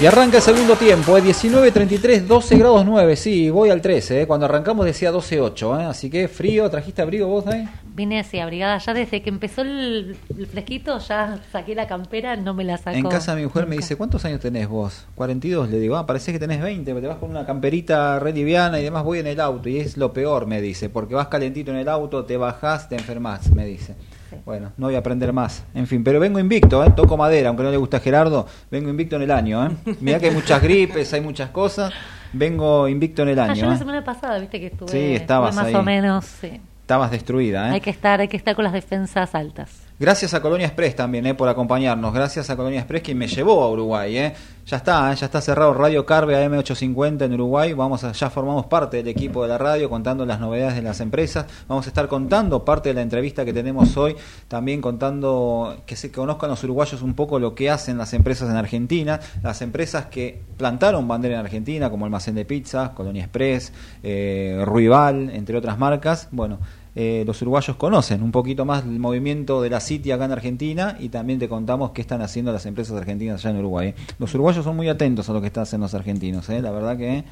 Y 0.00 0.06
arranca 0.06 0.38
el 0.38 0.42
segundo 0.42 0.76
tiempo, 0.76 1.18
es 1.18 1.24
19.33, 1.42 2.22
12 2.22 2.56
grados 2.56 2.86
9, 2.86 3.16
sí, 3.16 3.50
voy 3.50 3.68
al 3.68 3.82
13, 3.82 4.22
eh. 4.22 4.26
cuando 4.26 4.46
arrancamos 4.46 4.86
decía 4.86 5.12
12.8, 5.12 5.78
eh. 5.78 5.84
así 5.84 6.08
que 6.08 6.26
frío, 6.26 6.70
¿trajiste 6.70 7.02
abrigo 7.02 7.26
vos 7.26 7.46
ahí? 7.46 7.68
Vine 7.94 8.18
así 8.18 8.38
abrigada, 8.38 8.78
ya 8.78 8.94
desde 8.94 9.20
que 9.20 9.28
empezó 9.28 9.60
el, 9.60 10.16
el 10.38 10.46
fresquito 10.46 10.98
ya 11.00 11.38
saqué 11.52 11.74
la 11.74 11.86
campera, 11.86 12.34
no 12.36 12.54
me 12.54 12.64
la 12.64 12.78
sacó. 12.78 12.96
En 12.96 13.04
casa 13.04 13.34
mi 13.34 13.42
mujer 13.42 13.66
me 13.66 13.76
dice, 13.76 13.96
¿cuántos 13.96 14.24
años 14.24 14.40
tenés 14.40 14.68
vos? 14.68 15.04
42, 15.16 15.68
le 15.68 15.78
digo, 15.78 15.96
ah, 15.98 16.06
parece 16.06 16.32
que 16.32 16.38
tenés 16.38 16.62
20, 16.62 16.94
te 16.94 17.06
vas 17.06 17.18
con 17.18 17.28
una 17.28 17.44
camperita 17.44 18.18
re 18.20 18.32
liviana 18.32 18.80
y 18.80 18.84
demás, 18.84 19.04
voy 19.04 19.18
en 19.18 19.26
el 19.26 19.38
auto 19.38 19.68
y 19.68 19.80
es 19.80 19.98
lo 19.98 20.14
peor, 20.14 20.46
me 20.46 20.62
dice, 20.62 20.88
porque 20.88 21.14
vas 21.14 21.28
calentito 21.28 21.72
en 21.72 21.76
el 21.76 21.90
auto, 21.90 22.24
te 22.24 22.38
bajás, 22.38 22.88
te 22.88 22.94
enfermas, 22.94 23.50
me 23.50 23.66
dice. 23.66 23.96
Sí. 24.30 24.36
Bueno, 24.46 24.72
no 24.76 24.86
voy 24.86 24.94
a 24.94 24.98
aprender 24.98 25.32
más. 25.32 25.64
En 25.74 25.86
fin, 25.86 26.02
pero 26.04 26.20
vengo 26.20 26.38
invicto, 26.38 26.84
¿eh? 26.84 26.92
toco 26.96 27.16
madera, 27.16 27.48
aunque 27.48 27.64
no 27.64 27.70
le 27.70 27.76
gusta 27.76 27.96
a 27.98 28.00
Gerardo, 28.00 28.46
vengo 28.70 28.88
invicto 28.88 29.16
en 29.16 29.22
el 29.22 29.30
año. 29.32 29.66
¿eh? 29.66 29.70
Mirá 30.00 30.18
que 30.20 30.26
hay 30.28 30.34
muchas 30.34 30.62
gripes, 30.62 31.12
hay 31.12 31.20
muchas 31.20 31.50
cosas, 31.50 31.92
vengo 32.32 32.88
invicto 32.88 33.22
en 33.22 33.28
el 33.30 33.38
Ah, 33.40 33.46
yo 33.46 33.52
año. 33.52 33.66
la 33.70 33.74
¿eh? 33.74 33.78
semana 33.78 34.04
pasada, 34.04 34.38
viste 34.38 34.60
que 34.60 34.66
estuve, 34.68 34.88
Sí, 34.90 35.14
estabas 35.14 35.50
estuve 35.50 35.64
más 35.64 35.74
ahí. 35.74 35.80
o 35.80 35.82
menos, 35.82 36.24
sí. 36.24 36.60
Estabas 36.82 37.10
destruida. 37.10 37.68
¿eh? 37.68 37.72
Hay 37.74 37.80
que 37.80 37.90
estar, 37.90 38.20
hay 38.20 38.28
que 38.28 38.36
estar 38.36 38.54
con 38.54 38.64
las 38.64 38.72
defensas 38.72 39.34
altas. 39.34 39.79
Gracias 40.00 40.32
a 40.32 40.40
Colonia 40.40 40.66
Express 40.66 40.96
también 40.96 41.26
eh, 41.26 41.34
por 41.34 41.46
acompañarnos. 41.50 42.14
Gracias 42.14 42.48
a 42.48 42.56
Colonia 42.56 42.78
Express 42.78 43.02
que 43.02 43.14
me 43.14 43.28
llevó 43.28 43.62
a 43.62 43.70
Uruguay. 43.70 44.16
Eh. 44.16 44.32
Ya 44.64 44.78
está, 44.78 45.12
eh, 45.12 45.16
ya 45.16 45.26
está 45.26 45.42
cerrado 45.42 45.74
Radio 45.74 46.06
Carve 46.06 46.34
AM850 46.36 47.26
en 47.26 47.34
Uruguay. 47.34 47.74
Vamos 47.74 48.02
a, 48.04 48.12
ya 48.12 48.30
formamos 48.30 48.64
parte 48.64 48.96
del 48.96 49.08
equipo 49.08 49.42
de 49.42 49.50
la 49.50 49.58
radio 49.58 49.90
contando 49.90 50.24
las 50.24 50.40
novedades 50.40 50.76
de 50.76 50.80
las 50.80 51.00
empresas. 51.00 51.44
Vamos 51.68 51.84
a 51.84 51.90
estar 51.90 52.08
contando 52.08 52.64
parte 52.64 52.88
de 52.88 52.94
la 52.94 53.02
entrevista 53.02 53.44
que 53.44 53.52
tenemos 53.52 53.94
hoy. 53.98 54.16
También 54.48 54.80
contando 54.80 55.82
que 55.84 55.96
se 55.96 56.10
conozcan 56.10 56.48
los 56.48 56.64
uruguayos 56.64 57.02
un 57.02 57.12
poco 57.12 57.38
lo 57.38 57.54
que 57.54 57.68
hacen 57.68 57.98
las 57.98 58.14
empresas 58.14 58.48
en 58.48 58.56
Argentina. 58.56 59.20
Las 59.42 59.60
empresas 59.60 60.06
que 60.06 60.40
plantaron 60.56 61.06
bandera 61.06 61.34
en 61.34 61.40
Argentina, 61.40 61.90
como 61.90 62.06
Almacén 62.06 62.36
de 62.36 62.46
Pizzas, 62.46 62.90
Colonia 62.90 63.24
Express, 63.24 63.70
eh, 64.02 64.62
Ruibal, 64.64 65.28
entre 65.28 65.58
otras 65.58 65.76
marcas. 65.76 66.28
Bueno, 66.30 66.58
eh, 67.02 67.24
los 67.24 67.40
uruguayos 67.40 67.78
conocen 67.78 68.22
un 68.22 68.30
poquito 68.30 68.66
más 68.66 68.84
el 68.84 68.98
movimiento 68.98 69.62
de 69.62 69.70
la 69.70 69.80
City 69.80 70.10
acá 70.10 70.26
en 70.26 70.32
Argentina 70.32 70.98
y 71.00 71.08
también 71.08 71.38
te 71.38 71.48
contamos 71.48 71.92
qué 71.92 72.02
están 72.02 72.20
haciendo 72.20 72.52
las 72.52 72.66
empresas 72.66 72.94
argentinas 72.94 73.40
allá 73.40 73.52
en 73.52 73.56
Uruguay. 73.56 73.88
¿eh? 73.88 73.94
Los 74.18 74.34
uruguayos 74.34 74.62
son 74.66 74.76
muy 74.76 74.86
atentos 74.90 75.30
a 75.30 75.32
lo 75.32 75.40
que 75.40 75.46
están 75.46 75.62
haciendo 75.62 75.86
los 75.86 75.94
argentinos, 75.94 76.50
¿eh? 76.50 76.60
la 76.60 76.70
verdad 76.70 76.98
que 76.98 77.24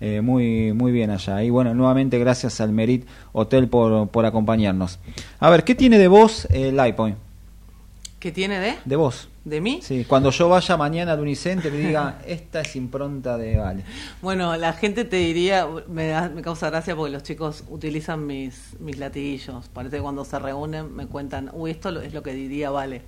eh, 0.00 0.20
muy 0.20 0.72
muy 0.72 0.92
bien 0.92 1.10
allá. 1.10 1.42
Y 1.42 1.50
bueno, 1.50 1.74
nuevamente 1.74 2.16
gracias 2.20 2.60
al 2.60 2.70
Merit 2.70 3.08
Hotel 3.32 3.66
por, 3.66 4.06
por 4.06 4.24
acompañarnos. 4.24 5.00
A 5.40 5.50
ver, 5.50 5.64
¿qué 5.64 5.74
tiene 5.74 5.98
de 5.98 6.06
vos 6.06 6.46
el 6.52 6.78
iPoint? 6.78 7.16
¿Qué 8.20 8.30
tiene 8.30 8.60
de? 8.60 8.74
De 8.84 8.94
vos. 8.94 9.28
¿De 9.48 9.60
mí? 9.62 9.80
Sí, 9.82 10.04
cuando 10.04 10.30
yo 10.30 10.48
vaya 10.48 10.76
mañana 10.76 11.12
al 11.12 11.20
Unicenter 11.20 11.72
y 11.72 11.78
diga, 11.78 12.20
esta 12.26 12.60
es 12.60 12.76
impronta 12.76 13.38
de 13.38 13.56
Vale. 13.56 13.82
Bueno, 14.20 14.54
la 14.56 14.74
gente 14.74 15.04
te 15.06 15.16
diría, 15.16 15.66
me, 15.88 16.08
da- 16.08 16.28
me 16.28 16.42
causa 16.42 16.68
gracia 16.68 16.94
porque 16.94 17.12
los 17.12 17.22
chicos 17.22 17.64
utilizan 17.70 18.26
mis, 18.26 18.76
mis 18.80 18.98
latiguillos. 18.98 19.68
Parece 19.68 19.96
que 19.96 20.02
cuando 20.02 20.24
se 20.26 20.38
reúnen 20.38 20.94
me 20.94 21.06
cuentan, 21.06 21.50
uy, 21.54 21.70
esto 21.70 21.88
es 22.00 22.12
lo 22.12 22.22
que 22.22 22.34
diría 22.34 22.70
Vale. 22.70 23.02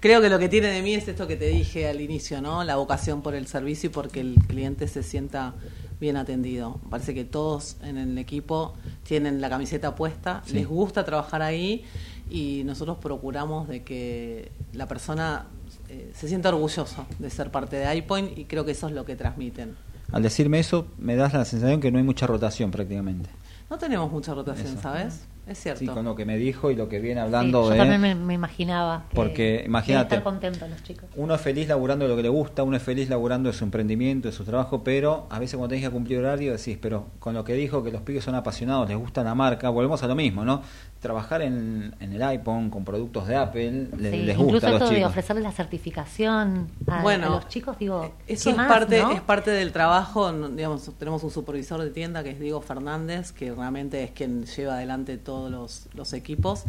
Creo 0.00 0.20
que 0.20 0.28
lo 0.28 0.38
que 0.40 0.48
tiene 0.48 0.66
de 0.68 0.82
mí 0.82 0.94
es 0.94 1.06
esto 1.06 1.26
que 1.28 1.36
te 1.36 1.46
dije 1.46 1.88
al 1.88 2.00
inicio, 2.00 2.40
¿no? 2.40 2.64
La 2.64 2.74
vocación 2.76 3.22
por 3.22 3.34
el 3.36 3.46
servicio 3.46 3.88
y 3.88 3.92
porque 3.92 4.20
el 4.20 4.34
cliente 4.48 4.88
se 4.88 5.02
sienta 5.04 5.54
bien 6.00 6.16
atendido. 6.16 6.80
Parece 6.90 7.14
que 7.14 7.24
todos 7.24 7.76
en 7.84 7.98
el 7.98 8.18
equipo 8.18 8.74
tienen 9.04 9.40
la 9.40 9.48
camiseta 9.48 9.94
puesta, 9.94 10.42
Sí. 10.44 10.54
les 10.54 10.66
gusta 10.66 11.04
trabajar 11.04 11.40
ahí 11.40 11.84
y 12.28 12.62
nosotros 12.64 12.98
procuramos 12.98 13.68
de 13.68 13.82
que 13.84 14.50
la 14.72 14.88
persona 14.88 15.46
eh, 15.94 16.12
se 16.14 16.28
sienta 16.28 16.48
orgulloso 16.50 17.06
de 17.18 17.30
ser 17.30 17.50
parte 17.50 17.76
de 17.76 17.96
iPoint 17.96 18.36
y 18.38 18.44
creo 18.44 18.64
que 18.64 18.72
eso 18.72 18.88
es 18.88 18.92
lo 18.94 19.04
que 19.04 19.16
transmiten. 19.16 19.76
Al 20.12 20.22
decirme 20.22 20.58
eso, 20.58 20.86
me 20.98 21.16
das 21.16 21.32
la 21.32 21.44
sensación 21.44 21.80
que 21.80 21.90
no 21.90 21.98
hay 21.98 22.04
mucha 22.04 22.26
rotación 22.26 22.70
prácticamente. 22.70 23.30
No 23.70 23.78
tenemos 23.78 24.10
mucha 24.12 24.34
rotación, 24.34 24.68
Eso. 24.68 24.80
¿sabes? 24.82 25.20
Es 25.46 25.58
cierto. 25.60 25.80
Sí, 25.80 25.86
con 25.86 26.04
lo 26.06 26.14
que 26.16 26.24
me 26.24 26.36
dijo 26.38 26.70
y 26.70 26.74
lo 26.74 26.88
que 26.88 27.00
viene 27.00 27.20
Sí, 27.20 27.24
hablando 27.26 27.64
yo 27.64 27.70
de... 27.70 27.76
también 27.76 28.00
me, 28.00 28.14
me 28.14 28.32
imaginaba. 28.34 29.04
que 29.10 29.14
Porque, 29.16 29.62
imagínate. 29.66 30.14
estar 30.16 30.22
contentos 30.22 30.68
los 30.70 30.82
chicos. 30.82 31.04
Uno 31.16 31.34
es 31.34 31.40
feliz 31.40 31.68
laburando 31.68 32.04
de 32.06 32.10
lo 32.10 32.16
que 32.16 32.22
le 32.22 32.28
gusta, 32.30 32.62
uno 32.62 32.76
es 32.76 32.82
feliz 32.82 33.10
laburando 33.10 33.50
de 33.50 33.52
su 33.56 33.64
emprendimiento, 33.64 34.28
de 34.28 34.32
su 34.32 34.44
trabajo, 34.44 34.82
pero 34.82 35.26
a 35.30 35.38
veces 35.38 35.56
cuando 35.56 35.68
tenés 35.74 35.84
que 35.84 35.90
cumplir 35.90 36.18
horario 36.20 36.52
decís, 36.56 36.78
pero 36.80 37.08
con 37.18 37.34
lo 37.34 37.44
que 37.44 37.52
dijo 37.54 37.82
que 37.84 37.90
los 37.92 38.00
pibes 38.02 38.24
son 38.24 38.34
apasionados, 38.34 38.88
les 38.88 38.96
gusta 38.96 39.22
la 39.22 39.34
marca, 39.34 39.68
volvemos 39.68 40.02
a 40.02 40.06
lo 40.06 40.14
mismo, 40.14 40.44
¿no? 40.44 40.62
Trabajar 41.00 41.42
en, 41.42 41.94
en 42.00 42.12
el 42.14 42.22
iPhone 42.22 42.70
con 42.70 42.82
productos 42.86 43.26
de 43.26 43.36
Apple 43.36 43.88
le- 43.98 44.10
Sí, 44.10 44.16
les 44.22 44.38
incluso 44.38 44.44
gusta 44.52 44.68
a 44.68 44.70
los 44.70 44.80
esto 44.80 44.90
de 44.90 44.96
chicos. 44.96 45.10
ofrecerles 45.10 45.44
la 45.44 45.52
certificación 45.52 46.68
a, 46.86 47.02
Bueno, 47.02 47.26
a 47.26 47.30
los 47.30 47.48
chicos, 47.48 47.78
digo, 47.78 48.12
Eso 48.26 48.44
¿qué 48.44 48.50
es 48.50 48.56
más, 48.56 48.68
parte, 48.68 49.02
no? 49.02 49.12
es 49.12 49.20
parte 49.20 49.50
del 49.50 49.72
trabajo. 49.72 50.32
no- 50.32 50.48
Digamos, 50.48 50.90
tenemos 50.98 51.22
un 51.22 51.30
supervisor 51.30 51.80
de 51.82 51.90
tienda 51.90 52.22
que 52.22 52.30
es 52.30 52.40
Diego 52.40 52.60
Fernández, 52.60 53.32
que 53.32 53.52
realmente 53.52 54.02
es 54.02 54.10
quien 54.12 54.44
lleva 54.46 54.74
adelante 54.74 55.18
todos 55.34 55.50
los, 55.50 55.86
los 55.94 56.12
equipos. 56.12 56.62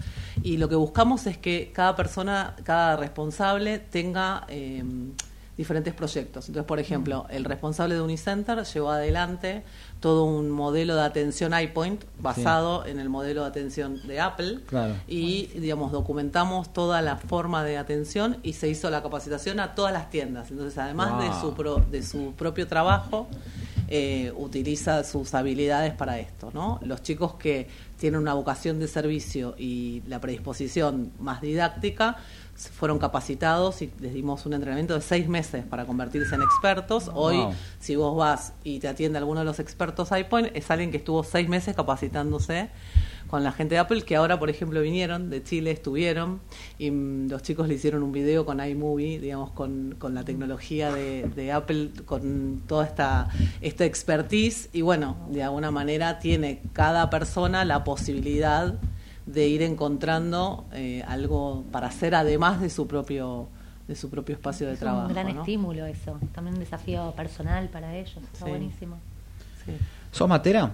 Y 0.43 0.57
lo 0.57 0.67
que 0.69 0.75
buscamos 0.75 1.27
es 1.27 1.37
que 1.37 1.71
cada 1.73 1.95
persona, 1.95 2.55
cada 2.63 2.95
responsable 2.95 3.77
tenga 3.79 4.45
eh, 4.47 4.83
diferentes 5.57 5.93
proyectos. 5.93 6.47
Entonces, 6.49 6.67
por 6.67 6.79
ejemplo, 6.79 7.25
el 7.29 7.45
responsable 7.45 7.95
de 7.95 8.01
Unicenter 8.01 8.63
llevó 8.65 8.89
adelante 8.91 9.63
todo 10.01 10.25
un 10.25 10.49
modelo 10.51 10.95
de 10.95 11.03
atención 11.03 11.53
iPoint 11.57 12.03
basado 12.19 12.85
en 12.85 12.99
el 12.99 13.07
modelo 13.09 13.41
de 13.43 13.47
atención 13.47 14.05
de 14.07 14.19
Apple 14.19 14.59
Claro. 14.67 14.93
y 15.07 15.45
digamos 15.55 15.91
documentamos 15.93 16.73
toda 16.73 17.01
la 17.01 17.15
forma 17.15 17.63
de 17.63 17.77
atención 17.77 18.37
y 18.43 18.53
se 18.53 18.67
hizo 18.67 18.89
la 18.89 19.01
capacitación 19.01 19.59
a 19.61 19.73
todas 19.73 19.93
las 19.93 20.09
tiendas 20.09 20.51
entonces 20.51 20.77
además 20.77 21.23
de 21.23 21.29
su 21.41 21.53
pro- 21.55 21.83
de 21.89 22.03
su 22.03 22.33
propio 22.33 22.67
trabajo 22.67 23.27
eh, 23.87 24.31
utiliza 24.35 25.03
sus 25.03 25.33
habilidades 25.33 25.93
para 25.93 26.19
esto, 26.19 26.51
¿no? 26.53 26.79
Los 26.83 27.03
chicos 27.03 27.35
que 27.35 27.67
tienen 27.97 28.19
una 28.19 28.33
vocación 28.33 28.79
de 28.79 28.87
servicio 28.87 29.55
y 29.57 30.01
la 30.07 30.19
predisposición 30.19 31.11
más 31.19 31.41
didáctica 31.41 32.17
fueron 32.55 32.99
capacitados 32.99 33.81
y 33.81 33.91
les 33.99 34.13
dimos 34.13 34.45
un 34.45 34.53
entrenamiento 34.53 34.93
de 34.93 35.01
seis 35.01 35.27
meses 35.27 35.65
para 35.65 35.85
convertirse 35.85 36.35
en 36.35 36.41
expertos. 36.41 37.11
Hoy, 37.13 37.45
si 37.79 37.95
vos 37.95 38.15
vas 38.15 38.53
y 38.63 38.79
te 38.79 38.87
atiende 38.87 39.17
alguno 39.17 39.41
de 39.41 39.45
los 39.45 39.59
expertos 39.59 40.09
iPoint, 40.11 40.55
es 40.55 40.71
alguien 40.71 40.89
que 40.91 40.97
estuvo 40.97 41.23
seis 41.23 41.49
meses 41.49 41.75
capacitándose 41.75 42.69
con 43.35 43.43
la 43.43 43.51
gente 43.51 43.75
de 43.75 43.79
Apple, 43.79 44.03
que 44.03 44.15
ahora, 44.15 44.39
por 44.39 44.49
ejemplo, 44.49 44.79
vinieron 44.79 45.29
de 45.29 45.43
Chile, 45.43 45.71
estuvieron, 45.71 46.39
y 46.79 46.89
mm, 46.89 47.27
los 47.29 47.41
chicos 47.43 47.67
le 47.67 47.73
hicieron 47.73 48.01
un 48.01 48.13
video 48.13 48.45
con 48.45 48.65
iMovie, 48.65 49.19
digamos, 49.19 49.51
con, 49.51 49.95
con 49.99 50.13
la 50.15 50.23
tecnología 50.23 50.89
de, 50.93 51.29
de 51.35 51.51
Apple, 51.51 51.89
con 52.05 52.61
toda 52.65 52.85
esta, 52.85 53.27
esta 53.59 53.83
expertise, 53.83 54.69
y 54.71 54.83
bueno, 54.83 55.17
de 55.31 55.43
alguna 55.43 55.69
manera 55.69 56.17
tiene 56.19 56.61
cada 56.71 57.09
persona 57.09 57.65
la 57.65 57.83
posibilidad 57.83 58.75
de 59.25 59.47
ir 59.49 59.61
encontrando 59.63 60.63
eh, 60.71 61.03
algo 61.05 61.65
para 61.73 61.87
hacer 61.87 62.15
además 62.15 62.61
de 62.61 62.69
su 62.69 62.87
propio 62.87 63.49
de 63.89 63.95
su 63.95 64.09
propio 64.09 64.33
espacio 64.35 64.65
de 64.65 64.73
Es 64.75 64.79
trabajo. 64.79 65.07
un 65.07 65.13
gran 65.13 65.27
¿no? 65.35 65.41
estímulo 65.41 65.85
eso, 65.85 66.17
también 66.33 66.53
un 66.55 66.59
desafío 66.61 67.11
personal 67.17 67.67
para 67.67 67.95
ellos, 67.97 68.15
está 68.33 68.45
Sí. 68.45 68.49
buenísimo. 68.49 68.95
Sí. 69.65 69.73
¿Sos 70.11 70.29
matera? 70.29 70.71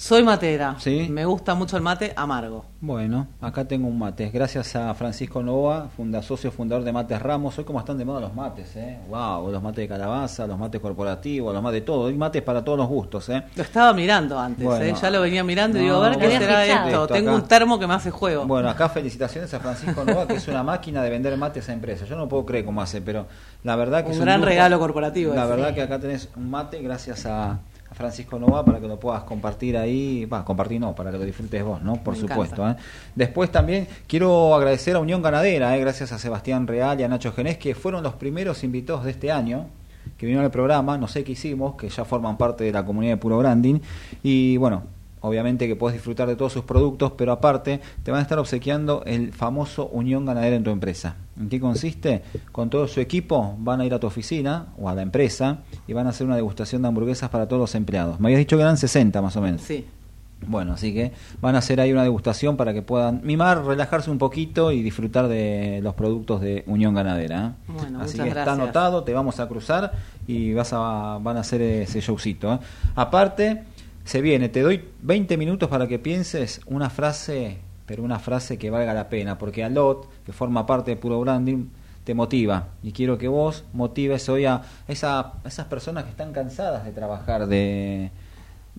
Soy 0.00 0.22
matera. 0.22 0.76
Sí. 0.78 1.08
Me 1.10 1.24
gusta 1.24 1.56
mucho 1.56 1.76
el 1.76 1.82
mate 1.82 2.12
amargo. 2.14 2.64
Bueno, 2.80 3.26
acá 3.40 3.64
tengo 3.64 3.88
un 3.88 3.98
mate. 3.98 4.30
Gracias 4.30 4.76
a 4.76 4.94
Francisco 4.94 5.42
Nova, 5.42 5.88
funda, 5.96 6.22
socio 6.22 6.52
fundador 6.52 6.84
de 6.84 6.92
Mates 6.92 7.20
Ramos. 7.20 7.58
Hoy 7.58 7.64
como 7.64 7.80
están 7.80 7.98
de 7.98 8.04
moda 8.04 8.20
los 8.20 8.32
mates, 8.32 8.76
¿eh? 8.76 8.96
Wow, 9.08 9.50
los 9.50 9.60
mates 9.60 9.78
de 9.78 9.88
calabaza, 9.88 10.46
los 10.46 10.56
mates 10.56 10.80
corporativos, 10.80 11.52
los 11.52 11.60
mates 11.60 11.80
de 11.80 11.86
todo. 11.86 12.06
Hay 12.06 12.14
mates 12.14 12.42
para 12.42 12.62
todos 12.62 12.78
los 12.78 12.86
gustos, 12.86 13.28
¿eh? 13.30 13.42
Lo 13.56 13.62
estaba 13.64 13.92
mirando 13.92 14.38
antes, 14.38 14.64
Bueno. 14.64 14.84
¿eh? 14.84 14.94
ya 15.02 15.10
lo 15.10 15.20
venía 15.20 15.42
mirando 15.42 15.78
y 15.78 15.82
digo, 15.82 15.96
a 15.96 16.10
ver 16.10 16.18
qué 16.20 16.30
será 16.38 16.64
esto. 16.64 16.84
fichado. 16.84 17.06
Tengo 17.08 17.30
Acá. 17.30 17.42
un 17.42 17.48
termo 17.48 17.78
que 17.80 17.86
me 17.88 17.94
hace 17.94 18.12
juego. 18.12 18.46
Bueno, 18.46 18.70
acá 18.70 18.88
felicitaciones 18.88 19.52
a 19.52 19.58
Francisco 19.58 20.04
Nova, 20.04 20.28
que 20.28 20.34
es 20.36 20.46
una 20.46 20.62
máquina 20.62 21.02
de 21.02 21.10
vender 21.10 21.36
mates 21.36 21.68
a 21.70 21.72
empresas. 21.72 22.08
Yo 22.08 22.14
no 22.16 22.28
puedo 22.28 22.46
creer 22.46 22.64
cómo 22.64 22.80
hace, 22.80 23.00
pero 23.02 23.26
la 23.64 23.74
verdad 23.74 24.02
que 24.04 24.10
Un 24.10 24.12
es 24.14 24.20
gran 24.20 24.38
lujo. 24.42 24.48
regalo 24.48 24.78
corporativo 24.78 25.34
La 25.34 25.42
ese. 25.42 25.50
verdad 25.56 25.74
que 25.74 25.82
acá 25.82 25.98
tenés 25.98 26.28
un 26.36 26.48
mate 26.48 26.80
gracias 26.82 27.26
a 27.26 27.58
Francisco 27.98 28.38
Nova 28.38 28.64
para 28.64 28.78
que 28.80 28.86
lo 28.86 28.98
puedas 28.98 29.24
compartir 29.24 29.76
ahí. 29.76 30.24
Va, 30.24 30.44
compartir 30.44 30.80
no, 30.80 30.94
para 30.94 31.10
que 31.10 31.18
lo 31.18 31.24
disfrutes 31.24 31.62
vos, 31.64 31.82
¿no? 31.82 31.96
Por 31.96 32.14
Me 32.14 32.20
supuesto. 32.20 32.66
¿eh? 32.68 32.76
Después 33.16 33.50
también 33.50 33.88
quiero 34.06 34.54
agradecer 34.54 34.94
a 34.94 35.00
Unión 35.00 35.20
Ganadera, 35.20 35.76
¿eh? 35.76 35.80
gracias 35.80 36.12
a 36.12 36.18
Sebastián 36.18 36.66
Real 36.68 36.98
y 37.00 37.02
a 37.02 37.08
Nacho 37.08 37.32
Genés, 37.32 37.58
que 37.58 37.74
fueron 37.74 38.04
los 38.04 38.14
primeros 38.14 38.62
invitados 38.62 39.04
de 39.04 39.10
este 39.10 39.32
año 39.32 39.66
que 40.16 40.26
vinieron 40.26 40.44
al 40.44 40.50
programa, 40.50 40.96
no 40.96 41.08
sé 41.08 41.24
qué 41.24 41.32
hicimos, 41.32 41.74
que 41.74 41.88
ya 41.88 42.04
forman 42.04 42.38
parte 42.38 42.64
de 42.64 42.72
la 42.72 42.84
comunidad 42.84 43.14
de 43.14 43.16
Puro 43.18 43.38
Branding. 43.38 43.80
Y 44.22 44.56
bueno, 44.56 44.84
obviamente 45.20 45.66
que 45.66 45.76
puedes 45.76 45.94
disfrutar 45.94 46.28
de 46.28 46.36
todos 46.36 46.52
sus 46.52 46.64
productos, 46.64 47.12
pero 47.12 47.32
aparte 47.32 47.80
te 48.02 48.10
van 48.10 48.20
a 48.20 48.22
estar 48.22 48.38
obsequiando 48.38 49.02
el 49.06 49.32
famoso 49.32 49.86
Unión 49.88 50.24
Ganadera 50.26 50.56
en 50.56 50.64
tu 50.64 50.70
empresa. 50.70 51.16
¿En 51.38 51.48
qué 51.48 51.60
consiste? 51.60 52.22
Con 52.52 52.70
todo 52.70 52.88
su 52.88 53.00
equipo 53.00 53.54
van 53.58 53.80
a 53.80 53.86
ir 53.86 53.94
a 53.94 54.00
tu 54.00 54.06
oficina 54.06 54.68
o 54.78 54.88
a 54.88 54.94
la 54.94 55.02
empresa 55.02 55.58
y 55.86 55.92
van 55.92 56.06
a 56.06 56.10
hacer 56.10 56.26
una 56.26 56.36
degustación 56.36 56.82
de 56.82 56.88
hamburguesas 56.88 57.30
para 57.30 57.46
todos 57.46 57.60
los 57.60 57.74
empleados. 57.74 58.18
Me 58.20 58.28
habías 58.28 58.38
dicho 58.38 58.56
que 58.56 58.62
eran 58.62 58.76
60 58.76 59.22
más 59.22 59.36
o 59.36 59.40
menos. 59.40 59.62
Sí. 59.62 59.86
Bueno, 60.46 60.74
así 60.74 60.94
que 60.94 61.12
van 61.40 61.56
a 61.56 61.58
hacer 61.58 61.80
ahí 61.80 61.92
una 61.92 62.04
degustación 62.04 62.56
para 62.56 62.72
que 62.72 62.80
puedan 62.82 63.20
mimar, 63.24 63.64
relajarse 63.64 64.10
un 64.10 64.18
poquito 64.18 64.70
y 64.70 64.82
disfrutar 64.82 65.26
de 65.26 65.80
los 65.82 65.94
productos 65.94 66.40
de 66.40 66.62
Unión 66.66 66.94
Ganadera. 66.94 67.54
¿eh? 67.68 67.72
Bueno, 67.72 68.00
así 68.00 68.12
muchas 68.12 68.24
que 68.24 68.28
está 68.28 68.44
gracias. 68.44 68.48
anotado, 68.48 69.02
te 69.02 69.12
vamos 69.12 69.40
a 69.40 69.48
cruzar 69.48 69.92
y 70.26 70.52
vas 70.54 70.72
a, 70.72 71.18
van 71.20 71.36
a 71.36 71.40
hacer 71.40 71.60
ese 71.60 72.00
showcito. 72.00 72.54
¿eh? 72.54 72.58
Aparte, 72.94 73.64
se 74.08 74.22
viene, 74.22 74.48
te 74.48 74.62
doy 74.62 74.88
20 75.02 75.36
minutos 75.36 75.68
para 75.68 75.86
que 75.86 75.98
pienses 75.98 76.62
una 76.64 76.88
frase, 76.88 77.58
pero 77.84 78.02
una 78.02 78.18
frase 78.18 78.56
que 78.56 78.70
valga 78.70 78.94
la 78.94 79.10
pena, 79.10 79.36
porque 79.36 79.62
Alot, 79.62 80.08
que 80.24 80.32
forma 80.32 80.64
parte 80.64 80.92
de 80.92 80.96
Puro 80.96 81.20
Branding, 81.20 81.66
te 82.04 82.14
motiva. 82.14 82.68
Y 82.82 82.92
quiero 82.92 83.18
que 83.18 83.28
vos 83.28 83.66
motives 83.74 84.26
hoy 84.30 84.46
a 84.46 84.62
esa, 84.88 85.20
a 85.20 85.42
esas 85.44 85.66
personas 85.66 86.04
que 86.04 86.10
están 86.10 86.32
cansadas 86.32 86.86
de 86.86 86.92
trabajar 86.92 87.48
de 87.48 88.10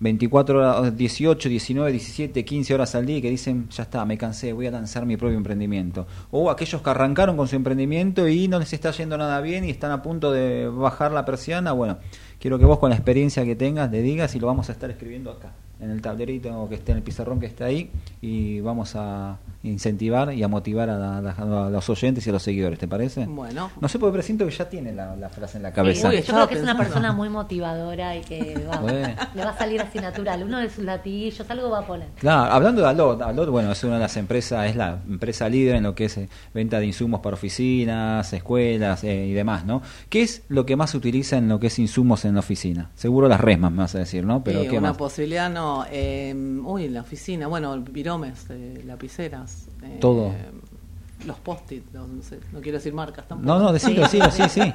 24 0.00 0.58
horas, 0.58 0.96
18, 0.96 1.48
19, 1.48 1.92
17, 1.92 2.44
15 2.44 2.74
horas 2.74 2.94
al 2.94 3.04
día 3.04 3.18
y 3.18 3.22
que 3.22 3.30
dicen, 3.30 3.68
ya 3.68 3.82
está, 3.82 4.04
me 4.06 4.16
cansé, 4.16 4.54
voy 4.54 4.66
a 4.66 4.70
lanzar 4.70 5.04
mi 5.04 5.18
propio 5.18 5.36
emprendimiento. 5.36 6.06
O 6.30 6.50
aquellos 6.50 6.80
que 6.80 6.90
arrancaron 6.90 7.36
con 7.36 7.46
su 7.46 7.56
emprendimiento 7.56 8.26
y 8.26 8.48
no 8.48 8.58
les 8.58 8.72
está 8.72 8.90
yendo 8.92 9.18
nada 9.18 9.40
bien 9.42 9.64
y 9.64 9.70
están 9.70 9.92
a 9.92 10.02
punto 10.02 10.32
de 10.32 10.68
bajar 10.68 11.12
la 11.12 11.26
persiana, 11.26 11.72
bueno, 11.72 11.98
quiero 12.38 12.58
que 12.58 12.64
vos 12.64 12.78
con 12.78 12.90
la 12.90 12.96
experiencia 12.96 13.44
que 13.44 13.54
tengas 13.54 13.90
le 13.90 14.00
digas 14.00 14.34
y 14.34 14.40
lo 14.40 14.46
vamos 14.46 14.70
a 14.70 14.72
estar 14.72 14.90
escribiendo 14.90 15.30
acá, 15.30 15.52
en 15.80 15.90
el 15.90 16.00
tablerito 16.02 16.66
que 16.68 16.74
esté 16.76 16.92
en 16.92 16.98
el 16.98 17.02
pizarrón 17.04 17.40
que 17.40 17.46
está 17.46 17.64
ahí 17.66 17.90
y 18.20 18.60
vamos 18.60 18.94
a 18.96 19.38
incentivar 19.62 20.32
y 20.32 20.42
a 20.42 20.48
motivar 20.48 20.88
a, 20.90 21.20
la- 21.20 21.30
a 21.32 21.70
los 21.70 21.88
oyentes 21.90 22.26
y 22.26 22.30
a 22.30 22.32
los 22.32 22.42
seguidores, 22.42 22.78
¿te 22.78 22.88
parece? 22.88 23.26
Bueno. 23.26 23.70
No 23.80 23.88
sé, 23.88 23.98
porque 23.98 24.14
presiento 24.14 24.46
que 24.46 24.52
ya 24.52 24.68
tiene 24.68 24.92
la, 24.92 25.16
la 25.16 25.28
frase 25.28 25.58
en 25.58 25.62
la 25.64 25.72
cabeza. 25.72 26.08
Uy, 26.08 26.22
yo 26.22 26.32
creo 26.34 26.48
que 26.48 26.54
es 26.56 26.62
una 26.62 26.76
persona 26.76 27.12
muy 27.12 27.28
motivadora 27.28 28.16
y 28.16 28.20
que 28.22 28.64
va- 28.70 28.80
le 29.34 29.44
va 29.44 29.50
a 29.50 29.58
salir 29.58 29.80
así 29.80 29.98
natural. 29.98 30.42
Uno 30.44 30.58
de 30.58 30.70
sus 30.70 30.84
latillos, 30.84 31.48
algo 31.50 31.70
va 31.70 31.80
a 31.80 31.86
poner. 31.86 32.08
Claro, 32.18 32.52
hablando 32.52 32.80
de 32.82 32.88
Alot, 32.88 33.20
Alot, 33.22 33.48
bueno, 33.50 33.72
es 33.72 33.84
una 33.84 33.94
de 33.94 34.00
las 34.00 34.16
empresas, 34.16 34.68
es 34.68 34.76
la 34.76 34.98
empresa 35.08 35.48
líder 35.48 35.76
en 35.76 35.82
lo 35.82 35.94
que 35.94 36.06
es 36.06 36.16
eh, 36.16 36.28
venta 36.54 36.78
de 36.80 36.86
insumos 36.86 37.20
para 37.20 37.34
oficinas, 37.34 38.32
escuelas 38.32 39.04
eh, 39.04 39.26
y 39.26 39.32
demás, 39.32 39.64
¿no? 39.66 39.82
¿Qué 40.08 40.22
es 40.22 40.42
lo 40.48 40.64
que 40.64 40.76
más 40.76 40.90
se 40.90 40.96
utiliza 40.96 41.36
en 41.36 41.48
lo 41.48 41.60
que 41.60 41.66
es 41.68 41.78
insumos 41.78 42.24
en 42.24 42.34
la 42.34 42.40
oficina? 42.40 42.90
Seguro 42.94 43.28
las 43.28 43.40
resmas, 43.40 43.70
me 43.72 43.78
vas 43.78 43.94
a 43.94 43.98
decir, 43.98 44.24
¿no? 44.24 44.42
Pero 44.42 44.62
Sí, 44.62 44.68
¿qué 44.68 44.78
una 44.78 44.88
más? 44.88 44.96
posibilidad 44.96 45.50
no. 45.50 45.69
Eh, 45.90 46.32
uy, 46.64 46.84
en 46.86 46.94
la 46.94 47.00
oficina, 47.02 47.46
bueno, 47.46 47.78
viromes, 47.80 48.46
eh, 48.50 48.82
lapiceras. 48.86 49.68
eh, 49.82 49.98
Todo. 50.00 50.32
Los 51.26 51.38
post-it, 51.38 51.84
no, 51.92 52.06
no 52.06 52.22
sé, 52.22 52.40
no 52.50 52.62
quiero 52.62 52.78
decir 52.78 52.94
marcas 52.94 53.28
tampoco. 53.28 53.46
No, 53.46 53.58
no, 53.58 53.74
decilo, 53.74 54.06
Sí. 54.08 54.18
decilo, 54.18 54.48
sí, 54.48 54.62
sí. 54.62 54.72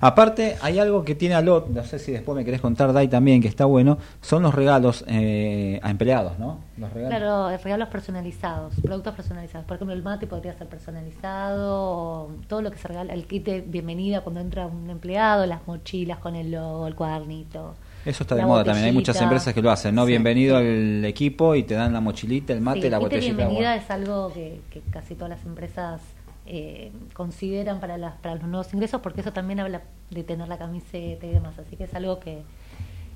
Aparte, 0.00 0.56
hay 0.62 0.78
algo 0.78 1.04
que 1.04 1.14
tiene 1.14 1.34
Alot, 1.34 1.68
no 1.68 1.84
sé 1.84 1.98
si 1.98 2.12
después 2.12 2.34
me 2.34 2.46
querés 2.46 2.62
contar, 2.62 2.94
Dai, 2.94 3.08
también, 3.08 3.42
que 3.42 3.48
está 3.48 3.66
bueno, 3.66 3.98
son 4.22 4.42
los 4.42 4.54
regalos 4.54 5.04
eh, 5.06 5.78
a 5.82 5.90
empleados, 5.90 6.38
¿no? 6.38 6.60
Los 6.78 6.90
regalos. 6.94 7.18
Claro, 7.18 7.50
eh, 7.50 7.58
regalos 7.58 7.88
personalizados, 7.88 8.72
productos 8.82 9.14
personalizados. 9.14 9.66
Por 9.66 9.74
ejemplo, 9.76 9.94
el 9.94 10.02
mate 10.02 10.26
podría 10.26 10.54
ser 10.56 10.66
personalizado, 10.66 12.30
todo 12.48 12.62
lo 12.62 12.70
que 12.70 12.78
se 12.78 12.88
regala, 12.88 13.12
el 13.12 13.26
kit 13.26 13.44
de 13.44 13.60
bienvenida 13.60 14.22
cuando 14.22 14.40
entra 14.40 14.66
un 14.66 14.88
empleado, 14.88 15.44
las 15.44 15.66
mochilas 15.66 16.18
con 16.20 16.36
el 16.36 16.52
logo, 16.52 16.86
el 16.86 16.94
cuadernito. 16.94 17.74
Eso 18.04 18.24
está 18.24 18.34
de 18.34 18.44
moda 18.44 18.64
también, 18.64 18.86
hay 18.86 18.92
muchas 18.92 19.20
empresas 19.20 19.54
que 19.54 19.62
lo 19.62 19.70
hacen, 19.70 19.94
¿no? 19.94 20.02
Sí. 20.04 20.08
Bienvenido 20.08 20.56
al 20.56 21.04
equipo 21.04 21.54
y 21.54 21.62
te 21.62 21.74
dan 21.74 21.92
la 21.92 22.00
mochilita, 22.00 22.52
el 22.52 22.60
mate, 22.60 22.82
Sí, 22.82 22.90
la 22.90 22.98
de 22.98 23.02
botellita. 23.04 23.36
de 23.36 23.42
agua. 23.44 23.52
bienvenida 23.52 23.76
es 23.76 23.90
algo 23.90 24.32
que, 24.32 24.60
que 24.70 24.80
casi 24.90 25.14
todas 25.14 25.30
las 25.30 25.44
empresas 25.46 26.00
eh, 26.46 26.90
consideran 27.14 27.78
para, 27.78 27.96
las, 27.98 28.14
para 28.16 28.34
los 28.34 28.44
nuevos 28.44 28.74
ingresos, 28.74 29.00
porque 29.00 29.20
eso 29.20 29.32
también 29.32 29.60
habla 29.60 29.82
de 30.10 30.24
tener 30.24 30.48
la 30.48 30.58
camiseta 30.58 31.24
y 31.26 31.30
demás. 31.30 31.56
Así 31.58 31.76
que 31.76 31.84
es 31.84 31.94
algo 31.94 32.18
que, 32.18 32.42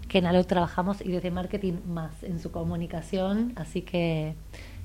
que 0.09 0.19
en 0.19 0.27
Alot 0.27 0.47
trabajamos 0.47 1.01
y 1.01 1.11
desde 1.11 1.33
marketing 1.33 1.75
más 1.89 2.23
en 2.23 2.39
su 2.39 2.53
comunicación. 2.53 3.55
Así 3.57 3.83
que 3.83 4.35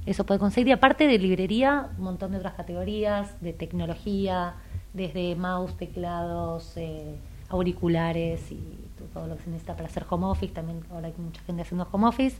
eso 0.08 0.26
puede 0.26 0.40
conseguir. 0.40 0.70
Y 0.70 0.72
aparte 0.72 1.06
de 1.08 1.20
librería, 1.20 1.90
un 2.00 2.06
montón 2.06 2.32
de 2.32 2.38
otras 2.40 2.56
categorías, 2.56 3.40
de 3.40 3.54
tecnología, 3.54 4.56
desde 4.94 5.36
mouse, 5.36 5.78
teclados, 5.78 6.74
eh, 6.76 7.18
auriculares 7.50 8.52
y 8.52 8.58
todo 9.14 9.28
lo 9.28 9.38
que 9.38 9.44
se 9.44 9.50
necesita 9.50 9.76
para 9.76 9.88
hacer 9.88 10.06
home 10.10 10.26
office. 10.26 10.54
También 10.54 10.84
ahora 10.92 11.08
hay 11.08 11.14
mucha 11.18 11.42
gente 11.42 11.62
haciendo 11.62 11.88
home 11.92 12.08
office. 12.08 12.38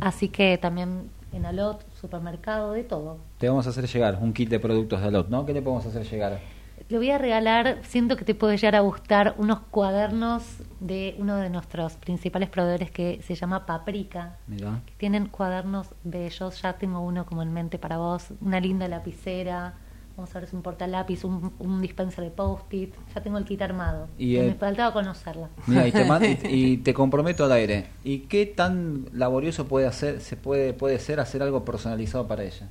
Así 0.00 0.28
que 0.28 0.58
también 0.58 1.10
en 1.32 1.46
Alot, 1.46 1.84
supermercado, 1.94 2.72
de 2.72 2.84
todo. 2.84 3.18
Te 3.38 3.48
vamos 3.48 3.66
a 3.66 3.70
hacer 3.70 3.86
llegar 3.86 4.18
un 4.20 4.32
kit 4.32 4.48
de 4.48 4.60
productos 4.60 5.00
de 5.00 5.08
Alot, 5.08 5.28
¿no? 5.28 5.46
¿Qué 5.46 5.52
le 5.52 5.62
podemos 5.62 5.86
hacer 5.86 6.04
llegar? 6.04 6.40
Le 6.88 6.96
voy 6.96 7.10
a 7.10 7.18
regalar, 7.18 7.80
siento 7.82 8.16
que 8.16 8.24
te 8.24 8.34
puede 8.34 8.56
llegar 8.56 8.76
a 8.76 8.80
gustar, 8.80 9.34
unos 9.36 9.60
cuadernos 9.70 10.42
de 10.80 11.16
uno 11.18 11.36
de 11.36 11.50
nuestros 11.50 11.96
principales 11.96 12.48
proveedores 12.48 12.90
que 12.90 13.20
se 13.22 13.34
llama 13.34 13.66
Paprika. 13.66 14.38
Mirá. 14.46 14.80
que 14.86 14.94
Tienen 14.96 15.26
cuadernos 15.26 15.88
bellos, 16.04 16.62
ya 16.62 16.74
tengo 16.74 17.00
uno 17.00 17.26
como 17.26 17.42
en 17.42 17.52
mente 17.52 17.78
para 17.78 17.98
vos, 17.98 18.28
una 18.40 18.58
linda 18.60 18.88
lapicera, 18.88 19.74
vamos 20.18 20.34
a 20.34 20.40
ver 20.40 20.48
si 20.48 20.56
un 20.56 20.62
portalápiz, 20.62 21.22
un, 21.24 21.52
un 21.60 21.80
dispenser 21.80 22.24
de 22.24 22.30
post-it, 22.30 22.92
ya 23.14 23.22
tengo 23.22 23.38
el 23.38 23.44
kit 23.44 23.62
armado. 23.62 24.08
Y, 24.18 24.36
me 24.36 24.48
eh, 24.48 24.54
faltaba 24.58 24.92
conocerla. 24.92 25.48
Mira, 25.66 25.86
y 25.86 25.92
te, 25.92 26.04
man- 26.04 26.24
y- 26.24 26.38
y 26.48 26.76
te 26.78 26.92
comprometo 26.92 27.44
al 27.44 27.52
aire. 27.52 27.86
¿Y 28.02 28.20
qué 28.20 28.44
tan 28.44 29.06
laborioso 29.12 29.66
puede 29.66 29.86
hacer, 29.86 30.20
se 30.20 30.36
puede, 30.36 30.72
puede 30.74 30.98
ser 30.98 31.20
hacer 31.20 31.40
algo 31.42 31.64
personalizado 31.64 32.26
para 32.26 32.42
ella? 32.42 32.68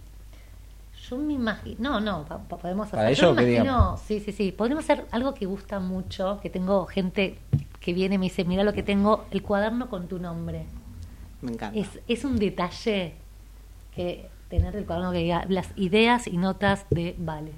Yo 1.09 1.17
me 1.17 1.33
imagino, 1.33 1.77
no, 1.79 2.01
no, 2.01 2.25
pa- 2.25 2.39
pa- 2.39 2.57
podemos 2.57 2.87
hacer. 2.87 2.97
¿Para 2.99 3.11
yo 3.11 3.27
ello 3.31 3.33
me 3.35 3.43
imagino, 3.53 3.97
sí, 4.05 4.19
sí, 4.19 4.33
sí, 4.33 4.51
podemos 4.51 4.83
hacer 4.83 5.05
algo 5.11 5.33
que 5.33 5.45
gusta 5.45 5.79
mucho, 5.79 6.39
que 6.41 6.49
tengo 6.49 6.85
gente 6.85 7.37
que 7.79 7.93
viene 7.93 8.15
y 8.15 8.17
me 8.17 8.25
dice, 8.25 8.43
mira 8.43 8.65
lo 8.65 8.73
que 8.73 8.83
tengo, 8.83 9.25
el 9.31 9.41
cuaderno 9.41 9.89
con 9.89 10.09
tu 10.09 10.19
nombre. 10.19 10.65
Me 11.41 11.53
encanta. 11.53 11.79
Es, 11.79 11.87
es 12.09 12.25
un 12.25 12.37
detalle 12.37 13.13
que 13.95 14.29
tener 14.49 14.75
el 14.75 14.85
cuaderno 14.85 15.11
que 15.11 15.19
diga 15.19 15.45
las 15.49 15.67
ideas 15.75 16.27
y 16.27 16.37
notas 16.37 16.85
de 16.89 17.15
Vale. 17.17 17.51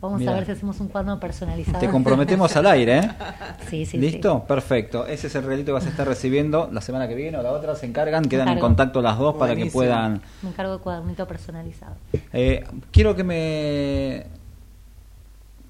Vamos 0.00 0.18
Mirá. 0.18 0.32
a 0.32 0.34
ver 0.34 0.46
si 0.46 0.50
hacemos 0.50 0.80
un 0.80 0.88
cuadro 0.88 1.20
personalizado. 1.20 1.78
Te 1.78 1.88
comprometemos 1.88 2.56
al 2.56 2.66
aire, 2.66 2.98
¿eh? 2.98 3.10
Sí, 3.70 3.86
sí, 3.86 3.98
¿Listo? 3.98 4.42
Perfecto. 4.44 5.06
Ese 5.06 5.28
es 5.28 5.34
el 5.36 5.44
regalito 5.44 5.66
que 5.66 5.72
vas 5.72 5.86
a 5.86 5.90
estar 5.90 6.08
recibiendo 6.08 6.68
la 6.72 6.80
semana 6.80 7.06
que 7.06 7.14
viene 7.14 7.38
o 7.38 7.42
la 7.42 7.52
otra. 7.52 7.76
Se 7.76 7.86
encargan, 7.86 8.24
quedan 8.24 8.48
en 8.48 8.58
contacto 8.58 9.00
las 9.00 9.16
dos 9.16 9.36
para 9.36 9.54
que 9.54 9.66
puedan. 9.66 10.16
sí. 10.16 10.22
Me 10.42 10.48
encargo 10.50 10.72
de 10.72 10.78
cuadernito 10.78 11.24
personalizado. 11.28 11.94
Eh, 12.32 12.64
quiero 12.90 13.14
que 13.14 13.22
me 13.22 14.26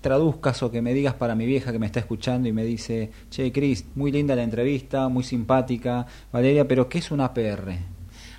traduzcas 0.01 0.63
o 0.63 0.71
que 0.71 0.81
me 0.81 0.95
digas 0.95 1.13
para 1.13 1.35
mi 1.35 1.45
vieja 1.45 1.71
que 1.71 1.79
me 1.79 1.87
está 1.87 2.01
escuchando 2.01 2.49
y 2.49 2.53
me 2.53 2.65
dice, 2.65 3.11
che, 3.31 3.53
Cris, 3.53 3.85
muy 3.95 4.11
linda 4.13 4.35
la 4.35 4.43
entrevista, 4.43 5.09
muy 5.09 5.25
simpática, 5.25 6.07
Valeria, 6.33 6.67
pero 6.67 6.89
¿qué 6.89 6.99
es 6.99 7.11
un 7.11 7.21
APR? 7.21 7.92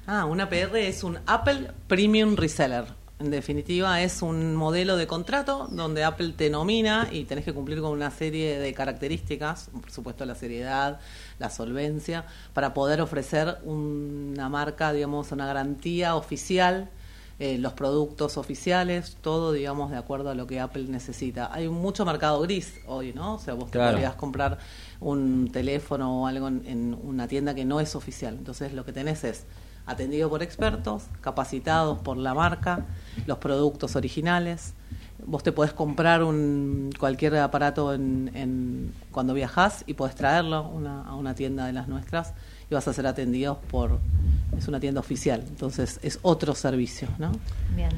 Ah, 0.06 0.26
un 0.26 0.42
APR 0.42 0.76
es 0.76 1.06
un 1.06 1.18
Apple 1.26 1.72
Premium 1.88 2.36
Reseller. 2.36 2.84
En 3.20 3.32
definitiva, 3.32 4.02
es 4.02 4.22
un 4.22 4.54
modelo 4.54 4.98
de 4.98 5.08
contrato 5.08 5.70
donde 5.72 6.04
Apple 6.04 6.34
te 6.36 6.50
nomina 6.50 7.08
y 7.10 7.24
tenés 7.24 7.46
que 7.46 7.54
cumplir 7.54 7.80
con 7.80 7.92
una 7.92 8.12
serie 8.12 8.60
de 8.60 8.74
características, 8.74 9.70
por 9.72 9.90
supuesto 9.92 10.26
la 10.26 10.36
seriedad, 10.36 11.00
la 11.40 11.50
solvencia, 11.50 12.26
para 12.54 12.74
poder 12.74 13.00
ofrecer 13.00 13.60
una 13.64 14.50
marca, 14.50 14.92
digamos, 14.92 15.32
una 15.32 15.46
garantía 15.46 16.18
oficial, 16.18 16.90
eh, 17.40 17.58
los 17.58 17.72
productos 17.72 18.38
oficiales, 18.38 19.16
todo, 19.22 19.54
digamos, 19.54 19.90
de 19.90 19.98
acuerdo 19.98 20.30
a 20.30 20.36
lo 20.36 20.46
que 20.48 20.60
Apple 20.60 20.88
necesita. 20.90 21.50
Hay 21.54 21.70
mucho 21.70 22.04
mercado 22.04 22.42
gris 22.42 22.74
hoy, 22.88 23.14
¿no? 23.14 23.36
O 23.36 23.40
sea, 23.40 23.54
vos 23.54 23.72
te 23.72 23.80
podrías 23.80 24.16
comprar 24.16 24.58
un 25.00 25.50
teléfono 25.50 26.24
o 26.24 26.28
algo 26.28 26.50
en, 26.50 26.66
en 26.66 26.94
una 27.02 27.30
tienda 27.30 27.56
que 27.56 27.64
no 27.64 27.80
es 27.80 27.96
oficial. 27.96 28.36
Entonces 28.38 28.74
lo 28.74 28.84
que 28.84 28.92
tenés 28.92 29.24
es 29.24 29.46
atendido 29.86 30.30
por 30.30 30.44
expertos, 30.44 31.04
capacitados 31.22 32.00
por 32.00 32.18
la 32.18 32.34
marca, 32.34 32.86
los 33.26 33.38
productos 33.40 33.96
originales. 33.96 34.74
Vos 35.26 35.44
te 35.44 35.52
podés 35.52 35.74
comprar 35.74 36.24
un, 36.24 36.90
cualquier 37.00 37.38
aparato 37.38 37.94
en, 37.94 38.32
en- 38.34 38.94
cuando 39.12 39.34
viajás 39.34 39.84
y 39.88 39.94
podés 39.94 40.16
traerlo 40.16 40.68
una- 40.70 41.04
a 41.08 41.16
una 41.16 41.34
tienda 41.36 41.66
de 41.66 41.74
las 41.74 41.88
nuestras 41.88 42.34
y 42.70 42.74
vas 42.74 42.88
a 42.88 42.94
ser 42.94 43.08
atendidos 43.08 43.58
por... 43.72 44.00
Es 44.58 44.68
una 44.68 44.80
tienda 44.80 45.00
oficial, 45.00 45.44
entonces 45.48 46.00
es 46.04 46.20
otro 46.22 46.54
servicio, 46.56 47.08
¿no? 47.18 47.32
Bien. 47.76 47.90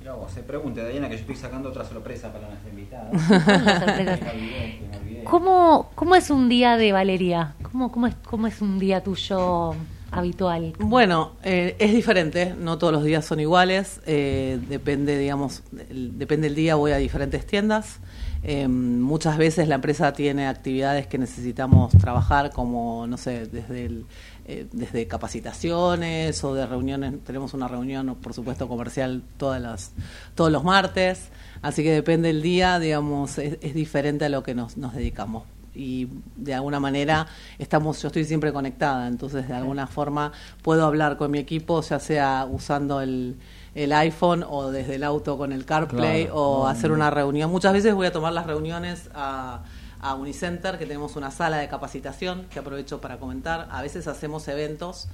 Mira 0.00 0.14
vos, 0.14 0.30
se 0.32 0.42
pregunte, 0.42 0.86
Diana, 0.88 1.08
que 1.08 1.14
yo 1.16 1.20
estoy 1.22 1.36
sacando 1.36 1.70
otra 1.70 1.84
sorpresa 1.84 2.32
para 2.32 2.48
nuestra 2.48 2.70
invitada. 2.70 3.10
¿Cómo, 5.24 5.90
¿Cómo 5.94 6.14
es 6.14 6.30
un 6.30 6.48
día 6.48 6.76
de 6.76 6.92
Valeria? 6.92 7.54
¿Cómo, 7.62 7.90
cómo, 7.90 8.06
es, 8.06 8.14
¿Cómo 8.16 8.46
es 8.46 8.60
un 8.60 8.78
día 8.78 9.02
tuyo 9.02 9.74
habitual? 10.18 10.72
Bueno, 10.78 11.32
eh, 11.42 11.76
es 11.78 11.92
diferente, 11.92 12.54
no 12.58 12.78
todos 12.78 12.92
los 12.92 13.04
días 13.04 13.24
son 13.24 13.40
iguales, 13.40 14.00
eh, 14.06 14.58
depende, 14.68 15.18
digamos, 15.18 15.62
el- 15.90 16.18
depende 16.18 16.48
del 16.48 16.54
día, 16.56 16.74
voy 16.74 16.92
a 16.92 16.96
diferentes 16.96 17.46
tiendas. 17.46 17.98
Eh, 18.46 18.68
muchas 18.68 19.38
veces 19.38 19.68
la 19.68 19.76
empresa 19.76 20.12
tiene 20.12 20.46
actividades 20.46 21.06
que 21.06 21.16
necesitamos 21.16 21.92
trabajar, 21.96 22.50
como, 22.50 23.06
no 23.06 23.16
sé, 23.16 23.46
desde, 23.46 23.86
el, 23.86 24.04
eh, 24.46 24.66
desde 24.70 25.06
capacitaciones 25.06 26.44
o 26.44 26.54
de 26.54 26.66
reuniones. 26.66 27.14
Tenemos 27.24 27.54
una 27.54 27.68
reunión, 27.68 28.14
por 28.20 28.34
supuesto, 28.34 28.68
comercial 28.68 29.22
todas 29.38 29.62
las, 29.62 29.92
todos 30.34 30.52
los 30.52 30.62
martes, 30.62 31.28
así 31.62 31.82
que 31.82 31.90
depende 31.92 32.28
del 32.28 32.42
día, 32.42 32.78
digamos, 32.78 33.38
es, 33.38 33.56
es 33.62 33.74
diferente 33.74 34.26
a 34.26 34.28
lo 34.28 34.42
que 34.42 34.54
nos, 34.54 34.76
nos 34.76 34.94
dedicamos 34.94 35.44
y 35.74 36.08
de 36.36 36.54
alguna 36.54 36.80
manera 36.80 37.26
estamos 37.58 38.00
yo 38.00 38.08
estoy 38.08 38.24
siempre 38.24 38.52
conectada 38.52 39.06
entonces 39.08 39.48
de 39.48 39.54
alguna 39.54 39.86
forma 39.86 40.32
puedo 40.62 40.86
hablar 40.86 41.16
con 41.16 41.30
mi 41.30 41.38
equipo 41.38 41.80
ya 41.82 41.98
sea 41.98 42.46
usando 42.50 43.00
el, 43.00 43.36
el 43.74 43.92
iPhone 43.92 44.44
o 44.48 44.70
desde 44.70 44.96
el 44.96 45.04
auto 45.04 45.36
con 45.36 45.52
el 45.52 45.64
CarPlay 45.64 46.24
Claro. 46.24 46.36
o 46.36 46.66
hacer 46.66 46.92
una 46.92 47.10
reunión 47.10 47.50
muchas 47.50 47.72
veces 47.72 47.94
voy 47.94 48.06
a 48.06 48.12
tomar 48.12 48.32
las 48.32 48.46
reuniones 48.46 49.10
a 49.14 49.62
a 50.04 50.14
Unicenter, 50.16 50.78
que 50.78 50.84
tenemos 50.84 51.16
una 51.16 51.30
sala 51.30 51.56
de 51.56 51.66
capacitación, 51.66 52.44
que 52.50 52.58
aprovecho 52.58 53.00
para 53.00 53.16
comentar. 53.16 53.68
A 53.70 53.80
veces 53.80 54.06
hacemos 54.06 54.46
eventos 54.48 55.08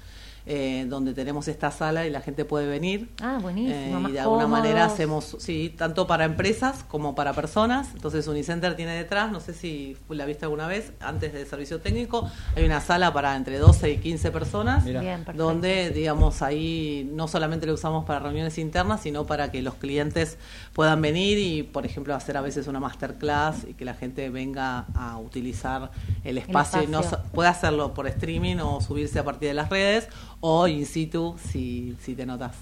eh, 0.46 0.86
donde 0.88 1.14
tenemos 1.14 1.48
esta 1.48 1.70
sala 1.70 2.06
y 2.06 2.10
la 2.10 2.20
gente 2.20 2.44
puede 2.44 2.66
venir. 2.66 3.10
Ah, 3.22 3.38
buenísimo. 3.40 3.74
Eh, 3.74 4.00
más 4.00 4.10
y 4.10 4.14
de 4.14 4.20
alguna 4.20 4.46
manera 4.46 4.84
hacemos, 4.84 5.36
sí, 5.38 5.74
tanto 5.76 6.06
para 6.06 6.24
empresas 6.24 6.84
como 6.88 7.14
para 7.14 7.32
personas. 7.32 7.88
Entonces 7.94 8.26
Unicenter 8.26 8.76
tiene 8.76 8.92
detrás, 8.92 9.30
no 9.30 9.40
sé 9.40 9.52
si 9.52 9.96
la 10.08 10.24
viste 10.24 10.44
alguna 10.46 10.66
vez, 10.66 10.92
antes 11.00 11.32
del 11.32 11.46
servicio 11.46 11.80
técnico, 11.80 12.30
hay 12.56 12.64
una 12.64 12.80
sala 12.80 13.12
para 13.12 13.36
entre 13.36 13.58
12 13.58 13.90
y 13.90 13.98
15 13.98 14.30
personas, 14.30 14.84
Mira. 14.84 15.00
Bien, 15.00 15.24
perfecto. 15.24 15.42
donde, 15.42 15.90
digamos, 15.90 16.42
ahí 16.42 17.08
no 17.12 17.28
solamente 17.28 17.66
lo 17.66 17.74
usamos 17.74 18.04
para 18.04 18.20
reuniones 18.20 18.58
internas, 18.58 19.02
sino 19.02 19.26
para 19.26 19.50
que 19.50 19.62
los 19.62 19.74
clientes 19.74 20.38
puedan 20.72 21.02
venir 21.02 21.38
y, 21.38 21.62
por 21.62 21.86
ejemplo, 21.86 22.14
hacer 22.14 22.36
a 22.36 22.40
veces 22.40 22.66
una 22.66 22.80
masterclass 22.80 23.64
y 23.68 23.74
que 23.74 23.84
la 23.84 23.94
gente 23.94 24.30
venga 24.30 24.86
a 24.94 25.18
utilizar 25.18 25.90
el 26.24 26.38
espacio, 26.38 26.82
y 26.82 26.86
no 26.86 27.02
puede 27.32 27.48
hacerlo 27.48 27.94
por 27.94 28.06
streaming 28.06 28.56
o 28.56 28.80
subirse 28.80 29.18
a 29.18 29.24
partir 29.24 29.48
de 29.48 29.54
las 29.54 29.68
redes 29.68 30.08
o 30.40 30.66
in 30.68 30.86
situ 30.86 31.34
si, 31.38 31.96
si 32.00 32.14
te 32.14 32.24
notas. 32.26 32.52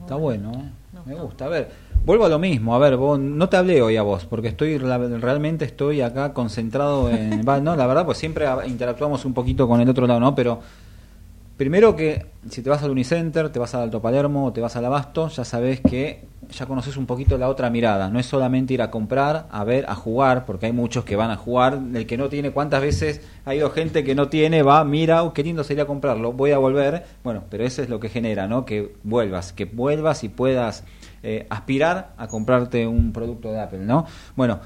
Está 0.00 0.14
bueno, 0.16 0.52
¿eh? 0.52 0.70
No, 0.92 1.02
me 1.04 1.14
gusta. 1.14 1.46
A 1.46 1.48
ver, 1.48 1.70
vuelvo 2.04 2.24
a 2.24 2.28
lo 2.28 2.38
mismo. 2.38 2.74
A 2.74 2.78
ver, 2.78 2.96
vos, 2.96 3.18
no 3.18 3.48
te 3.48 3.56
hablé 3.56 3.82
hoy 3.82 3.96
a 3.96 4.02
vos, 4.02 4.24
porque 4.24 4.48
estoy 4.48 4.78
la- 4.78 4.98
realmente 4.98 5.64
estoy 5.64 6.00
acá 6.00 6.32
concentrado 6.32 7.10
en... 7.10 7.42
va, 7.48 7.60
no, 7.60 7.76
la 7.76 7.86
verdad, 7.86 8.04
pues 8.06 8.18
siempre 8.18 8.46
a- 8.46 8.66
interactuamos 8.66 9.24
un 9.24 9.34
poquito 9.34 9.68
con 9.68 9.80
el 9.80 9.88
otro 9.88 10.06
lado, 10.06 10.20
¿no? 10.20 10.34
Pero 10.34 10.60
primero 11.60 11.94
que 11.94 12.24
si 12.48 12.62
te 12.62 12.70
vas 12.70 12.82
al 12.82 12.90
Unicenter, 12.90 13.50
te 13.50 13.58
vas 13.58 13.74
al 13.74 13.82
Alto 13.82 14.00
Palermo 14.00 14.46
o 14.46 14.50
te 14.54 14.62
vas 14.62 14.76
al 14.76 14.84
Abasto, 14.86 15.28
ya 15.28 15.44
sabes 15.44 15.82
que 15.82 16.24
ya 16.50 16.64
conoces 16.64 16.96
un 16.96 17.04
poquito 17.04 17.36
la 17.36 17.50
otra 17.50 17.68
mirada. 17.68 18.08
No 18.08 18.18
es 18.18 18.24
solamente 18.24 18.72
ir 18.72 18.80
a 18.80 18.90
comprar, 18.90 19.46
a 19.50 19.62
ver, 19.62 19.84
a 19.86 19.94
jugar, 19.94 20.46
porque 20.46 20.64
hay 20.64 20.72
muchos 20.72 21.04
que 21.04 21.16
van 21.16 21.30
a 21.30 21.36
jugar. 21.36 21.78
El 21.92 22.06
que 22.06 22.16
no 22.16 22.30
tiene, 22.30 22.50
¿cuántas 22.52 22.80
veces 22.80 23.20
ha 23.44 23.54
ido 23.54 23.68
gente 23.72 24.04
que 24.04 24.14
no 24.14 24.30
tiene, 24.30 24.62
va, 24.62 24.82
mira, 24.86 25.22
oh, 25.22 25.34
qué 25.34 25.42
lindo 25.42 25.62
sería 25.62 25.84
comprarlo, 25.84 26.32
voy 26.32 26.52
a 26.52 26.56
volver? 26.56 27.04
Bueno, 27.22 27.44
pero 27.50 27.62
eso 27.62 27.82
es 27.82 27.90
lo 27.90 28.00
que 28.00 28.08
genera, 28.08 28.46
¿no? 28.46 28.64
Que 28.64 28.94
vuelvas, 29.02 29.52
que 29.52 29.66
vuelvas 29.66 30.24
y 30.24 30.30
puedas 30.30 30.84
eh, 31.22 31.46
aspirar 31.50 32.14
a 32.16 32.26
comprarte 32.26 32.86
un 32.86 33.12
producto 33.12 33.52
de 33.52 33.60
Apple, 33.60 33.80
¿no? 33.80 34.06
Bueno, 34.34 34.60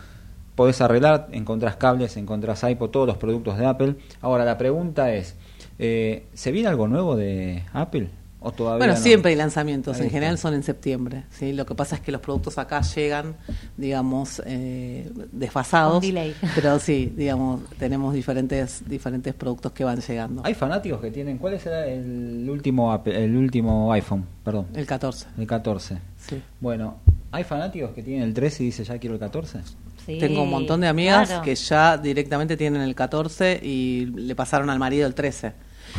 podés 0.54 0.80
arreglar, 0.80 1.26
encontrás 1.32 1.74
cables, 1.74 2.16
encontrás 2.16 2.62
iPod, 2.62 2.90
todos 2.90 3.08
los 3.08 3.16
productos 3.16 3.58
de 3.58 3.66
Apple. 3.66 3.96
Ahora, 4.20 4.44
la 4.44 4.56
pregunta 4.56 5.12
es, 5.12 5.34
eh, 5.78 6.26
¿se 6.34 6.52
viene 6.52 6.68
algo 6.68 6.88
nuevo 6.88 7.16
de 7.16 7.62
Apple? 7.72 8.08
¿O 8.46 8.52
todavía 8.52 8.76
Bueno, 8.76 8.92
no? 8.92 9.00
siempre 9.00 9.30
hay 9.30 9.36
lanzamientos, 9.36 9.98
en 10.00 10.10
general 10.10 10.36
son 10.36 10.52
en 10.52 10.62
septiembre. 10.62 11.22
¿sí? 11.30 11.54
Lo 11.54 11.64
que 11.64 11.74
pasa 11.74 11.94
es 11.94 12.02
que 12.02 12.12
los 12.12 12.20
productos 12.20 12.58
acá 12.58 12.82
llegan, 12.82 13.36
digamos, 13.78 14.42
eh, 14.44 15.10
desfasados. 15.32 16.02
Delay. 16.02 16.34
Pero 16.54 16.78
sí, 16.78 17.10
digamos, 17.16 17.62
tenemos 17.78 18.12
diferentes 18.12 18.82
diferentes 18.86 19.32
productos 19.32 19.72
que 19.72 19.82
van 19.82 20.00
llegando. 20.02 20.42
Hay 20.44 20.52
fanáticos 20.52 21.00
que 21.00 21.10
tienen. 21.10 21.38
¿Cuál 21.38 21.54
es 21.54 21.64
el 21.64 22.46
último 22.50 22.92
Apple- 22.92 23.24
el 23.24 23.34
último 23.34 23.90
iPhone? 23.94 24.26
Perdón, 24.44 24.66
El 24.74 24.84
14. 24.84 25.26
el 25.38 25.46
14. 25.46 25.98
Sí. 26.18 26.42
Bueno, 26.60 26.98
¿hay 27.32 27.44
fanáticos 27.44 27.92
que 27.92 28.02
tienen 28.02 28.24
el 28.24 28.34
13 28.34 28.62
y 28.62 28.66
dice 28.66 28.84
ya 28.84 28.98
quiero 28.98 29.14
el 29.14 29.20
14? 29.20 29.60
Sí, 30.04 30.18
Tengo 30.18 30.42
un 30.42 30.50
montón 30.50 30.82
de 30.82 30.88
amigas 30.88 31.28
claro. 31.28 31.42
que 31.44 31.54
ya 31.54 31.96
directamente 31.96 32.58
tienen 32.58 32.82
el 32.82 32.94
14 32.94 33.58
y 33.62 34.04
le 34.14 34.34
pasaron 34.34 34.68
al 34.68 34.78
marido 34.78 35.06
el 35.06 35.14
13. 35.14 35.52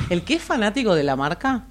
El 0.10 0.24
que 0.24 0.36
es 0.36 0.42
fanático 0.42 0.96
de 0.96 1.04
la 1.04 1.16
marca, 1.16 1.66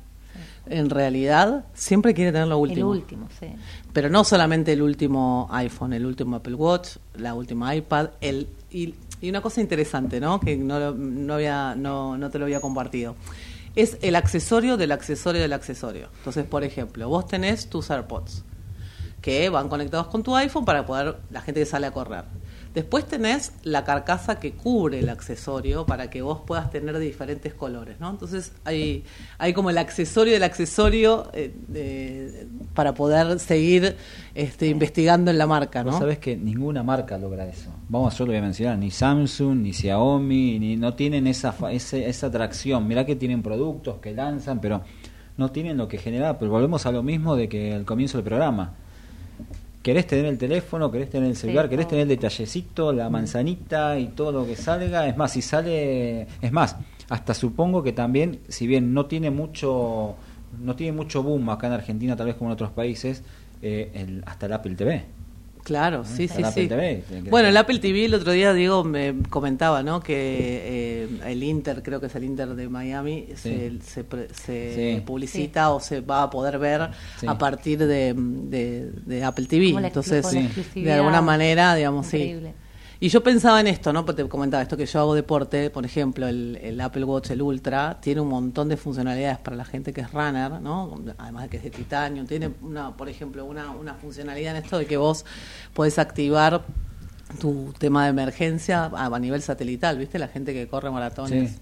en 0.66 0.90
realidad, 0.90 1.66
siempre 1.74 2.14
quiere 2.14 2.32
tener 2.32 2.48
lo 2.48 2.58
último. 2.58 2.92
El 2.92 3.00
último, 3.00 3.28
sí. 3.38 3.48
Pero 3.92 4.08
no 4.08 4.24
solamente 4.24 4.72
el 4.72 4.82
último 4.82 5.48
iPhone, 5.50 5.92
el 5.92 6.06
último 6.06 6.36
Apple 6.36 6.54
Watch, 6.54 6.96
la 7.16 7.34
última 7.34 7.74
iPad, 7.74 8.10
el 8.20 8.48
y, 8.70 8.94
y 9.20 9.28
una 9.30 9.40
cosa 9.40 9.60
interesante, 9.60 10.20
¿no? 10.20 10.40
Que 10.40 10.56
no, 10.56 10.92
no 10.92 11.34
había 11.34 11.74
no, 11.74 12.16
no 12.16 12.30
te 12.30 12.38
lo 12.38 12.44
había 12.44 12.60
compartido. 12.60 13.14
Es 13.76 13.98
el 14.02 14.16
accesorio 14.16 14.76
del 14.76 14.92
accesorio 14.92 15.40
del 15.40 15.52
accesorio. 15.52 16.08
Entonces, 16.18 16.44
por 16.44 16.64
ejemplo, 16.64 17.08
vos 17.08 17.26
tenés 17.26 17.68
tus 17.68 17.90
AirPods 17.90 18.44
que 19.20 19.48
van 19.48 19.70
conectados 19.70 20.08
con 20.08 20.22
tu 20.22 20.36
iPhone 20.36 20.66
para 20.66 20.84
poder 20.84 21.16
la 21.30 21.40
gente 21.40 21.60
que 21.60 21.66
sale 21.66 21.86
a 21.86 21.90
correr. 21.92 22.24
Después 22.74 23.06
tenés 23.06 23.52
la 23.62 23.84
carcasa 23.84 24.40
que 24.40 24.52
cubre 24.52 24.98
el 24.98 25.08
accesorio 25.08 25.86
para 25.86 26.10
que 26.10 26.22
vos 26.22 26.40
puedas 26.44 26.70
tener 26.72 26.98
de 26.98 27.04
diferentes 27.04 27.54
colores, 27.54 28.00
¿no? 28.00 28.10
Entonces 28.10 28.50
hay, 28.64 29.04
hay 29.38 29.52
como 29.52 29.70
el 29.70 29.78
accesorio 29.78 30.32
del 30.32 30.42
accesorio 30.42 31.30
eh, 31.34 32.46
para 32.74 32.92
poder 32.94 33.38
seguir 33.38 33.94
este, 34.34 34.66
investigando 34.66 35.30
en 35.30 35.38
la 35.38 35.46
marca, 35.46 35.84
Vos 35.84 35.92
¿no? 35.94 35.98
sabés 36.00 36.18
que 36.18 36.36
ninguna 36.36 36.82
marca 36.82 37.16
logra 37.16 37.46
eso. 37.46 37.70
Vamos, 37.88 38.18
yo 38.18 38.24
lo 38.24 38.32
voy 38.32 38.38
a 38.38 38.42
mencionar, 38.42 38.76
ni 38.76 38.90
Samsung, 38.90 39.56
ni 39.62 39.72
Xiaomi, 39.72 40.58
ni 40.58 40.76
no 40.76 40.94
tienen 40.94 41.28
esa 41.28 41.54
ese- 41.70 42.08
esa 42.08 42.26
atracción. 42.26 42.88
Mirá 42.88 43.06
que 43.06 43.14
tienen 43.14 43.42
productos 43.42 43.98
que 44.00 44.12
lanzan, 44.12 44.60
pero 44.60 44.82
no 45.36 45.50
tienen 45.52 45.76
lo 45.76 45.86
que 45.86 45.98
genera. 45.98 46.38
Pero 46.40 46.50
volvemos 46.50 46.86
a 46.86 46.90
lo 46.92 47.04
mismo 47.04 47.36
de 47.36 47.48
que 47.48 47.72
al 47.72 47.84
comienzo 47.84 48.18
del 48.18 48.24
programa. 48.24 48.74
Querés 49.84 50.06
tener 50.06 50.24
el 50.24 50.38
teléfono, 50.38 50.90
querés 50.90 51.10
tener 51.10 51.28
el 51.28 51.36
celular, 51.36 51.66
Sí, 51.66 51.70
querés 51.70 51.88
tener 51.88 52.02
el 52.04 52.08
detallecito, 52.08 52.90
la 52.90 53.10
manzanita 53.10 53.98
y 53.98 54.06
todo 54.08 54.32
lo 54.32 54.46
que 54.46 54.56
salga. 54.56 55.06
Es 55.06 55.14
más, 55.18 55.30
si 55.32 55.42
sale, 55.42 56.22
es 56.40 56.52
más, 56.52 56.76
hasta 57.10 57.34
supongo 57.34 57.82
que 57.82 57.92
también, 57.92 58.40
si 58.48 58.66
bien 58.66 58.94
no 58.94 59.04
tiene 59.04 59.30
mucho, 59.30 60.14
no 60.58 60.74
tiene 60.74 60.96
mucho 60.96 61.22
boom 61.22 61.50
acá 61.50 61.66
en 61.66 61.74
Argentina, 61.74 62.16
tal 62.16 62.28
vez 62.28 62.36
como 62.36 62.48
en 62.48 62.54
otros 62.54 62.70
países, 62.70 63.22
eh, 63.60 63.90
el- 63.94 64.22
hasta 64.24 64.46
el 64.46 64.54
Apple 64.54 64.74
TV. 64.74 65.04
Claro, 65.64 66.04
sí, 66.04 66.28
sí, 66.28 66.42
sí. 66.54 66.68
TV, 66.68 67.02
Bueno, 67.30 67.48
el 67.48 67.56
Apple 67.56 67.78
TV 67.78 68.04
el 68.04 68.12
otro 68.14 68.32
día, 68.32 68.52
Diego, 68.52 68.84
me 68.84 69.14
comentaba, 69.30 69.82
¿no? 69.82 70.00
Que 70.00 71.04
eh, 71.04 71.08
el 71.26 71.42
Inter, 71.42 71.82
creo 71.82 72.00
que 72.00 72.06
es 72.06 72.14
el 72.14 72.24
Inter 72.24 72.48
de 72.54 72.68
Miami, 72.68 73.28
se, 73.34 73.80
se, 73.80 74.04
pre- 74.04 74.28
se 74.34 74.74
Sí. 74.96 75.00
publicita 75.06 75.70
o 75.72 75.80
se 75.80 76.02
va 76.02 76.24
a 76.24 76.30
poder 76.30 76.58
ver 76.58 76.90
Sí. 77.18 77.26
a 77.26 77.38
partir 77.38 77.78
de, 77.78 78.12
de- 78.14 78.90
de 79.06 79.24
Apple 79.24 79.46
TV. 79.46 79.70
Entonces, 79.70 80.26
de 80.74 80.92
alguna 80.92 81.22
manera, 81.22 81.74
digamos, 81.74 82.06
Increíble. 82.08 82.50
sí. 82.50 82.63
Y 83.00 83.08
yo 83.08 83.22
pensaba 83.22 83.60
en 83.60 83.66
esto, 83.66 83.92
¿no? 83.92 84.04
Te 84.04 84.28
comentaba 84.28 84.62
esto 84.62 84.76
que 84.76 84.86
yo 84.86 85.00
hago 85.00 85.14
deporte, 85.14 85.70
por 85.70 85.84
ejemplo, 85.84 86.26
el, 86.26 86.58
el 86.62 86.80
Apple 86.80 87.04
Watch, 87.04 87.30
el 87.30 87.42
Ultra, 87.42 87.98
tiene 88.00 88.20
un 88.20 88.28
montón 88.28 88.68
de 88.68 88.76
funcionalidades 88.76 89.38
para 89.38 89.56
la 89.56 89.64
gente 89.64 89.92
que 89.92 90.00
es 90.00 90.12
runner, 90.12 90.60
¿no? 90.60 91.00
Además 91.18 91.44
de 91.44 91.48
que 91.48 91.56
es 91.56 91.62
de 91.64 91.70
titanio, 91.70 92.24
tiene 92.24 92.50
una, 92.62 92.96
por 92.96 93.08
ejemplo, 93.08 93.44
una, 93.44 93.70
una 93.70 93.94
funcionalidad 93.94 94.56
en 94.56 94.62
esto 94.62 94.78
de 94.78 94.86
que 94.86 94.96
vos 94.96 95.24
podés 95.72 95.98
activar 95.98 96.64
tu 97.40 97.74
tema 97.78 98.04
de 98.04 98.10
emergencia 98.10 98.90
a, 98.94 99.18
nivel 99.18 99.42
satelital, 99.42 99.98
¿viste? 99.98 100.18
La 100.18 100.28
gente 100.28 100.52
que 100.52 100.68
corre 100.68 100.90
maratones. 100.90 101.60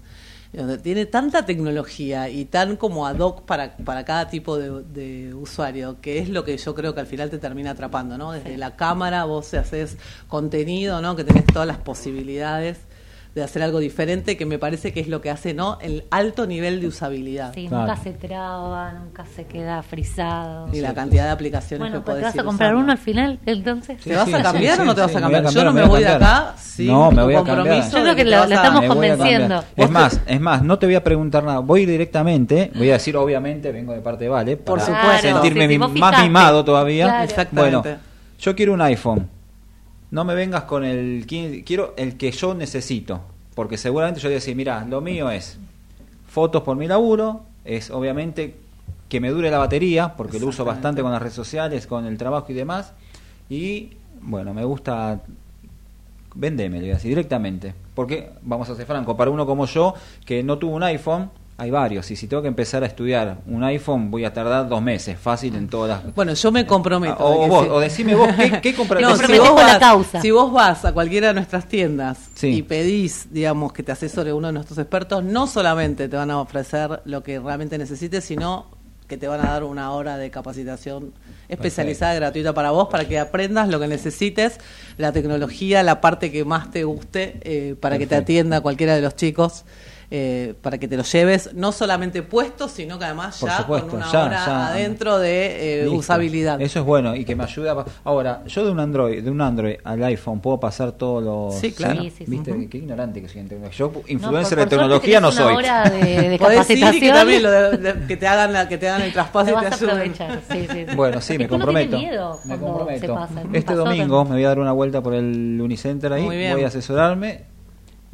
Donde 0.53 0.77
Tiene 0.77 1.07
tanta 1.07 1.45
tecnología 1.45 2.29
y 2.29 2.45
tan 2.45 2.77
como 2.77 3.07
ad 3.07 3.17
hoc 3.19 3.41
para, 3.41 3.75
para 3.77 4.05
cada 4.05 4.29
tipo 4.29 4.57
de, 4.57 4.83
de 4.83 5.33
usuario, 5.33 5.99
que 5.99 6.19
es 6.19 6.29
lo 6.29 6.43
que 6.43 6.55
yo 6.57 6.75
creo 6.75 6.93
que 6.93 6.99
al 6.99 7.07
final 7.07 7.31
te 7.31 7.39
termina 7.39 7.71
atrapando, 7.71 8.19
¿no? 8.19 8.31
Desde 8.31 8.55
la 8.57 8.75
cámara 8.75 9.25
vos 9.25 9.51
haces 9.55 9.97
contenido, 10.27 11.01
¿no? 11.01 11.15
Que 11.15 11.23
tenés 11.23 11.45
todas 11.45 11.67
las 11.67 11.79
posibilidades 11.79 12.77
de 13.35 13.43
hacer 13.43 13.63
algo 13.63 13.79
diferente, 13.79 14.37
que 14.37 14.45
me 14.45 14.59
parece 14.59 14.93
que 14.93 14.99
es 14.99 15.07
lo 15.07 15.19
que 15.19 15.31
hace, 15.31 15.55
¿no? 15.55 15.79
El 15.81 16.03
alto 16.11 16.45
nivel 16.45 16.79
de 16.81 16.87
usabilidad. 16.87 17.51
Sí, 17.55 17.67
Claro. 17.67 17.87
nunca 17.87 17.99
se 18.03 18.11
traba, 18.13 18.91
nunca 18.93 19.25
se 19.25 19.45
queda 19.45 19.81
frisado. 19.81 20.67
Y 20.71 20.81
la 20.81 20.93
cantidad 20.93 21.23
de 21.25 21.29
aplicaciones 21.31 21.79
Bueno, 21.89 22.03
que 22.03 22.11
podés 22.11 22.19
te 22.21 22.25
vas 22.27 22.37
a 22.37 22.43
comprar 22.43 22.69
usando. 22.75 22.83
uno 22.83 22.91
al 22.91 22.97
final, 22.99 23.39
entonces. 23.47 23.99
¿Te 24.01 24.15
vas 24.15 24.25
Sí, 24.27 24.33
a 24.35 24.43
cambiar 24.43 24.75
sí, 24.75 24.81
o 24.81 24.85
no 24.85 24.93
te 24.93 25.01
sí, 25.01 25.07
vas 25.07 25.15
a 25.15 25.19
cambiar? 25.19 25.45
Yo 25.49 25.63
no 25.63 25.73
me 25.73 25.83
voy 25.85 26.01
de 26.01 26.07
acá 26.09 26.53
sin 26.57 26.87
No, 26.87 27.09
me 27.11 27.23
voy 27.23 27.33
a 27.33 27.37
cambiar. 27.37 27.57
compromiso 27.57 27.97
Yo 27.97 28.03
creo 28.03 28.15
que 28.15 28.23
la 28.25 28.43
a- 28.43 28.45
estamos 28.45 28.85
convenciendo. 28.85 29.63
Es 29.75 29.89
más, 29.89 30.21
es 30.27 30.39
más, 30.39 30.61
no 30.61 30.77
te 30.77 30.85
voy 30.85 30.95
a 30.95 31.03
preguntar 31.03 31.43
nada. 31.43 31.57
Voy 31.59 31.87
directamente. 31.87 32.71
Voy 32.75 32.89
a 32.91 32.93
decir, 32.93 33.17
obviamente, 33.17 33.71
vengo 33.71 33.93
de 33.93 34.01
parte 34.01 34.25
de 34.25 34.29
Vale. 34.29 34.57
Por 34.57 34.77
para 34.79 34.85
supuesto. 35.19 35.41
Sentirme 35.41 35.77
más 35.79 36.21
mimado 36.21 36.63
todavía. 36.63 37.05
Claro. 37.05 37.23
Exactamente. 37.23 37.77
Bueno, 37.79 37.97
yo 38.39 38.55
quiero 38.55 38.73
un 38.73 38.81
iPhone. 38.81 39.27
No 40.13 40.23
me 40.25 40.35
vengas 40.35 40.63
con 40.65 40.83
el. 40.83 41.25
qui- 41.25 41.63
Quiero 41.65 41.93
el 41.97 42.17
que 42.17 42.31
yo 42.31 42.53
necesito. 42.53 43.21
Porque 43.55 43.77
seguramente 43.77 44.19
yo 44.19 44.29
voy 44.29 44.33
a 44.35 44.37
decir, 44.37 44.55
mira, 44.55 44.85
lo 44.85 45.01
mío 45.01 45.29
es 45.31 45.57
fotos 46.27 46.61
por 46.63 46.77
mi 46.77 46.87
laburo. 46.87 47.41
Es 47.65 47.89
obviamente 47.89 48.55
que 49.09 49.19
me 49.19 49.29
dure 49.29 49.49
la 49.49 49.57
batería. 49.57 50.13
Porque 50.15 50.39
lo 50.39 50.47
uso 50.47 50.63
bastante 50.65 51.01
con 51.01 51.11
las 51.11 51.21
redes 51.21 51.33
sociales, 51.33 51.87
con 51.87 52.05
el 52.05 52.17
trabajo 52.17 52.45
y 52.49 52.53
demás. 52.53 52.93
Y 53.49 53.89
bueno, 54.21 54.53
me 54.53 54.63
gusta 54.63 55.21
vendeme, 56.35 56.77
le 56.77 56.83
voy 56.83 56.91
a 56.91 56.95
decir 56.95 57.09
directamente. 57.09 57.73
Porque, 57.93 58.31
vamos 58.41 58.69
a 58.69 58.75
ser 58.75 58.85
franco, 58.85 59.15
para 59.17 59.29
uno 59.31 59.45
como 59.45 59.65
yo, 59.67 59.93
que 60.25 60.41
no 60.43 60.57
tuvo 60.57 60.75
un 60.75 60.83
iPhone, 60.83 61.29
hay 61.57 61.69
varios. 61.71 62.09
Y 62.11 62.15
si 62.15 62.27
tengo 62.27 62.41
que 62.41 62.47
empezar 62.47 62.83
a 62.83 62.87
estudiar 62.87 63.37
un 63.47 63.63
iPhone, 63.63 64.09
voy 64.09 64.25
a 64.25 64.33
tardar 64.33 64.67
dos 64.67 64.81
meses, 64.81 65.17
fácil 65.19 65.55
en 65.55 65.67
todas 65.67 66.03
las. 66.03 66.15
Bueno, 66.15 66.33
yo 66.33 66.51
me 66.51 66.65
comprometo. 66.65 67.17
o, 67.19 67.47
vos, 67.47 67.67
o 67.69 67.79
decime 67.79 68.15
vos, 68.15 68.29
¿qué, 68.35 68.59
qué? 68.61 68.73
No, 69.01 69.15
si 69.17 69.37
vos, 69.37 69.49
con 69.49 69.57
la 69.57 69.63
vas, 69.63 69.77
causa. 69.79 70.21
si 70.21 70.31
vos 70.31 70.51
vas 70.51 70.85
a 70.85 70.93
cualquiera 70.93 71.27
de 71.29 71.33
nuestras 71.35 71.67
tiendas 71.67 72.17
Sí. 72.35 72.47
y 72.47 72.61
pedís, 72.63 73.27
digamos, 73.31 73.71
que 73.73 73.83
te 73.83 73.91
asesore 73.91 74.33
uno 74.33 74.47
de 74.47 74.53
nuestros 74.53 74.77
expertos, 74.79 75.23
no 75.23 75.47
solamente 75.47 76.07
te 76.09 76.15
van 76.17 76.31
a 76.31 76.39
ofrecer 76.39 77.01
lo 77.05 77.23
que 77.23 77.39
realmente 77.39 77.77
necesites, 77.77 78.23
sino 78.23 78.67
que 79.07 79.17
te 79.17 79.27
van 79.27 79.41
a 79.41 79.51
dar 79.51 79.63
una 79.63 79.91
hora 79.91 80.17
de 80.17 80.31
capacitación 80.31 81.13
especializada 81.49 82.13
gratuita 82.15 82.53
para 82.53 82.71
vos, 82.71 82.87
para 82.89 83.05
que 83.05 83.19
aprendas 83.19 83.67
lo 83.67 83.79
que 83.79 83.87
necesites, 83.87 84.59
la 84.97 85.11
tecnología, 85.11 85.83
la 85.83 86.01
parte 86.01 86.31
que 86.31 86.45
más 86.45 86.71
te 86.71 86.83
guste, 86.83 87.39
eh, 87.43 87.75
para 87.79 87.97
que 87.99 88.07
te 88.07 88.15
atienda 88.15 88.61
cualquiera 88.61 88.95
de 88.95 89.01
los 89.01 89.15
chicos. 89.15 89.65
Eh, 90.11 90.53
para 90.61 90.77
que 90.77 90.87
te 90.87 90.97
lo 90.97 91.03
lleves 91.03 91.51
no 91.53 91.71
solamente 91.71 92.21
puesto, 92.23 92.67
sino 92.67 92.97
que 92.99 93.05
además 93.05 93.39
ya 93.39 93.57
supuesto, 93.57 93.87
con 93.89 93.97
una 93.99 94.11
ya, 94.11 94.25
hora 94.25 94.45
ya. 94.45 94.67
adentro 94.67 95.17
de 95.19 95.83
eh, 95.83 95.87
usabilidad. 95.89 96.61
Eso 96.61 96.79
es 96.79 96.85
bueno 96.85 97.15
y 97.15 97.25
que 97.25 97.35
me 97.35 97.43
ayuda. 97.43 97.71
a- 97.73 97.85
Ahora, 98.03 98.43
yo 98.45 98.65
de 98.65 98.71
un 98.71 98.79
Android, 98.79 99.23
de 99.23 99.29
un 99.31 99.41
Android 99.41 99.75
al 99.83 100.03
iPhone 100.03 100.39
puedo 100.39 100.59
pasar 100.59 100.91
todos 100.93 101.23
los. 101.23 101.59
Sí, 101.59 101.71
claro. 101.71 102.01
Sí, 102.01 102.09
sí, 102.09 102.25
sí. 102.25 102.31
Viste, 102.31 102.51
Ujú. 102.51 102.69
qué 102.69 102.77
ignorante 102.77 103.21
que 103.21 103.29
soy 103.29 103.41
en 103.41 103.49
tecnología. 103.49 103.77
Yo 103.77 103.91
No, 103.93 104.01
influencer 104.07 104.57
por- 104.57 104.65
de 104.65 104.69
tecnología 104.69 105.19
no 105.21 105.31
soy. 105.31 105.55
hora 105.55 105.83
de, 105.89 106.37
que 106.99 107.09
también 107.11 107.43
lo 107.43 107.51
de- 107.51 107.77
de- 107.77 108.07
que 108.07 108.17
te 108.17 108.27
hagan 108.27 108.53
la, 108.53 108.67
que 108.67 108.77
te 108.77 108.87
hagan 108.89 109.01
el 109.01 109.13
traspaso 109.13 109.45
Te 109.45 109.51
y 109.51 109.55
te 109.55 109.61
vas 109.63 109.71
a 109.71 109.75
ayuden. 109.75 109.89
aprovechar. 110.13 110.41
Sí, 110.51 110.67
sí, 110.71 110.85
sí. 110.89 110.95
Bueno, 110.95 111.21
sí, 111.21 111.33
Es 111.33 111.39
me 111.39 111.47
comprometo. 111.47 111.97
miedo 111.97 112.39
me 112.45 112.57
comprometo. 112.57 112.99
se 113.01 113.07
pasa. 113.13 113.41
Este 113.53 113.61
pasó 113.61 113.77
domingo 113.85 114.23
me 114.25 114.31
voy 114.31 114.43
a 114.43 114.47
dar 114.49 114.59
una 114.59 114.71
vuelta 114.71 115.01
por 115.01 115.13
el 115.13 115.59
Unicenter 115.61 116.13
ahí, 116.13 116.23
Muy 116.23 116.37
bien. 116.37 116.53
voy 116.53 116.63
a 116.63 116.67
asesorarme. 116.67 117.52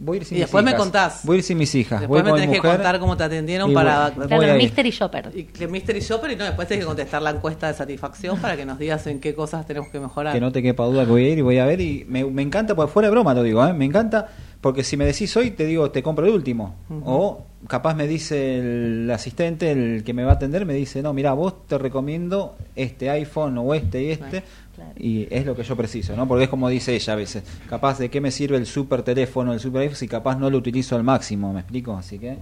Voy 0.02 0.18
a 0.18 0.22
ir 0.22 0.26
sin 0.26 0.38
Y 0.38 0.40
mis 0.40 0.46
después 0.46 0.64
me 0.64 0.72
hijas. 0.72 0.80
contás. 0.82 1.22
Voy 1.26 1.36
a 1.36 1.38
ir 1.40 1.44
sin 1.44 1.58
mis 1.58 1.76
hijas. 1.76 2.00
Después 2.00 2.24
voy 2.24 2.26
me 2.26 2.30
con 2.32 2.40
mi 2.40 2.46
tenés 2.48 2.62
que 2.62 2.68
contar 2.68 3.00
cómo 3.00 3.18
te 3.18 3.24
atendieron 3.26 3.70
y 3.70 3.74
para- 3.74 4.12
voy- 4.12 4.28
Claro. 4.28 4.56
Mystery 4.56 4.90
Shopper. 4.92 5.32
Y 5.36 5.68
Mystery 5.68 6.00
Shopper 6.00 6.32
y 6.32 6.36
no, 6.38 6.46
después 6.46 6.68
tenés 6.68 6.84
que 6.84 6.88
contestar 6.88 7.22
la 7.22 7.32
encuesta 7.32 7.68
de 7.68 7.74
satisfacción 7.74 8.38
para 8.40 8.56
que 8.56 8.66
nos 8.66 8.80
digas 8.80 9.06
en 9.08 9.20
qué 9.20 9.34
cosas 9.36 9.66
tenemos 9.68 9.90
que 9.92 10.00
mejorar. 10.00 10.34
Que 10.34 10.40
no 10.40 10.52
te 10.52 10.62
quepa 10.64 10.86
duda 10.86 11.04
que 11.06 11.12
voy 11.12 11.26
a 11.26 11.30
ir 11.30 11.38
y 11.40 11.42
voy 11.42 11.58
a 11.58 11.66
ver. 11.66 11.82
Y 11.82 12.06
me, 12.08 12.24
me 12.26 12.42
encanta, 12.42 12.76
porque 12.76 12.92
fuera 12.92 13.08
de 13.08 13.12
broma 13.12 13.34
lo 13.34 13.44
digo, 13.44 13.66
¿eh? 13.68 13.74
me 13.74 13.86
encanta. 13.86 14.28
Porque 14.62 14.84
si 14.84 14.98
me 14.98 15.06
decís 15.06 15.36
hoy, 15.38 15.52
te 15.52 15.66
digo, 15.66 15.90
te 15.92 16.04
compro 16.04 16.26
el 16.26 16.34
último. 16.34 16.76
O 17.06 17.46
capaz 17.68 17.94
me 17.96 18.08
dice 18.08 18.60
el 18.60 19.10
asistente, 19.10 19.72
el 19.72 20.04
que 20.04 20.14
me 20.14 20.24
va 20.26 20.32
a 20.32 20.34
atender, 20.36 20.66
me 20.66 20.74
dice, 20.74 21.02
no, 21.02 21.14
mira, 21.14 21.32
vos 21.34 21.66
te 21.66 21.78
recomiendo 21.78 22.58
este 22.76 23.10
iPhone 23.10 23.58
o 23.58 23.74
este 23.74 24.04
y 24.04 24.12
este. 24.12 24.44
Claro. 24.80 24.94
Y 24.98 25.28
es 25.30 25.46
lo 25.46 25.56
que 25.56 25.64
yo 25.64 25.76
preciso, 25.76 26.16
¿no? 26.16 26.26
Porque 26.28 26.46
es 26.46 26.50
como 26.50 26.70
dice 26.70 26.96
ella 26.96 27.14
a 27.14 27.16
veces. 27.18 27.44
Capaz 27.70 28.00
de 28.00 28.10
qué 28.10 28.22
me 28.22 28.32
sirve 28.32 28.56
el 28.56 28.66
super 28.66 29.04
teléfono, 29.04 29.52
el 29.52 29.60
super 29.60 29.82
iPhone, 29.82 29.98
si 29.98 30.08
capaz 30.08 30.36
no 30.38 30.50
lo 30.50 30.58
utilizo 30.58 30.96
al 30.96 31.04
máximo, 31.04 31.52
¿me 31.54 31.60
explico? 31.60 31.96
Así 31.96 32.18
que... 32.18 32.38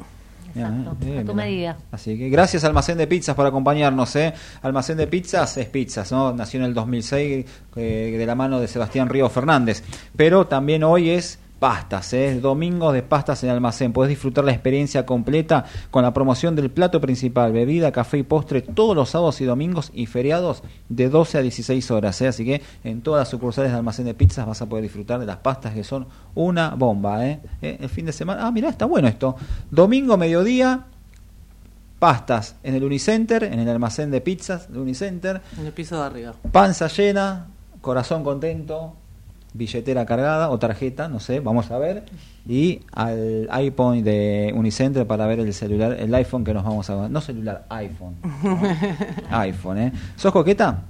Exacto, 0.56 0.92
a 0.92 0.96
tu 0.96 1.06
mirá. 1.06 1.34
medida. 1.34 1.78
Así 1.92 2.18
que 2.18 2.30
gracias 2.30 2.64
Almacén 2.64 2.98
de 2.98 3.06
Pizzas 3.06 3.36
por 3.36 3.46
acompañarnos. 3.46 4.16
¿eh? 4.16 4.34
Almacén 4.62 4.98
de 4.98 5.08
Pizzas 5.08 5.58
es 5.58 5.68
Pizzas, 5.68 6.12
¿no? 6.12 6.34
Nació 6.34 6.60
en 6.60 6.68
el 6.68 6.74
2006 6.74 7.46
eh, 7.76 8.16
de 8.18 8.26
la 8.26 8.34
mano 8.36 8.60
de 8.60 8.68
Sebastián 8.68 9.10
Río 9.10 9.30
Fernández. 9.30 9.84
Pero 10.16 10.48
también 10.48 10.84
hoy 10.84 11.10
es 11.12 11.40
pastas, 11.60 12.14
¿eh? 12.14 12.30
es 12.30 12.42
domingo 12.42 12.92
de 12.92 13.04
pastas 13.04 13.44
en 13.44 13.50
Almacén. 13.50 13.94
Podés 13.94 14.10
disfrutar 14.10 14.44
la 14.44 14.52
experiencia 14.52 15.06
completa 15.06 15.66
con 15.92 16.04
la 16.04 16.14
promoción 16.14 16.56
del 16.56 16.70
plato 16.70 17.02
principal, 17.02 17.52
bebida, 17.52 17.92
café 17.92 18.20
y 18.20 18.24
postre 18.24 18.62
todos 18.62 18.96
los 18.96 19.10
sábados 19.10 19.42
y 19.42 19.46
domingos 19.46 19.92
y 19.94 20.06
feriados 20.06 20.64
de 20.90 21.10
12 21.10 21.38
a 21.40 21.42
16 21.42 21.92
horas. 21.92 22.22
¿eh? 22.22 22.28
Así 22.28 22.46
que 22.46 22.62
en 22.84 23.02
todas 23.02 23.22
las 23.22 23.30
sucursales 23.30 23.72
de 23.72 23.78
Almacén 23.78 24.06
de 24.06 24.14
Pizzas 24.14 24.46
vas 24.46 24.62
a 24.62 24.68
poder 24.68 24.84
disfrutar 24.84 25.20
de 25.20 25.26
las 25.26 25.38
pastas 25.38 25.74
que 25.74 25.84
son 25.84 26.08
una 26.36 26.76
bomba. 26.76 27.26
¿eh? 27.26 27.40
¿Eh? 27.62 27.78
El 27.82 27.90
fin 27.90 28.06
de 28.06 28.14
semana, 28.14 28.46
ah, 28.46 28.52
mirá, 28.52 28.70
está 28.70 28.86
bueno 28.86 29.08
esto. 29.08 29.36
Domingo, 29.72 30.18
mediodía, 30.18 30.86
pastas 32.00 32.56
en 32.64 32.76
el 32.76 32.84
Unicenter, 32.84 33.44
en 33.44 33.60
el 33.60 33.70
almacén 33.70 34.12
de 34.12 34.22
pizzas 34.22 34.72
del 34.72 34.82
Unicenter, 34.82 35.42
En 35.58 35.66
el 35.66 35.74
piso 35.74 36.00
de 36.00 36.06
arriba. 36.06 36.34
panza 36.52 36.88
llena, 36.88 37.48
corazón 37.82 38.24
contento, 38.24 38.94
billetera 39.54 40.06
cargada 40.06 40.50
o 40.50 40.60
tarjeta, 40.60 41.08
no 41.08 41.20
sé, 41.20 41.40
vamos 41.40 41.72
a 41.72 41.78
ver, 41.78 42.04
y 42.48 42.82
al 42.94 43.48
iPhone 43.52 44.04
de 44.04 44.54
Unicenter 44.56 45.08
para 45.08 45.26
ver 45.26 45.40
el 45.40 45.54
celular, 45.54 45.94
el 46.00 46.14
iPhone 46.16 46.44
que 46.44 46.54
nos 46.54 46.64
vamos 46.64 46.90
a... 46.90 47.10
No 47.10 47.22
celular, 47.22 47.66
iPhone. 47.70 48.16
¿no? 48.44 48.60
iPhone, 49.40 49.78
¿eh? 49.80 49.94
¿Sos 50.16 50.32
coqueta? 50.32 50.84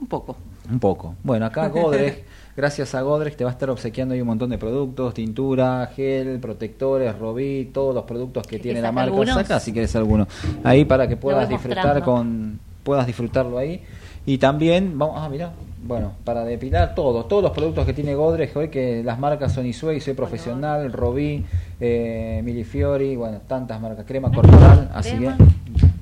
Un 0.00 0.06
poco. 0.06 0.36
Un 0.70 0.78
poco. 0.78 1.14
Bueno, 1.22 1.46
acá 1.46 1.68
Godrej, 1.68 2.24
gracias 2.56 2.94
a 2.94 3.02
Godrej 3.02 3.36
te 3.36 3.44
va 3.44 3.50
a 3.50 3.52
estar 3.52 3.68
obsequiando 3.68 4.14
ahí 4.14 4.20
un 4.20 4.28
montón 4.28 4.50
de 4.50 4.58
productos, 4.58 5.12
tintura, 5.12 5.90
gel, 5.94 6.38
protectores, 6.40 7.18
robí, 7.18 7.70
todos 7.72 7.94
los 7.94 8.04
productos 8.04 8.44
que 8.44 8.56
¿Querés 8.56 8.62
tiene 8.62 8.80
la 8.80 8.92
marca. 8.92 9.10
algunos? 9.10 9.34
Saca 9.34 9.60
si 9.60 9.72
quieres 9.72 9.94
alguno. 9.96 10.26
Ahí 10.62 10.84
para 10.84 11.06
que 11.08 11.16
puedas 11.16 11.48
disfrutar 11.48 11.96
mostrando. 11.96 12.04
con 12.04 12.60
puedas 12.84 13.06
disfrutarlo 13.06 13.58
ahí. 13.58 13.82
Y 14.26 14.38
también, 14.38 14.98
vamos, 14.98 15.16
ah, 15.18 15.28
mira, 15.28 15.52
bueno, 15.86 16.12
para 16.24 16.44
depilar 16.44 16.94
todo, 16.94 17.26
todos 17.26 17.42
los 17.42 17.52
productos 17.52 17.84
que 17.84 17.92
tiene 17.92 18.14
Godrej 18.14 18.56
hoy, 18.56 18.68
que 18.68 19.02
las 19.04 19.18
marcas 19.18 19.52
son 19.52 19.66
Isue, 19.66 19.96
Isue 19.96 20.14
Profesional, 20.14 20.92
Robí, 20.92 21.44
eh, 21.78 22.40
Milifiori, 22.42 23.16
bueno, 23.16 23.40
tantas 23.46 23.80
marcas, 23.80 24.06
crema 24.06 24.32
corporal, 24.32 24.90
así 24.94 25.18
que 25.18 25.30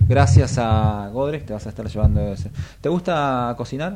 gracias 0.09 0.57
a 0.59 1.11
Godrej 1.13 1.45
te 1.45 1.53
vas 1.53 1.67
a 1.67 1.71
estar 1.71 1.87
llevando 1.87 2.21
ese. 2.33 2.51
¿Te 2.81 2.89
gusta 2.89 3.55
cocinar? 3.57 3.95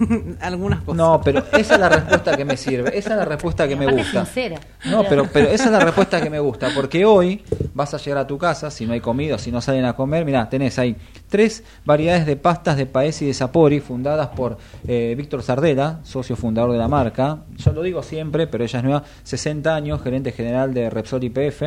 Algunas 0.40 0.80
cosas. 0.80 0.96
No, 0.96 1.20
pero 1.24 1.42
esa 1.52 1.74
es 1.74 1.80
la 1.80 1.88
respuesta 1.88 2.36
que 2.36 2.44
me 2.44 2.56
sirve. 2.56 2.96
Esa 2.96 3.10
es 3.10 3.16
la 3.16 3.24
respuesta 3.24 3.68
que 3.68 3.76
me 3.76 3.84
Aparte 3.84 4.02
gusta. 4.02 4.24
sincera. 4.24 4.60
No, 4.86 5.04
pero, 5.08 5.26
pero 5.32 5.48
esa 5.48 5.64
es 5.64 5.70
la 5.70 5.80
respuesta 5.80 6.20
que 6.20 6.30
me 6.30 6.38
gusta. 6.40 6.68
Porque 6.74 7.04
hoy 7.04 7.42
vas 7.74 7.94
a 7.94 7.98
llegar 7.98 8.18
a 8.18 8.26
tu 8.26 8.38
casa, 8.38 8.70
si 8.70 8.86
no 8.86 8.92
hay 8.92 9.00
comida, 9.00 9.38
si 9.38 9.50
no 9.50 9.60
salen 9.60 9.84
a 9.84 9.94
comer, 9.94 10.24
mirá, 10.24 10.48
tenés 10.48 10.78
ahí 10.78 10.96
tres 11.28 11.64
variedades 11.84 12.26
de 12.26 12.36
pastas 12.36 12.76
de 12.76 12.86
Paes 12.86 13.20
y 13.22 13.26
de 13.26 13.34
Sapori, 13.34 13.80
fundadas 13.80 14.28
por 14.28 14.58
eh, 14.86 15.14
Víctor 15.16 15.42
Sardela, 15.42 16.00
socio 16.04 16.36
fundador 16.36 16.72
de 16.72 16.78
la 16.78 16.88
marca. 16.88 17.38
Yo 17.56 17.72
lo 17.72 17.82
digo 17.82 18.02
siempre, 18.02 18.46
pero 18.46 18.64
ella 18.64 18.78
es 18.78 18.84
nueva, 18.84 19.02
60 19.24 19.74
años, 19.74 20.02
gerente 20.02 20.32
general 20.32 20.74
de 20.74 20.90
Repsol 20.90 21.24
IPF 21.24 21.62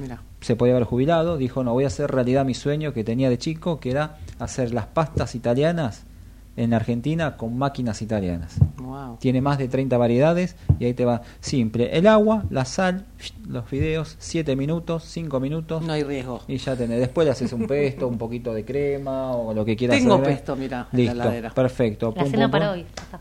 Mira. 0.00 0.20
se 0.40 0.56
podía 0.56 0.74
haber 0.74 0.84
jubilado, 0.86 1.36
dijo, 1.36 1.62
no, 1.62 1.72
voy 1.72 1.84
a 1.84 1.88
hacer 1.88 2.10
realidad 2.10 2.44
mi 2.44 2.54
sueño 2.54 2.92
que 2.92 3.04
tenía 3.04 3.30
de 3.30 3.38
chico, 3.38 3.78
que 3.78 3.90
era 3.90 4.16
hacer 4.38 4.72
las 4.72 4.86
pastas 4.86 5.34
italianas 5.34 6.04
en 6.56 6.74
Argentina 6.74 7.36
con 7.36 7.56
máquinas 7.56 8.02
italianas. 8.02 8.56
Wow. 8.76 9.16
Tiene 9.18 9.40
más 9.40 9.56
de 9.58 9.68
30 9.68 9.96
variedades 9.96 10.56
y 10.78 10.84
ahí 10.84 10.94
te 10.94 11.04
va 11.04 11.22
simple. 11.40 11.96
El 11.96 12.06
agua, 12.06 12.44
la 12.50 12.64
sal, 12.64 13.06
los 13.48 13.64
fideos, 13.66 14.16
7 14.18 14.54
minutos, 14.56 15.04
5 15.04 15.40
minutos. 15.40 15.82
No 15.82 15.92
hay 15.94 16.02
riesgo. 16.02 16.42
Y 16.48 16.58
ya 16.58 16.76
tenés. 16.76 17.00
Después 17.00 17.24
le 17.24 17.30
haces 17.30 17.52
un 17.52 17.66
pesto, 17.66 18.06
un 18.06 18.18
poquito 18.18 18.52
de 18.52 18.64
crema 18.64 19.32
o 19.32 19.54
lo 19.54 19.64
que 19.64 19.76
quieras. 19.76 19.98
Tengo 19.98 20.22
pesto, 20.22 20.54
mira, 20.56 20.88
en 20.92 20.98
Listo, 20.98 21.14
la 21.14 21.22
heladera. 21.24 21.50
perfecto. 21.50 22.12
La 22.14 22.22
Pum, 22.22 22.30
cena 22.30 22.44
pum, 22.46 22.50
para 22.52 22.66
pum. 22.66 22.74
hoy. 22.74 22.80
está. 22.82 23.20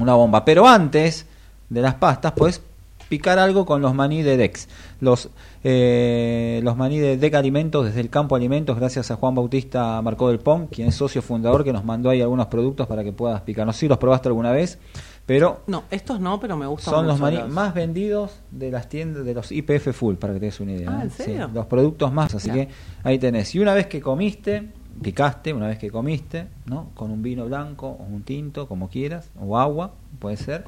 Una 0.00 0.14
bomba. 0.14 0.44
Pero 0.44 0.66
antes 0.66 1.26
de 1.68 1.80
las 1.80 1.94
pastas, 1.94 2.32
puedes 2.32 2.60
picar 3.08 3.38
algo 3.38 3.64
con 3.66 3.80
los 3.80 3.94
maní 3.94 4.22
de 4.22 4.36
Dex. 4.36 4.68
Los, 5.00 5.30
eh, 5.64 6.60
los 6.62 6.76
maní 6.76 6.98
de 6.98 7.16
Dex 7.16 7.36
Alimentos, 7.36 7.86
desde 7.86 8.00
el 8.00 8.10
campo 8.10 8.36
Alimentos, 8.36 8.76
gracias 8.76 9.10
a 9.10 9.16
Juan 9.16 9.34
Bautista 9.34 10.00
Marcó 10.02 10.28
del 10.28 10.38
Pom, 10.38 10.66
quien 10.68 10.88
es 10.88 10.94
socio 10.94 11.22
fundador, 11.22 11.64
que 11.64 11.72
nos 11.72 11.84
mandó 11.84 12.10
ahí 12.10 12.20
algunos 12.20 12.46
productos 12.46 12.86
para 12.86 13.02
que 13.02 13.12
puedas 13.12 13.40
picar. 13.42 13.66
No 13.66 13.72
sé 13.72 13.80
si 13.80 13.88
los 13.88 13.98
probaste 13.98 14.28
alguna 14.28 14.52
vez, 14.52 14.78
pero 15.26 15.62
No, 15.66 15.84
estos 15.90 16.20
no, 16.20 16.40
pero 16.40 16.56
me 16.56 16.66
gustan 16.66 16.94
son 16.94 17.06
los 17.06 17.20
maní 17.20 17.38
más 17.50 17.74
vendidos 17.74 18.40
de 18.50 18.70
las 18.70 18.88
tiendas 18.88 19.24
de 19.24 19.34
los 19.34 19.52
IPF 19.52 19.92
Full, 19.92 20.14
para 20.14 20.32
que 20.32 20.40
te 20.40 20.46
des 20.46 20.60
una 20.60 20.72
idea. 20.72 20.90
Ah, 20.90 21.02
¿en 21.02 21.08
¿eh? 21.08 21.12
Sí, 21.16 21.22
serio? 21.24 21.50
los 21.52 21.66
productos 21.66 22.12
más, 22.12 22.34
así 22.34 22.50
que 22.50 22.68
ahí 23.02 23.18
tenés. 23.18 23.54
Y 23.54 23.58
una 23.58 23.74
vez 23.74 23.86
que 23.88 24.00
comiste, 24.00 24.70
picaste, 25.02 25.52
una 25.52 25.68
vez 25.68 25.78
que 25.78 25.90
comiste, 25.90 26.46
¿no? 26.66 26.90
Con 26.94 27.10
un 27.10 27.22
vino 27.22 27.44
blanco 27.46 27.88
o 27.88 28.04
un 28.04 28.22
tinto, 28.22 28.68
como 28.68 28.88
quieras, 28.88 29.30
o 29.38 29.58
agua, 29.58 29.92
puede 30.18 30.36
ser. 30.36 30.64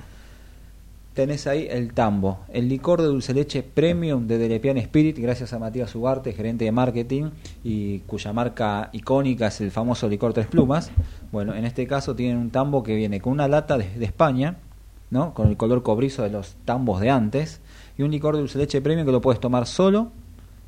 Tenés 1.21 1.47
ahí 1.47 1.69
el 1.71 1.93
tambo, 1.93 2.39
el 2.49 2.67
licor 2.67 3.03
de 3.03 3.09
dulce 3.09 3.35
leche 3.35 3.63
premium 3.63 4.27
de 4.27 4.39
Delepian 4.39 4.79
Spirit, 4.79 5.19
gracias 5.19 5.53
a 5.53 5.59
Matías 5.59 5.95
Ugarte, 5.95 6.33
gerente 6.33 6.65
de 6.65 6.73
marketing, 6.73 7.25
y 7.63 7.99
cuya 7.99 8.33
marca 8.33 8.89
icónica 8.95 9.49
es 9.49 9.61
el 9.61 9.71
famoso 9.71 10.09
licor 10.09 10.33
Tres 10.33 10.47
Plumas. 10.47 10.91
Bueno, 11.31 11.55
en 11.55 11.67
este 11.67 11.87
caso 11.87 12.17
tienen 12.17 12.39
un 12.39 12.49
tambo 12.49 12.83
que 12.83 12.95
viene 12.95 13.21
con 13.21 13.35
una 13.35 13.49
lata 13.49 13.77
de, 13.77 13.87
de 13.87 14.05
España, 14.07 14.57
¿no? 15.11 15.35
con 15.35 15.49
el 15.49 15.59
color 15.59 15.83
cobrizo 15.83 16.23
de 16.23 16.31
los 16.31 16.57
tambos 16.65 17.03
de 17.03 17.11
antes, 17.11 17.61
y 17.99 18.03
un 18.03 18.11
licor 18.11 18.37
de 18.37 18.41
dulce 18.41 18.57
leche 18.57 18.81
premium 18.81 19.05
que 19.05 19.13
lo 19.13 19.21
puedes 19.21 19.41
tomar 19.41 19.67
solo, 19.67 20.13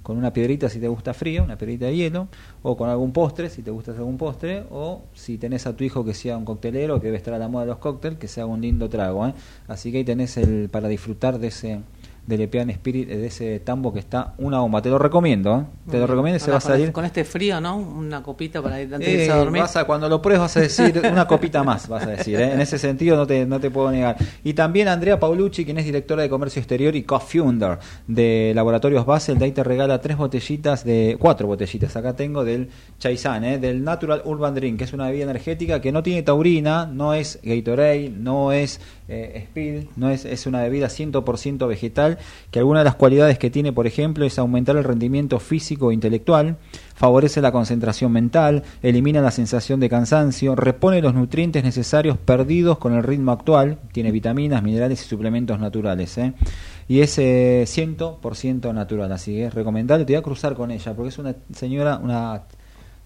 con 0.02 0.16
una 0.16 0.32
piedrita 0.32 0.68
si 0.68 0.80
te 0.80 0.88
gusta 0.88 1.14
frío, 1.14 1.44
una 1.44 1.56
piedrita 1.56 1.86
de 1.86 1.96
hielo, 1.96 2.28
o 2.62 2.76
con 2.76 2.88
algún 2.88 3.12
postre 3.12 3.50
si 3.50 3.62
te 3.62 3.70
gusta 3.70 3.92
algún 3.92 4.18
postre, 4.18 4.64
o 4.70 5.02
si 5.14 5.38
tenés 5.38 5.66
a 5.66 5.76
tu 5.76 5.84
hijo 5.84 6.04
que 6.04 6.14
sea 6.14 6.36
un 6.36 6.44
coctelero, 6.44 7.00
que 7.00 7.06
debe 7.06 7.16
estar 7.16 7.34
a 7.34 7.38
la 7.38 7.48
moda 7.48 7.64
de 7.64 7.70
los 7.70 7.78
cócteles, 7.78 8.18
que 8.18 8.28
sea 8.28 8.46
un 8.46 8.60
lindo 8.60 8.88
trago. 8.88 9.26
¿eh? 9.26 9.34
Así 9.68 9.92
que 9.92 9.98
ahí 9.98 10.04
tenés 10.04 10.36
el 10.36 10.68
para 10.68 10.88
disfrutar 10.88 11.38
de 11.38 11.48
ese 11.48 11.80
de 12.26 12.38
Lepian 12.38 12.70
Spirit, 12.70 13.08
de 13.08 13.26
ese 13.26 13.58
tambo 13.60 13.92
que 13.92 13.98
está 13.98 14.34
una 14.38 14.60
bomba. 14.60 14.80
Te 14.80 14.88
lo 14.90 14.98
recomiendo, 14.98 15.58
¿eh? 15.58 15.90
te 15.90 15.98
lo 15.98 16.06
recomiendo 16.06 16.36
y 16.36 16.40
se 16.40 16.50
va 16.52 16.58
a 16.58 16.60
salir. 16.60 16.92
Con 16.92 17.04
este 17.04 17.24
frío, 17.24 17.60
¿no? 17.60 17.76
Una 17.76 18.22
copita 18.22 18.62
para 18.62 18.80
ir 18.80 18.94
antes 18.94 19.08
de 19.08 19.14
Eh, 19.14 19.18
irse 19.22 19.32
a 19.32 19.36
dormir. 19.36 19.60
vas 19.62 19.76
a- 19.76 19.84
cuando 19.84 20.08
lo 20.08 20.22
pruebes 20.22 20.40
vas 20.40 20.56
a 20.56 20.60
decir 20.60 21.02
una 21.12 21.26
copita 21.26 21.64
más, 21.64 21.88
vas 21.88 22.04
a 22.06 22.10
decir. 22.10 22.40
¿eh? 22.40 22.52
En 22.52 22.60
ese 22.60 22.78
sentido 22.78 23.16
no 23.16 23.26
te, 23.26 23.44
no 23.44 23.58
te 23.58 23.70
puedo 23.70 23.90
negar. 23.90 24.16
Y 24.44 24.54
también 24.54 24.86
Andrea 24.88 25.18
Paulucci, 25.18 25.64
quien 25.64 25.78
es 25.78 25.84
directora 25.84 26.22
de 26.22 26.28
Comercio 26.28 26.60
Exterior 26.60 26.94
y 26.94 27.02
co-founder 27.02 27.78
de 28.06 28.52
Laboratorios 28.54 29.04
Basel, 29.04 29.38
de 29.38 29.44
ahí 29.46 29.52
te 29.52 29.64
regala 29.64 30.00
tres 30.00 30.16
botellitas 30.16 30.84
de, 30.84 31.16
cuatro 31.18 31.46
botellitas, 31.48 31.96
acá 31.96 32.14
tengo 32.14 32.44
del 32.44 32.68
Chaisan, 32.98 33.44
¿eh? 33.44 33.58
del 33.58 33.82
Natural 33.82 34.22
Urban 34.24 34.54
Drink, 34.54 34.78
que 34.78 34.84
es 34.84 34.92
una 34.92 35.06
bebida 35.06 35.24
energética 35.24 35.80
que 35.80 35.90
no 35.92 36.02
tiene 36.02 36.22
taurina, 36.22 36.86
no 36.86 37.14
es 37.14 37.40
Gatorade, 37.42 38.10
no 38.10 38.52
es 38.52 38.80
eh, 39.08 39.42
Speed, 39.48 39.84
no 39.96 40.08
es, 40.10 40.24
es 40.24 40.46
una 40.46 40.62
bebida 40.62 40.86
100% 40.88 41.66
vegetal, 41.66 42.11
que 42.50 42.58
alguna 42.58 42.80
de 42.80 42.84
las 42.84 42.94
cualidades 42.94 43.38
que 43.38 43.50
tiene, 43.50 43.72
por 43.72 43.86
ejemplo, 43.86 44.24
es 44.24 44.38
aumentar 44.38 44.76
el 44.76 44.84
rendimiento 44.84 45.38
físico 45.38 45.90
e 45.90 45.94
intelectual, 45.94 46.56
favorece 46.94 47.40
la 47.40 47.52
concentración 47.52 48.12
mental, 48.12 48.62
elimina 48.82 49.20
la 49.20 49.30
sensación 49.30 49.80
de 49.80 49.88
cansancio, 49.88 50.54
repone 50.54 51.02
los 51.02 51.14
nutrientes 51.14 51.64
necesarios 51.64 52.16
perdidos 52.18 52.78
con 52.78 52.94
el 52.94 53.02
ritmo 53.02 53.32
actual, 53.32 53.78
tiene 53.92 54.12
vitaminas, 54.12 54.62
minerales 54.62 55.04
y 55.04 55.08
suplementos 55.08 55.58
naturales. 55.58 56.16
¿eh? 56.18 56.32
Y 56.88 57.00
es 57.00 57.18
eh, 57.18 57.64
100% 57.66 58.72
natural, 58.74 59.10
así 59.12 59.34
que 59.34 59.46
es 59.46 59.54
recomendable. 59.54 60.04
Te 60.04 60.12
voy 60.12 60.20
a 60.20 60.22
cruzar 60.22 60.54
con 60.54 60.70
ella, 60.70 60.94
porque 60.94 61.08
es 61.08 61.18
una 61.18 61.34
señora, 61.54 61.98
una 62.02 62.42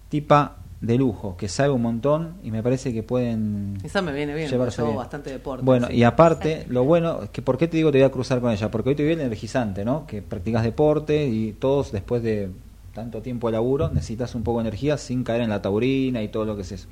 tipa 0.09 0.57
de 0.81 0.95
lujo, 0.97 1.35
que 1.37 1.47
sabe 1.47 1.71
un 1.71 1.81
montón 1.81 2.35
y 2.43 2.51
me 2.51 2.61
parece 2.61 2.93
que 2.93 3.01
pueden 3.03 3.77
Esa 3.83 4.01
me 4.01 4.11
viene 4.13 4.35
bien, 4.35 4.47
llevarse 4.49 4.83
bien. 4.83 4.95
bastante 4.95 5.31
deporte. 5.31 5.65
Bueno, 5.65 5.87
sí. 5.87 5.95
y 5.95 6.03
aparte, 6.03 6.65
lo 6.69 6.83
bueno, 6.83 7.21
que 7.31 7.41
¿por 7.41 7.57
qué 7.57 7.67
te 7.67 7.77
digo 7.77 7.91
te 7.91 7.97
voy 7.97 8.05
a 8.05 8.11
cruzar 8.11 8.39
con 8.41 8.51
ella? 8.51 8.69
Porque 8.69 8.89
hoy 8.89 8.95
te 8.95 9.03
viene 9.03 9.23
energizante, 9.23 9.83
¿no? 9.83 10.05
Que 10.05 10.21
practicas 10.21 10.63
deporte 10.63 11.27
y 11.27 11.53
todos 11.53 11.91
después 11.91 12.21
de 12.21 12.51
tanto 12.93 13.21
tiempo 13.21 13.47
de 13.47 13.53
laburo 13.53 13.89
necesitas 13.89 14.35
un 14.35 14.43
poco 14.43 14.59
de 14.59 14.67
energía 14.69 14.97
sin 14.97 15.23
caer 15.23 15.41
en 15.41 15.49
la 15.49 15.61
taurina 15.61 16.21
y 16.21 16.27
todo 16.27 16.45
lo 16.45 16.55
que 16.55 16.61
es 16.61 16.71
eso. 16.71 16.87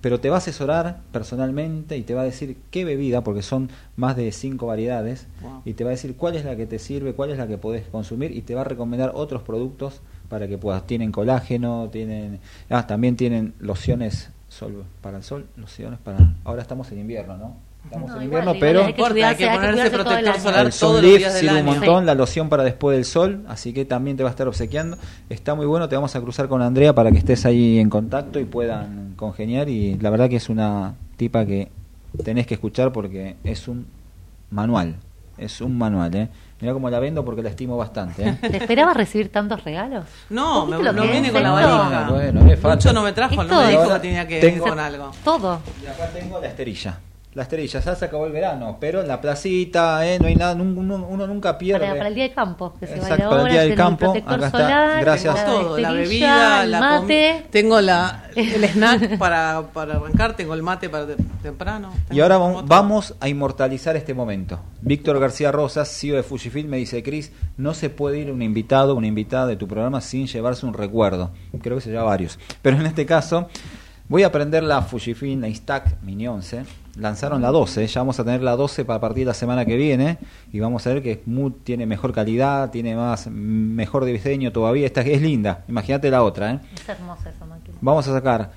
Pero 0.00 0.20
te 0.20 0.30
va 0.30 0.36
a 0.36 0.38
asesorar 0.38 1.00
personalmente 1.12 1.96
y 1.96 2.02
te 2.02 2.14
va 2.14 2.20
a 2.22 2.24
decir 2.24 2.56
qué 2.70 2.84
bebida, 2.84 3.22
porque 3.24 3.42
son 3.42 3.68
más 3.96 4.16
de 4.16 4.30
cinco 4.32 4.66
variedades, 4.68 5.26
Wow. 5.42 5.62
y 5.64 5.74
te 5.74 5.84
va 5.84 5.90
a 5.90 5.92
decir 5.92 6.16
cuál 6.16 6.36
es 6.36 6.44
la 6.44 6.56
que 6.56 6.66
te 6.66 6.78
sirve, 6.78 7.14
cuál 7.14 7.30
es 7.30 7.38
la 7.38 7.46
que 7.48 7.58
podés 7.58 7.86
consumir 7.88 8.30
y 8.32 8.42
te 8.42 8.54
va 8.54 8.60
a 8.62 8.64
recomendar 8.64 9.12
otros 9.14 9.42
productos 9.42 10.00
para 10.28 10.46
que 10.48 10.58
puedas. 10.58 10.86
Tienen 10.86 11.12
colágeno, 11.12 11.88
tienen, 11.90 12.40
ah, 12.70 12.86
también 12.86 13.16
tienen 13.16 13.54
lociones 13.58 14.30
sol, 14.48 14.84
para 15.00 15.18
el 15.18 15.22
sol, 15.22 15.46
lociones 15.56 15.98
para. 15.98 16.18
Ahora 16.44 16.62
estamos 16.62 16.90
en 16.92 17.00
invierno, 17.00 17.36
¿no? 17.36 17.56
Estamos 17.84 18.10
No, 18.10 18.16
en 18.16 18.22
igual, 18.24 18.42
invierno, 18.42 18.54
igual, 18.54 18.60
pero 18.60 18.78
hay 18.80 18.92
que 18.92 19.00
Importa, 19.00 19.28
hay 19.28 19.36
que 19.36 19.44
cuidarse, 19.44 19.44
hay 19.44 19.50
que 19.50 19.66
ponerse 19.66 19.90
protector 19.90 20.40
solar 20.40 20.66
el 20.66 20.72
todos 20.72 21.02
los 21.02 21.10
Sunlift 21.10 21.30
sirve 21.30 21.60
un 21.60 21.66
montón, 21.66 22.06
la 22.06 22.14
loción 22.14 22.48
para 22.48 22.64
después 22.64 22.96
del 22.96 23.04
sol, 23.04 23.44
así 23.48 23.72
que 23.72 23.84
también 23.84 24.16
te 24.16 24.22
va 24.22 24.30
a 24.30 24.32
estar 24.32 24.48
obsequiando. 24.48 24.98
Está 25.28 25.54
muy 25.54 25.66
bueno, 25.66 25.88
te 25.88 25.94
vamos 25.94 26.14
a 26.16 26.20
cruzar 26.20 26.48
con 26.48 26.60
Andrea 26.60 26.94
para 26.94 27.10
que 27.10 27.18
estés 27.18 27.46
ahí 27.46 27.78
en 27.78 27.88
contacto 27.88 28.40
y 28.40 28.44
puedan 28.44 29.14
congeniar. 29.16 29.68
Y 29.68 29.96
la 29.98 30.10
verdad 30.10 30.28
que 30.28 30.36
es 30.36 30.48
una 30.48 30.94
tipa 31.16 31.46
que 31.46 31.70
tenés 32.24 32.46
que 32.46 32.54
escuchar 32.54 32.92
porque 32.92 33.36
es 33.44 33.68
un 33.68 33.86
manual, 34.50 34.96
es 35.38 35.60
un 35.60 35.78
manual, 35.78 36.14
¿eh? 36.14 36.28
Mira 36.60 36.72
cómo 36.72 36.90
la 36.90 36.98
vendo 36.98 37.24
porque 37.24 37.40
la 37.42 37.50
estimo 37.50 37.76
bastante, 37.76 38.28
¿eh? 38.28 38.38
¿Te 38.40 38.56
esperabas 38.56 38.96
recibir 38.96 39.30
tantos 39.30 39.62
regalos? 39.62 40.04
No, 40.30 40.66
¿Vos 40.66 40.68
me, 40.70 40.92
no 40.92 41.02
es 41.04 41.30
con 41.32 41.42
la 41.42 41.60
esto? 41.60 41.78
valija. 41.78 42.10
Bueno. 42.10 42.40
Mucho 42.74 42.92
no 42.92 43.02
me 43.02 43.12
trajo, 43.12 43.40
Esto 43.42 43.44
no 43.54 43.62
me 43.62 43.68
dijo 43.70 43.88
que 43.94 43.98
tenía 44.00 44.26
que 44.26 44.40
Tengo- 44.40 44.64
ir 44.64 44.70
con 44.70 44.80
algo. 44.80 45.12
Todo. 45.22 45.60
Y 45.82 45.86
acá 45.86 46.08
tengo 46.12 46.40
la 46.40 46.48
esterilla. 46.48 46.98
La 47.34 47.42
esterilla, 47.42 47.78
ya 47.80 47.94
se 47.94 48.04
acabó 48.06 48.24
el 48.26 48.32
verano, 48.32 48.78
pero 48.80 49.00
en 49.02 49.06
la 49.06 49.20
placita, 49.20 50.04
¿eh? 50.08 50.18
no 50.18 50.26
hay 50.26 50.34
nada, 50.34 50.54
uno, 50.54 51.06
uno 51.06 51.26
nunca 51.26 51.56
pierde. 51.58 51.80
Para, 51.86 51.96
para 51.96 52.08
el 52.08 52.14
día 52.14 52.24
del 52.24 52.34
campo, 52.34 52.72
que 52.80 52.86
se 52.86 52.94
Exacto, 52.96 53.28
para 53.28 53.42
el 53.42 53.48
día 53.52 53.60
del 53.62 53.74
campo, 53.74 54.10
acá 54.12 54.34
está, 54.46 54.50
solar, 54.50 55.00
gracias. 55.04 55.34
la 55.34 55.44
todo, 55.44 55.78
la 55.78 55.92
bebida, 55.92 56.64
el 56.64 56.70
la 56.70 56.80
mate. 56.80 57.46
tengo 57.50 57.80
la, 57.82 58.24
el 58.34 58.64
snack 58.72 59.18
para, 59.18 59.62
para 59.74 59.96
arrancar, 59.96 60.34
tengo 60.36 60.54
el 60.54 60.62
mate 60.62 60.88
para 60.88 61.06
te- 61.06 61.16
temprano. 61.42 61.92
Y 62.06 62.08
tengo 62.08 62.22
ahora 62.22 62.38
vamos, 62.62 63.14
a 63.20 63.28
inmortalizar 63.28 63.94
este 63.94 64.14
momento. 64.14 64.58
Víctor 64.80 65.20
García 65.20 65.52
Rosas, 65.52 65.88
CEO 65.88 66.16
de 66.16 66.22
Fujifilm, 66.22 66.68
me 66.70 66.78
dice, 66.78 67.02
Cris, 67.02 67.30
no 67.58 67.74
se 67.74 67.90
puede 67.90 68.18
ir 68.18 68.32
un 68.32 68.40
invitado, 68.42 68.94
una 68.96 69.06
invitada 69.06 69.46
de 69.46 69.56
tu 69.56 69.68
programa 69.68 70.00
sin 70.00 70.26
llevarse 70.26 70.64
un 70.64 70.72
recuerdo. 70.74 71.30
Creo 71.62 71.76
que 71.76 71.82
se 71.82 71.90
lleva 71.90 72.04
varios. 72.04 72.38
Pero 72.62 72.78
en 72.78 72.86
este 72.86 73.04
caso, 73.06 73.48
voy 74.08 74.22
a 74.22 74.32
prender 74.32 74.62
la 74.62 74.80
Fujifilm 74.82 75.44
Instax 75.44 76.02
Mini 76.02 76.26
11. 76.26 76.64
Lanzaron 76.98 77.40
la 77.40 77.50
12, 77.50 77.86
ya 77.86 78.00
vamos 78.00 78.18
a 78.18 78.24
tener 78.24 78.42
la 78.42 78.56
12 78.56 78.84
para 78.84 79.00
partir 79.00 79.22
de 79.22 79.26
la 79.26 79.34
semana 79.34 79.64
que 79.64 79.76
viene 79.76 80.18
y 80.52 80.58
vamos 80.60 80.86
a 80.86 80.90
ver 80.90 81.02
que 81.02 81.12
es 81.12 81.18
tiene 81.62 81.86
mejor 81.86 82.12
calidad, 82.12 82.70
tiene 82.70 82.96
más 82.96 83.28
mejor 83.28 84.04
diseño 84.04 84.50
todavía. 84.52 84.86
Esta 84.86 85.02
es 85.02 85.22
linda, 85.22 85.64
imagínate 85.68 86.10
la 86.10 86.22
otra, 86.22 86.52
¿eh? 86.52 86.60
Es 86.74 86.88
hermosa 86.88 87.30
esa 87.30 87.44
máquina. 87.44 87.76
Vamos 87.80 88.08
a 88.08 88.12
sacar 88.12 88.50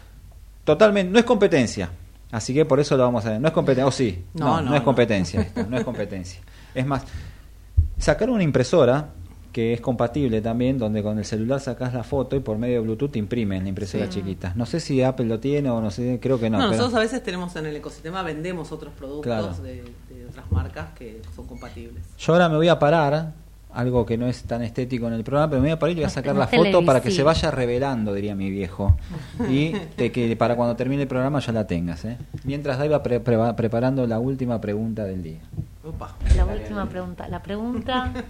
totalmente, 0.63 1.11
no 1.11 1.19
es 1.19 1.25
competencia, 1.25 1.89
así 2.31 2.53
que 2.53 2.65
por 2.65 2.79
eso 2.79 2.97
lo 2.97 3.03
vamos 3.03 3.25
a 3.25 3.31
ver. 3.31 3.41
No 3.41 3.47
es 3.47 3.53
competencia, 3.53 3.87
o 3.87 3.91
sí, 3.91 4.25
no, 4.33 4.45
No, 4.45 4.55
no, 4.61 4.69
no, 4.69 4.75
es 4.75 4.81
no. 4.81 4.85
competencia, 4.85 5.41
esto, 5.41 5.65
no 5.69 5.77
es 5.77 5.83
competencia. 5.83 6.41
Es 6.73 6.85
más, 6.85 7.03
sacar 7.97 8.29
una 8.29 8.43
impresora 8.43 9.09
que 9.51 9.73
es 9.73 9.81
compatible 9.81 10.41
también, 10.41 10.77
donde 10.77 11.03
con 11.03 11.17
el 11.17 11.25
celular 11.25 11.59
sacas 11.59 11.93
la 11.93 12.03
foto 12.03 12.35
y 12.35 12.39
por 12.39 12.57
medio 12.57 12.75
de 12.75 12.79
Bluetooth 12.81 13.11
te 13.11 13.19
imprime 13.19 13.57
en 13.57 13.63
la 13.63 13.69
impresora 13.69 14.05
Sí. 14.05 14.19
chiquita. 14.19 14.53
No 14.55 14.65
sé 14.65 14.79
si 14.79 15.01
Apple 15.03 15.25
lo 15.25 15.39
tiene 15.39 15.69
o 15.69 15.81
no 15.81 15.91
sé, 15.91 16.19
creo 16.21 16.39
que 16.39 16.49
no. 16.49 16.57
No, 16.57 16.65
pero- 16.65 16.77
nosotros 16.77 16.95
a 16.97 16.99
veces 17.01 17.21
tenemos 17.23 17.55
en 17.57 17.65
el 17.65 17.75
ecosistema, 17.75 18.23
vendemos 18.23 18.71
otros 18.71 18.93
productos 18.93 19.23
Claro. 19.23 19.53
de, 19.61 19.83
de 20.09 20.25
otras 20.29 20.49
marcas 20.51 20.89
que 20.97 21.21
son 21.35 21.47
compatibles. 21.47 22.03
Yo 22.17 22.33
ahora 22.33 22.47
me 22.49 22.55
voy 22.55 22.69
a 22.69 22.79
parar, 22.79 23.33
algo 23.73 24.05
que 24.05 24.17
no 24.17 24.27
es 24.27 24.43
tan 24.43 24.61
estético 24.63 25.07
en 25.07 25.13
el 25.13 25.23
programa, 25.23 25.49
pero 25.49 25.61
me 25.61 25.67
voy 25.69 25.73
a 25.73 25.79
parar 25.79 25.91
y 25.91 25.95
voy 25.95 26.03
a 26.03 26.07
No- 26.07 26.13
sacar 26.13 26.35
la 26.35 26.47
foto 26.47 26.83
para 26.85 27.01
que 27.01 27.09
se 27.11 27.23
vaya 27.23 27.51
revelando, 27.51 28.13
diría 28.13 28.35
mi 28.35 28.49
viejo. 28.49 28.97
Y 29.49 29.71
te- 29.95 30.11
que 30.11 30.35
para 30.35 30.55
cuando 30.57 30.75
termine 30.75 31.03
el 31.03 31.07
programa 31.07 31.39
ya 31.39 31.51
la 31.53 31.67
tengas. 31.67 32.03
¿eh? 32.05 32.17
Mientras 32.43 32.79
ahí 32.79 32.89
va 32.89 33.01
pre- 33.01 33.19
pre- 33.21 33.53
preparando 33.55 34.05
la 34.07 34.19
última 34.19 34.59
pregunta 34.59 35.05
del 35.05 35.23
día. 35.23 35.39
Opa. 35.85 36.15
La 36.35 36.45
última 36.45 36.87
pregunta. 36.89 37.27
La 37.29 37.41
pregunta. 37.41 38.13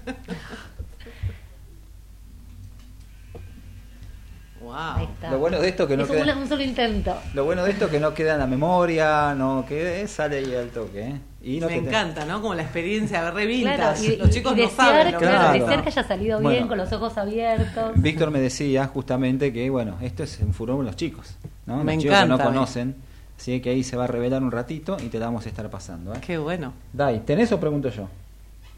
Ahí 4.75 5.05
Wow. 5.05 5.13
está. 5.13 5.31
Lo 5.31 5.39
bueno 5.39 5.59
de 5.59 5.69
esto 5.69 5.87
que 5.87 5.97
no 5.97 6.03
es 6.03 6.09
queda- 6.09 6.37
un, 6.37 6.47
solo 6.47 6.63
intento. 6.63 7.15
Lo 7.33 7.45
bueno 7.45 7.63
de 7.63 7.71
esto 7.71 7.89
que 7.89 7.99
no 7.99 8.13
queda 8.13 8.33
en 8.33 8.39
la 8.39 8.47
memoria, 8.47 9.33
no 9.35 9.65
que 9.67 10.07
sale 10.07 10.37
ahí 10.39 10.55
al 10.55 10.69
toque. 10.69 11.01
¿eh? 11.01 11.19
Y 11.43 11.59
no 11.59 11.67
Me 11.67 11.79
te- 11.79 11.87
encanta, 11.87 12.23
¿no? 12.25 12.41
Como 12.41 12.53
la 12.53 12.61
experiencia 12.61 13.23
de 13.23 13.31
re 13.31 13.61
Claro, 13.61 14.03
y, 14.03 14.15
Los 14.17 14.29
chicos 14.29 14.53
y 14.53 14.55
no 14.55 14.61
desear, 14.67 14.69
saben 14.87 15.11
lo 15.13 15.19
que 15.19 15.25
claro, 15.25 15.35
es 15.35 15.49
Claro. 15.49 15.53
desear 15.65 15.81
que 15.83 15.89
haya 15.89 16.03
salido 16.03 16.37
Bueno. 16.39 16.49
bien, 16.57 16.67
con 16.67 16.77
los 16.77 16.91
ojos 16.93 17.17
abiertos. 17.17 17.91
Víctor 17.95 18.29
me 18.31 18.39
decía 18.39 18.85
justamente 18.87 19.51
que, 19.51 19.69
bueno, 19.69 19.97
esto 20.01 20.23
es 20.23 20.39
un 20.39 20.53
furor 20.53 20.77
con 20.77 20.85
los 20.85 20.95
chicos. 20.95 21.35
¿no? 21.65 21.83
Me 21.83 21.95
los 21.95 22.03
chicos 22.03 22.19
que 22.19 22.25
no 22.27 22.33
encanta, 22.35 22.43
conocen 22.53 22.95
Así 23.37 23.59
que 23.59 23.71
ahí 23.71 23.83
se 23.83 23.97
va 23.97 24.03
a 24.03 24.07
revelar 24.07 24.43
un 24.43 24.51
ratito 24.51 24.97
y 25.03 25.07
te 25.07 25.17
la 25.17 25.25
vamos 25.25 25.47
a 25.47 25.49
estar 25.49 25.67
pasando. 25.71 26.13
¿eh? 26.13 26.17
Qué 26.23 26.37
bueno. 26.37 26.73
Dai, 26.93 27.21
¿tenés 27.21 27.51
o 27.51 27.59
pregunto 27.59 27.89
yo? 27.89 28.07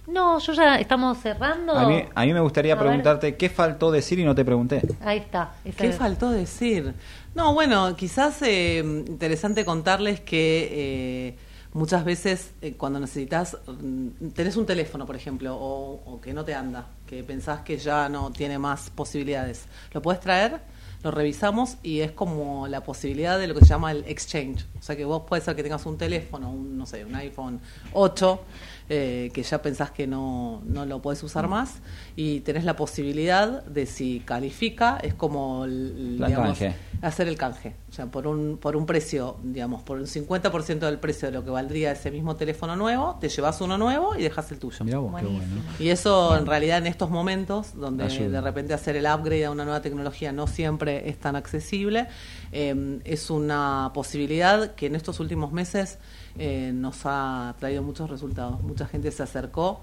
No, 0.08 0.38
yo 0.39 0.54
ya 0.54 0.76
estamos 0.80 1.18
cerrando. 1.20 1.74
A 1.74 1.88
mí, 1.88 2.04
a 2.14 2.26
mí 2.26 2.34
me 2.34 2.41
gustaría 2.41 2.74
A 2.74 2.76
ver. 2.76 2.86
preguntarte 2.88 3.36
qué 3.38 3.49
faltó 3.49 3.89
decir 3.91 4.20
y 4.20 4.26
no 4.26 4.36
te 4.36 4.43
pregunté. 4.43 4.82
Ahí 5.01 5.20
está. 5.20 5.54
¿Qué 5.78 5.91
faltó 5.93 6.30
decir? 6.30 6.93
No, 7.36 7.54
bueno, 7.54 7.95
quizás 7.95 8.41
eh, 8.41 8.80
interesante 8.80 9.64
contarles 9.64 10.20
que 10.20 10.68
eh, 10.72 11.38
muchas 11.74 12.04
veces 12.04 12.51
eh, 12.62 12.74
cuando 12.78 12.99
necesitas, 12.99 13.58
mm, 13.66 14.28
tenés 14.36 14.58
un 14.58 14.66
teléfono, 14.66 15.06
por 15.06 15.16
ejemplo, 15.16 15.56
o, 15.56 16.01
o 16.06 16.20
que 16.22 16.34
no 16.34 16.43
te 16.43 16.54
anda, 16.54 16.88
que 17.08 17.24
pensás 17.24 17.62
que 17.62 17.78
ya 17.78 18.10
no 18.10 18.32
tiene 18.32 18.60
más 18.60 18.89
posibilidades, 18.89 19.66
lo 19.93 20.01
puedes 20.01 20.20
traer, 20.20 20.60
lo 21.01 21.12
revisamos 21.12 21.78
y 21.82 21.99
es 22.01 22.12
como 22.12 22.68
la 22.68 22.82
posibilidad 22.82 23.38
de 23.39 23.47
lo 23.47 23.54
que 23.56 23.62
se 23.62 23.68
llama 23.68 23.91
el 23.91 24.06
exchange. 24.08 24.66
O 24.80 24.82
sea 24.82 24.95
que 24.95 25.04
vos 25.06 25.24
puede 25.28 25.41
ser 25.41 25.56
que 25.56 25.64
tengas 25.64 25.86
un 25.86 25.97
teléfono, 25.97 26.49
un, 26.51 26.78
no 26.78 26.86
sé, 26.86 27.04
un 27.04 27.16
iPhone 27.16 27.60
8, 27.93 28.41
eh, 28.89 29.31
que 29.34 29.43
ya 29.43 29.61
pensás 29.61 29.91
que 29.91 30.07
no, 30.07 30.61
no 30.65 30.86
lo 30.86 31.01
puedes 31.01 31.23
usar 31.23 31.47
más 31.47 31.75
y 32.15 32.41
tenés 32.41 32.65
la 32.65 32.75
posibilidad 32.75 33.63
de 33.63 33.86
si 33.86 34.19
califica, 34.19 34.97
es 35.01 35.13
como 35.13 35.65
el, 35.65 36.17
digamos, 36.17 36.59
canje. 36.59 36.75
hacer 37.01 37.27
el 37.27 37.38
canje. 37.38 37.75
O 37.89 37.93
sea, 37.93 38.07
por 38.07 38.27
un, 38.27 38.57
por 38.57 38.75
un 38.75 38.86
precio, 38.86 39.38
digamos, 39.43 39.84
por 39.84 39.99
un 39.99 40.05
50% 40.05 40.79
del 40.79 40.99
precio 40.99 41.29
de 41.29 41.34
lo 41.34 41.45
que 41.45 41.51
valdría 41.51 41.91
ese 41.91 42.11
mismo 42.11 42.36
teléfono 42.36 42.75
nuevo, 42.75 43.17
te 43.21 43.29
llevas 43.29 43.61
uno 43.61 43.77
nuevo 43.77 44.15
y 44.17 44.23
dejas 44.23 44.51
el 44.51 44.59
tuyo. 44.59 44.84
Mirá 44.84 44.97
vos, 44.97 45.13
qué 45.19 45.25
bueno. 45.25 45.61
Y 45.79 45.89
eso 45.89 46.36
en 46.38 46.45
realidad 46.45 46.79
en 46.79 46.88
estos 46.88 47.09
momentos, 47.09 47.75
donde 47.75 48.03
Ayuda. 48.05 48.29
de 48.29 48.41
repente 48.41 48.73
hacer 48.73 48.95
el 48.95 49.05
upgrade 49.05 49.45
a 49.45 49.51
una 49.51 49.63
nueva 49.63 49.81
tecnología 49.81 50.31
no 50.31 50.47
siempre 50.47 51.09
es 51.09 51.19
tan 51.19 51.36
accesible, 51.36 52.07
eh, 52.51 52.99
es 53.05 53.29
una 53.29 53.91
posibilidad 53.93 54.75
que 54.75 54.88
en 54.88 54.95
estos 54.95 55.19
últimos 55.19 55.51
meses 55.51 55.99
eh, 56.38 56.71
nos 56.73 57.01
ha 57.05 57.55
traído 57.59 57.84
muchos 57.84 58.09
resultados. 58.09 58.61
Mucha 58.61 58.86
gente 58.88 59.11
se 59.11 59.23
acercó 59.23 59.81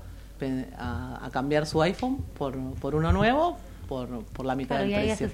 a, 0.78 1.24
a 1.24 1.30
cambiar 1.30 1.66
su 1.66 1.82
iPhone 1.82 2.18
por, 2.38 2.56
por 2.80 2.94
uno 2.94 3.12
nuevo 3.12 3.56
por, 3.90 4.24
por 4.24 4.46
la 4.46 4.54
mitad 4.54 4.78
del 4.78 4.90
precio. 4.92 5.28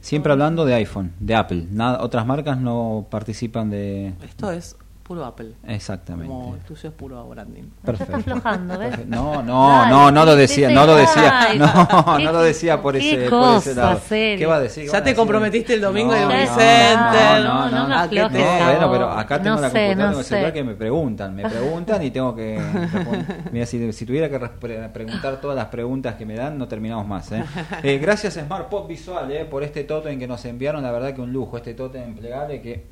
Siempre 0.00 0.32
hablando 0.32 0.64
de 0.64 0.74
iPhone, 0.74 1.12
de 1.18 1.34
Apple. 1.34 1.66
Nada, 1.72 2.02
otras 2.02 2.24
marcas 2.24 2.56
no 2.56 3.06
participan 3.10 3.68
de... 3.68 4.14
Esto 4.22 4.52
es 4.52 4.76
puro 5.06 5.24
Apple. 5.24 5.52
Exactamente. 5.68 6.26
Como 6.28 6.54
el 6.56 6.60
tuyo 6.62 6.88
es 6.88 6.94
puro 6.94 7.24
branding. 7.28 7.62
No, 7.84 7.92
ya 7.92 8.04
está 8.04 8.16
aflojando, 8.16 8.78
¿ves? 8.78 8.88
Perfecto. 8.90 9.14
No, 9.16 9.42
no, 9.42 9.68
Dale, 9.68 9.90
no, 9.90 10.10
no 10.10 10.24
lo 10.24 10.32
¿qué 10.32 10.36
decía, 10.38 10.70
no 10.70 10.84
lo 10.86 10.96
decía, 10.96 11.48
no, 11.56 12.18
no 12.18 12.32
lo 12.32 12.40
decía 12.42 12.82
por 12.82 12.94
qué 12.98 13.12
ese, 13.22 13.30
por 13.30 13.58
ese 13.58 13.74
lado. 13.74 14.00
serio. 14.08 14.38
¿Qué 14.38 14.46
va 14.46 14.56
a 14.56 14.60
decir? 14.60 14.84
¿Qué 14.84 14.88
Ya 14.90 14.98
te 14.98 15.04
decir? 15.10 15.16
comprometiste 15.16 15.74
el 15.74 15.80
domingo 15.80 16.12
no, 16.16 16.28
Vicente. 16.28 16.96
No, 16.96 17.42
no, 17.42 17.70
no, 17.70 17.78
No 17.82 17.88
me 17.88 17.94
¿A 17.94 18.08
qué 18.08 18.16
te- 18.16 18.20
aflojes, 18.22 18.40
No, 18.40 18.56
por 18.58 18.66
bueno, 18.66 18.90
pero 18.92 19.10
acá 19.12 19.40
tengo 19.42 19.56
No 19.56 19.62
la 19.62 19.70
sé, 19.70 19.78
computadora, 19.78 19.94
no 19.94 20.08
tengo 20.10 20.18
el 20.20 20.24
celular 20.26 20.52
que 20.52 20.64
me 20.64 20.74
preguntan, 20.74 21.34
me 21.36 21.42
preguntan 21.48 22.02
y 22.02 22.10
tengo 22.10 22.34
que. 22.34 22.60
Mira, 23.52 23.66
si, 23.66 23.92
si 23.92 24.06
tuviera 24.06 24.28
que 24.28 24.38
re- 24.38 24.88
preguntar 24.88 25.40
todas 25.40 25.56
las 25.56 25.66
preguntas 25.66 26.16
que 26.16 26.26
me 26.26 26.34
dan, 26.34 26.58
no 26.58 26.66
terminamos 26.66 27.06
más. 27.06 27.30
¿eh? 27.32 27.44
Eh, 27.82 27.98
gracias 27.98 28.34
Smart 28.34 28.68
Pop 28.68 28.88
Visual 28.88 29.30
eh, 29.30 29.44
por 29.44 29.62
este 29.62 29.84
totem 29.84 30.18
que 30.18 30.26
nos 30.26 30.44
enviaron, 30.44 30.82
la 30.82 30.90
verdad 30.90 31.14
que 31.14 31.20
un 31.20 31.32
lujo, 31.32 31.56
este 31.58 31.74
totem 31.74 32.14
plegable 32.16 32.60
que 32.60 32.86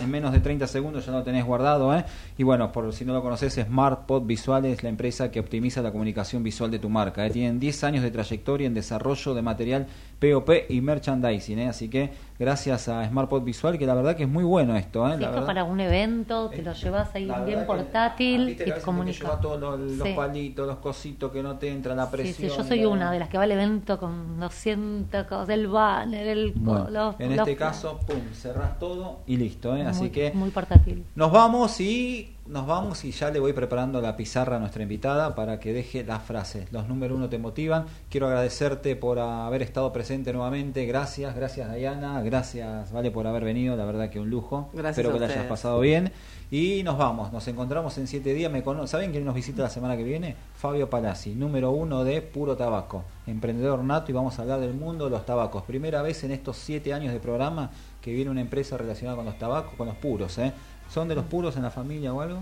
en 0.00 0.10
menos 0.10 0.32
de 0.32 0.40
30 0.40 0.66
segundos 0.66 1.04
ya 1.06 1.12
lo 1.12 1.22
tenés 1.28 1.44
guardado. 1.44 1.94
¿eh? 1.96 2.04
Y 2.36 2.42
bueno, 2.42 2.72
por 2.72 2.92
si 2.92 3.04
no 3.04 3.12
lo 3.12 3.22
conoces, 3.22 3.54
Smart 3.54 4.06
Pop 4.06 4.26
Visual 4.26 4.64
es 4.64 4.82
la 4.82 4.88
empresa 4.88 5.30
que 5.30 5.40
optimiza 5.40 5.82
la 5.82 5.92
comunicación 5.92 6.42
visual 6.42 6.70
de 6.70 6.78
tu 6.78 6.88
marca. 6.88 7.26
¿eh? 7.26 7.30
Tienen 7.30 7.60
10 7.60 7.84
años 7.84 8.02
de 8.02 8.10
trayectoria 8.10 8.66
en 8.66 8.74
desarrollo 8.74 9.34
de 9.34 9.42
material 9.42 9.86
POP 10.18 10.50
y 10.68 10.80
merchandising. 10.80 11.58
¿eh? 11.60 11.68
Así 11.68 11.88
que 11.88 12.10
gracias 12.38 12.88
a 12.88 13.04
Smart 13.08 13.28
Pop 13.28 13.44
Visual, 13.44 13.78
que 13.78 13.86
la 13.86 13.94
verdad 13.94 14.16
que 14.16 14.24
es 14.24 14.28
muy 14.28 14.44
bueno 14.44 14.76
esto. 14.76 15.06
¿eh? 15.08 15.14
Si 15.14 15.20
la 15.20 15.26
esto 15.26 15.32
verdad. 15.32 15.46
para 15.46 15.64
un 15.64 15.78
evento, 15.80 16.48
te 16.50 16.62
lo 16.62 16.72
llevas 16.72 17.14
ahí 17.14 17.30
bien 17.46 17.64
portátil 17.66 18.42
y 18.42 18.44
te 18.44 18.50
veces 18.50 18.64
tenés 18.64 18.74
que 18.80 18.84
comunica. 18.84 19.18
llevar 19.24 19.40
todos 19.40 19.60
los, 19.60 19.78
los 19.98 20.08
Sí. 20.08 20.14
palitos, 20.14 20.66
los 20.66 20.78
cositos 20.78 21.30
que 21.32 21.42
no 21.42 21.56
te 21.56 21.68
entra 21.70 21.94
la 21.94 22.10
presión. 22.10 22.50
sí, 22.50 22.56
yo 22.56 22.64
soy 22.64 22.84
una 22.84 23.12
de 23.12 23.18
las 23.20 23.28
que 23.28 23.38
va 23.38 23.44
al 23.44 23.52
evento 23.52 23.98
con 23.98 24.40
200 24.40 25.24
cosas, 25.26 25.48
el 25.50 25.68
banner, 25.68 26.26
el... 26.26 26.52
Bueno, 26.56 26.88
los- 26.90 27.14
en 27.20 27.30
los- 27.36 27.46
este 27.46 27.56
caso, 27.56 28.00
pum, 28.06 28.16
cerrás 28.32 28.78
todo 28.78 29.20
y 29.26 29.36
listo. 29.36 29.76
¿eh? 29.76 29.82
Así 29.82 30.00
muy, 30.02 30.10
que 30.10 30.30
Muy 30.32 30.50
portátil. 30.50 31.04
nos 31.14 31.30
vamos 31.30 31.80
y 31.80 32.34
nos 32.48 32.66
vamos 32.66 33.04
y 33.04 33.10
ya 33.12 33.30
le 33.30 33.40
voy 33.40 33.52
preparando 33.52 34.00
la 34.00 34.16
pizarra 34.16 34.56
a 34.56 34.58
nuestra 34.58 34.82
invitada 34.82 35.34
para 35.34 35.60
que 35.60 35.72
deje 35.72 36.02
las 36.04 36.22
frases. 36.22 36.72
Los 36.72 36.88
número 36.88 37.14
uno 37.14 37.28
te 37.28 37.38
motivan. 37.38 37.86
Quiero 38.10 38.26
agradecerte 38.26 38.96
por 38.96 39.18
haber 39.18 39.60
estado 39.62 39.92
presente 39.92 40.32
nuevamente. 40.32 40.86
Gracias, 40.86 41.36
gracias 41.36 41.74
Diana, 41.74 42.22
gracias 42.22 42.90
Vale 42.92 43.10
por 43.10 43.26
haber 43.26 43.44
venido. 43.44 43.76
La 43.76 43.84
verdad 43.84 44.08
que 44.10 44.18
un 44.18 44.30
lujo. 44.30 44.70
Gracias 44.72 44.98
Espero 44.98 45.12
que 45.12 45.20
la 45.20 45.26
hayas 45.26 45.44
pasado 45.46 45.80
bien. 45.80 46.10
Y 46.50 46.82
nos 46.82 46.96
vamos, 46.96 47.30
nos 47.30 47.46
encontramos 47.48 47.98
en 47.98 48.06
siete 48.06 48.32
días. 48.32 48.50
Me 48.50 48.62
cono- 48.62 48.86
¿Saben 48.86 49.10
quién 49.10 49.26
nos 49.26 49.34
visita 49.34 49.62
la 49.62 49.68
semana 49.68 49.98
que 49.98 50.04
viene? 50.04 50.34
Fabio 50.54 50.88
Palazzi, 50.88 51.34
número 51.34 51.70
uno 51.72 52.04
de 52.04 52.22
Puro 52.22 52.56
Tabaco, 52.56 53.04
emprendedor 53.26 53.84
nato 53.84 54.10
y 54.10 54.14
vamos 54.14 54.38
a 54.38 54.42
hablar 54.42 54.58
del 54.60 54.72
mundo 54.72 55.04
de 55.04 55.10
los 55.10 55.26
tabacos. 55.26 55.64
Primera 55.64 56.00
vez 56.00 56.24
en 56.24 56.30
estos 56.30 56.56
siete 56.56 56.94
años 56.94 57.12
de 57.12 57.20
programa 57.20 57.70
que 58.00 58.14
viene 58.14 58.30
una 58.30 58.40
empresa 58.40 58.78
relacionada 58.78 59.16
con 59.16 59.26
los 59.26 59.38
tabacos, 59.38 59.74
con 59.74 59.88
los 59.88 59.96
puros. 59.96 60.38
¿eh? 60.38 60.52
¿Son 60.92 61.08
de 61.08 61.14
los 61.14 61.24
puros 61.24 61.56
en 61.56 61.62
la 61.62 61.70
familia 61.70 62.12
o 62.12 62.20
algo? 62.20 62.40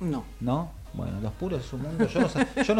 No. 0.00 0.24
¿No? 0.40 0.80
Bueno, 0.92 1.20
los 1.20 1.32
puros 1.32 1.64
es 1.64 1.72
un 1.72 1.82
mundo. 1.82 2.06
Yo 2.08 2.20
no, 2.20 2.28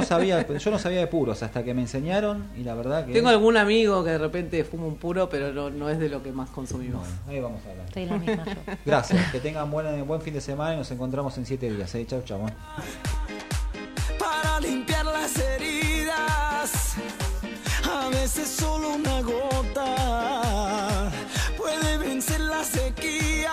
sabía, 0.02 0.46
yo 0.46 0.70
no 0.70 0.78
sabía 0.78 0.98
de 0.98 1.06
puros 1.06 1.42
hasta 1.42 1.62
que 1.62 1.74
me 1.74 1.82
enseñaron 1.82 2.44
y 2.56 2.64
la 2.64 2.74
verdad 2.74 3.06
que. 3.06 3.12
Tengo 3.12 3.28
algún 3.28 3.56
amigo 3.56 4.02
que 4.02 4.10
de 4.10 4.18
repente 4.18 4.64
fuma 4.64 4.86
un 4.86 4.96
puro, 4.96 5.28
pero 5.28 5.52
no, 5.52 5.70
no 5.70 5.88
es 5.88 5.98
de 5.98 6.08
lo 6.08 6.22
que 6.22 6.32
más 6.32 6.50
consumimos. 6.50 7.02
Bueno, 7.02 7.16
ahí 7.28 7.40
vamos 7.40 7.60
a 7.66 7.70
hablar. 7.70 7.86
Estoy 7.86 8.06
la 8.06 8.16
misma. 8.16 8.44
Gracias. 8.84 9.30
Que 9.30 9.38
tengan 9.38 9.70
buen, 9.70 10.06
buen 10.06 10.20
fin 10.20 10.34
de 10.34 10.40
semana 10.40 10.74
y 10.74 10.78
nos 10.78 10.90
encontramos 10.90 11.36
en 11.38 11.46
siete 11.46 11.70
días. 11.70 11.94
¿eh? 11.94 12.04
Chau, 12.06 12.22
chau. 12.24 12.48
¿eh? 12.48 12.52
Para 14.18 14.58
limpiar 14.60 15.06
las 15.06 15.38
heridas, 15.38 16.94
a 17.88 18.08
veces 18.08 18.48
solo 18.48 18.96
una 18.96 19.20
gota 19.20 21.10
puede 21.56 21.98
vencer 21.98 22.40
la 22.40 22.64
sequía. 22.64 23.52